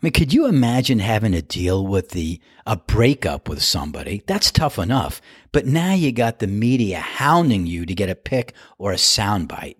I 0.00 0.06
mean, 0.06 0.12
could 0.12 0.32
you 0.32 0.46
imagine 0.46 1.00
having 1.00 1.32
to 1.32 1.42
deal 1.42 1.84
with 1.84 2.10
the 2.10 2.40
a 2.64 2.76
breakup 2.76 3.48
with 3.48 3.60
somebody? 3.60 4.22
That's 4.28 4.52
tough 4.52 4.78
enough. 4.78 5.20
But 5.50 5.66
now 5.66 5.92
you 5.92 6.12
got 6.12 6.38
the 6.38 6.46
media 6.46 7.00
hounding 7.00 7.66
you 7.66 7.84
to 7.84 7.94
get 7.94 8.08
a 8.08 8.14
pic 8.14 8.54
or 8.78 8.92
a 8.92 8.96
soundbite. 8.96 9.74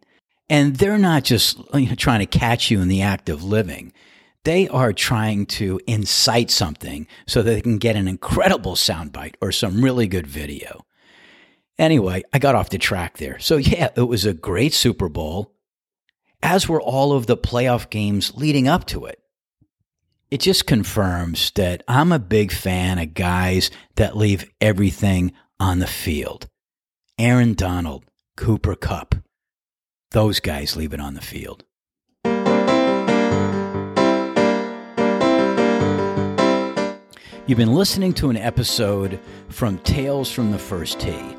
And 0.50 0.74
they're 0.76 0.98
not 0.98 1.22
just 1.22 1.58
you 1.72 1.88
know, 1.88 1.94
trying 1.94 2.18
to 2.18 2.26
catch 2.26 2.68
you 2.68 2.80
in 2.80 2.88
the 2.88 3.02
act 3.02 3.28
of 3.28 3.44
living. 3.44 3.92
They 4.42 4.66
are 4.66 4.92
trying 4.92 5.46
to 5.46 5.78
incite 5.86 6.50
something 6.50 7.06
so 7.28 7.42
that 7.42 7.50
they 7.52 7.60
can 7.60 7.78
get 7.78 7.94
an 7.94 8.08
incredible 8.08 8.74
soundbite 8.74 9.34
or 9.40 9.52
some 9.52 9.84
really 9.84 10.08
good 10.08 10.26
video. 10.26 10.84
Anyway, 11.78 12.24
I 12.32 12.40
got 12.40 12.56
off 12.56 12.70
the 12.70 12.78
track 12.78 13.18
there. 13.18 13.38
So, 13.38 13.56
yeah, 13.56 13.90
it 13.94 14.02
was 14.08 14.24
a 14.24 14.34
great 14.34 14.74
Super 14.74 15.08
Bowl, 15.08 15.54
as 16.42 16.68
were 16.68 16.82
all 16.82 17.12
of 17.12 17.26
the 17.26 17.36
playoff 17.36 17.88
games 17.88 18.34
leading 18.34 18.66
up 18.66 18.84
to 18.86 19.04
it 19.04 19.22
it 20.30 20.40
just 20.40 20.66
confirms 20.66 21.50
that 21.52 21.82
I'm 21.88 22.12
a 22.12 22.18
big 22.18 22.52
fan 22.52 22.98
of 22.98 23.14
guys 23.14 23.70
that 23.96 24.16
leave 24.16 24.50
everything 24.60 25.32
on 25.58 25.78
the 25.78 25.86
field. 25.86 26.48
Aaron 27.18 27.54
Donald, 27.54 28.04
Cooper 28.36 28.74
Kupp, 28.74 29.14
those 30.10 30.40
guys 30.40 30.76
leave 30.76 30.92
it 30.92 31.00
on 31.00 31.14
the 31.14 31.20
field. 31.20 31.64
You've 37.46 37.56
been 37.56 37.74
listening 37.74 38.12
to 38.14 38.28
an 38.28 38.36
episode 38.36 39.18
from 39.48 39.78
Tales 39.78 40.30
from 40.30 40.52
the 40.52 40.58
First 40.58 41.00
Tee. 41.00 41.36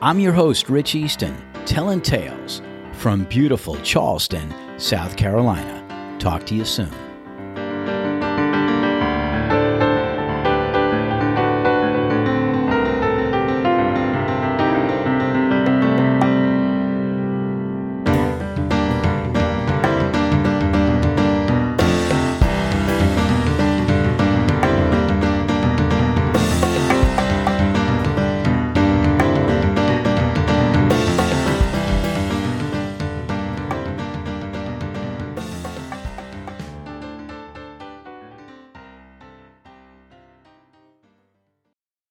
I'm 0.00 0.20
your 0.20 0.32
host, 0.32 0.68
Rich 0.68 0.94
Easton, 0.94 1.36
telling 1.66 2.00
tales 2.00 2.62
from 2.92 3.24
beautiful 3.24 3.76
Charleston, 3.82 4.54
South 4.78 5.16
Carolina. 5.16 6.16
Talk 6.20 6.46
to 6.46 6.54
you 6.54 6.64
soon. 6.64 7.07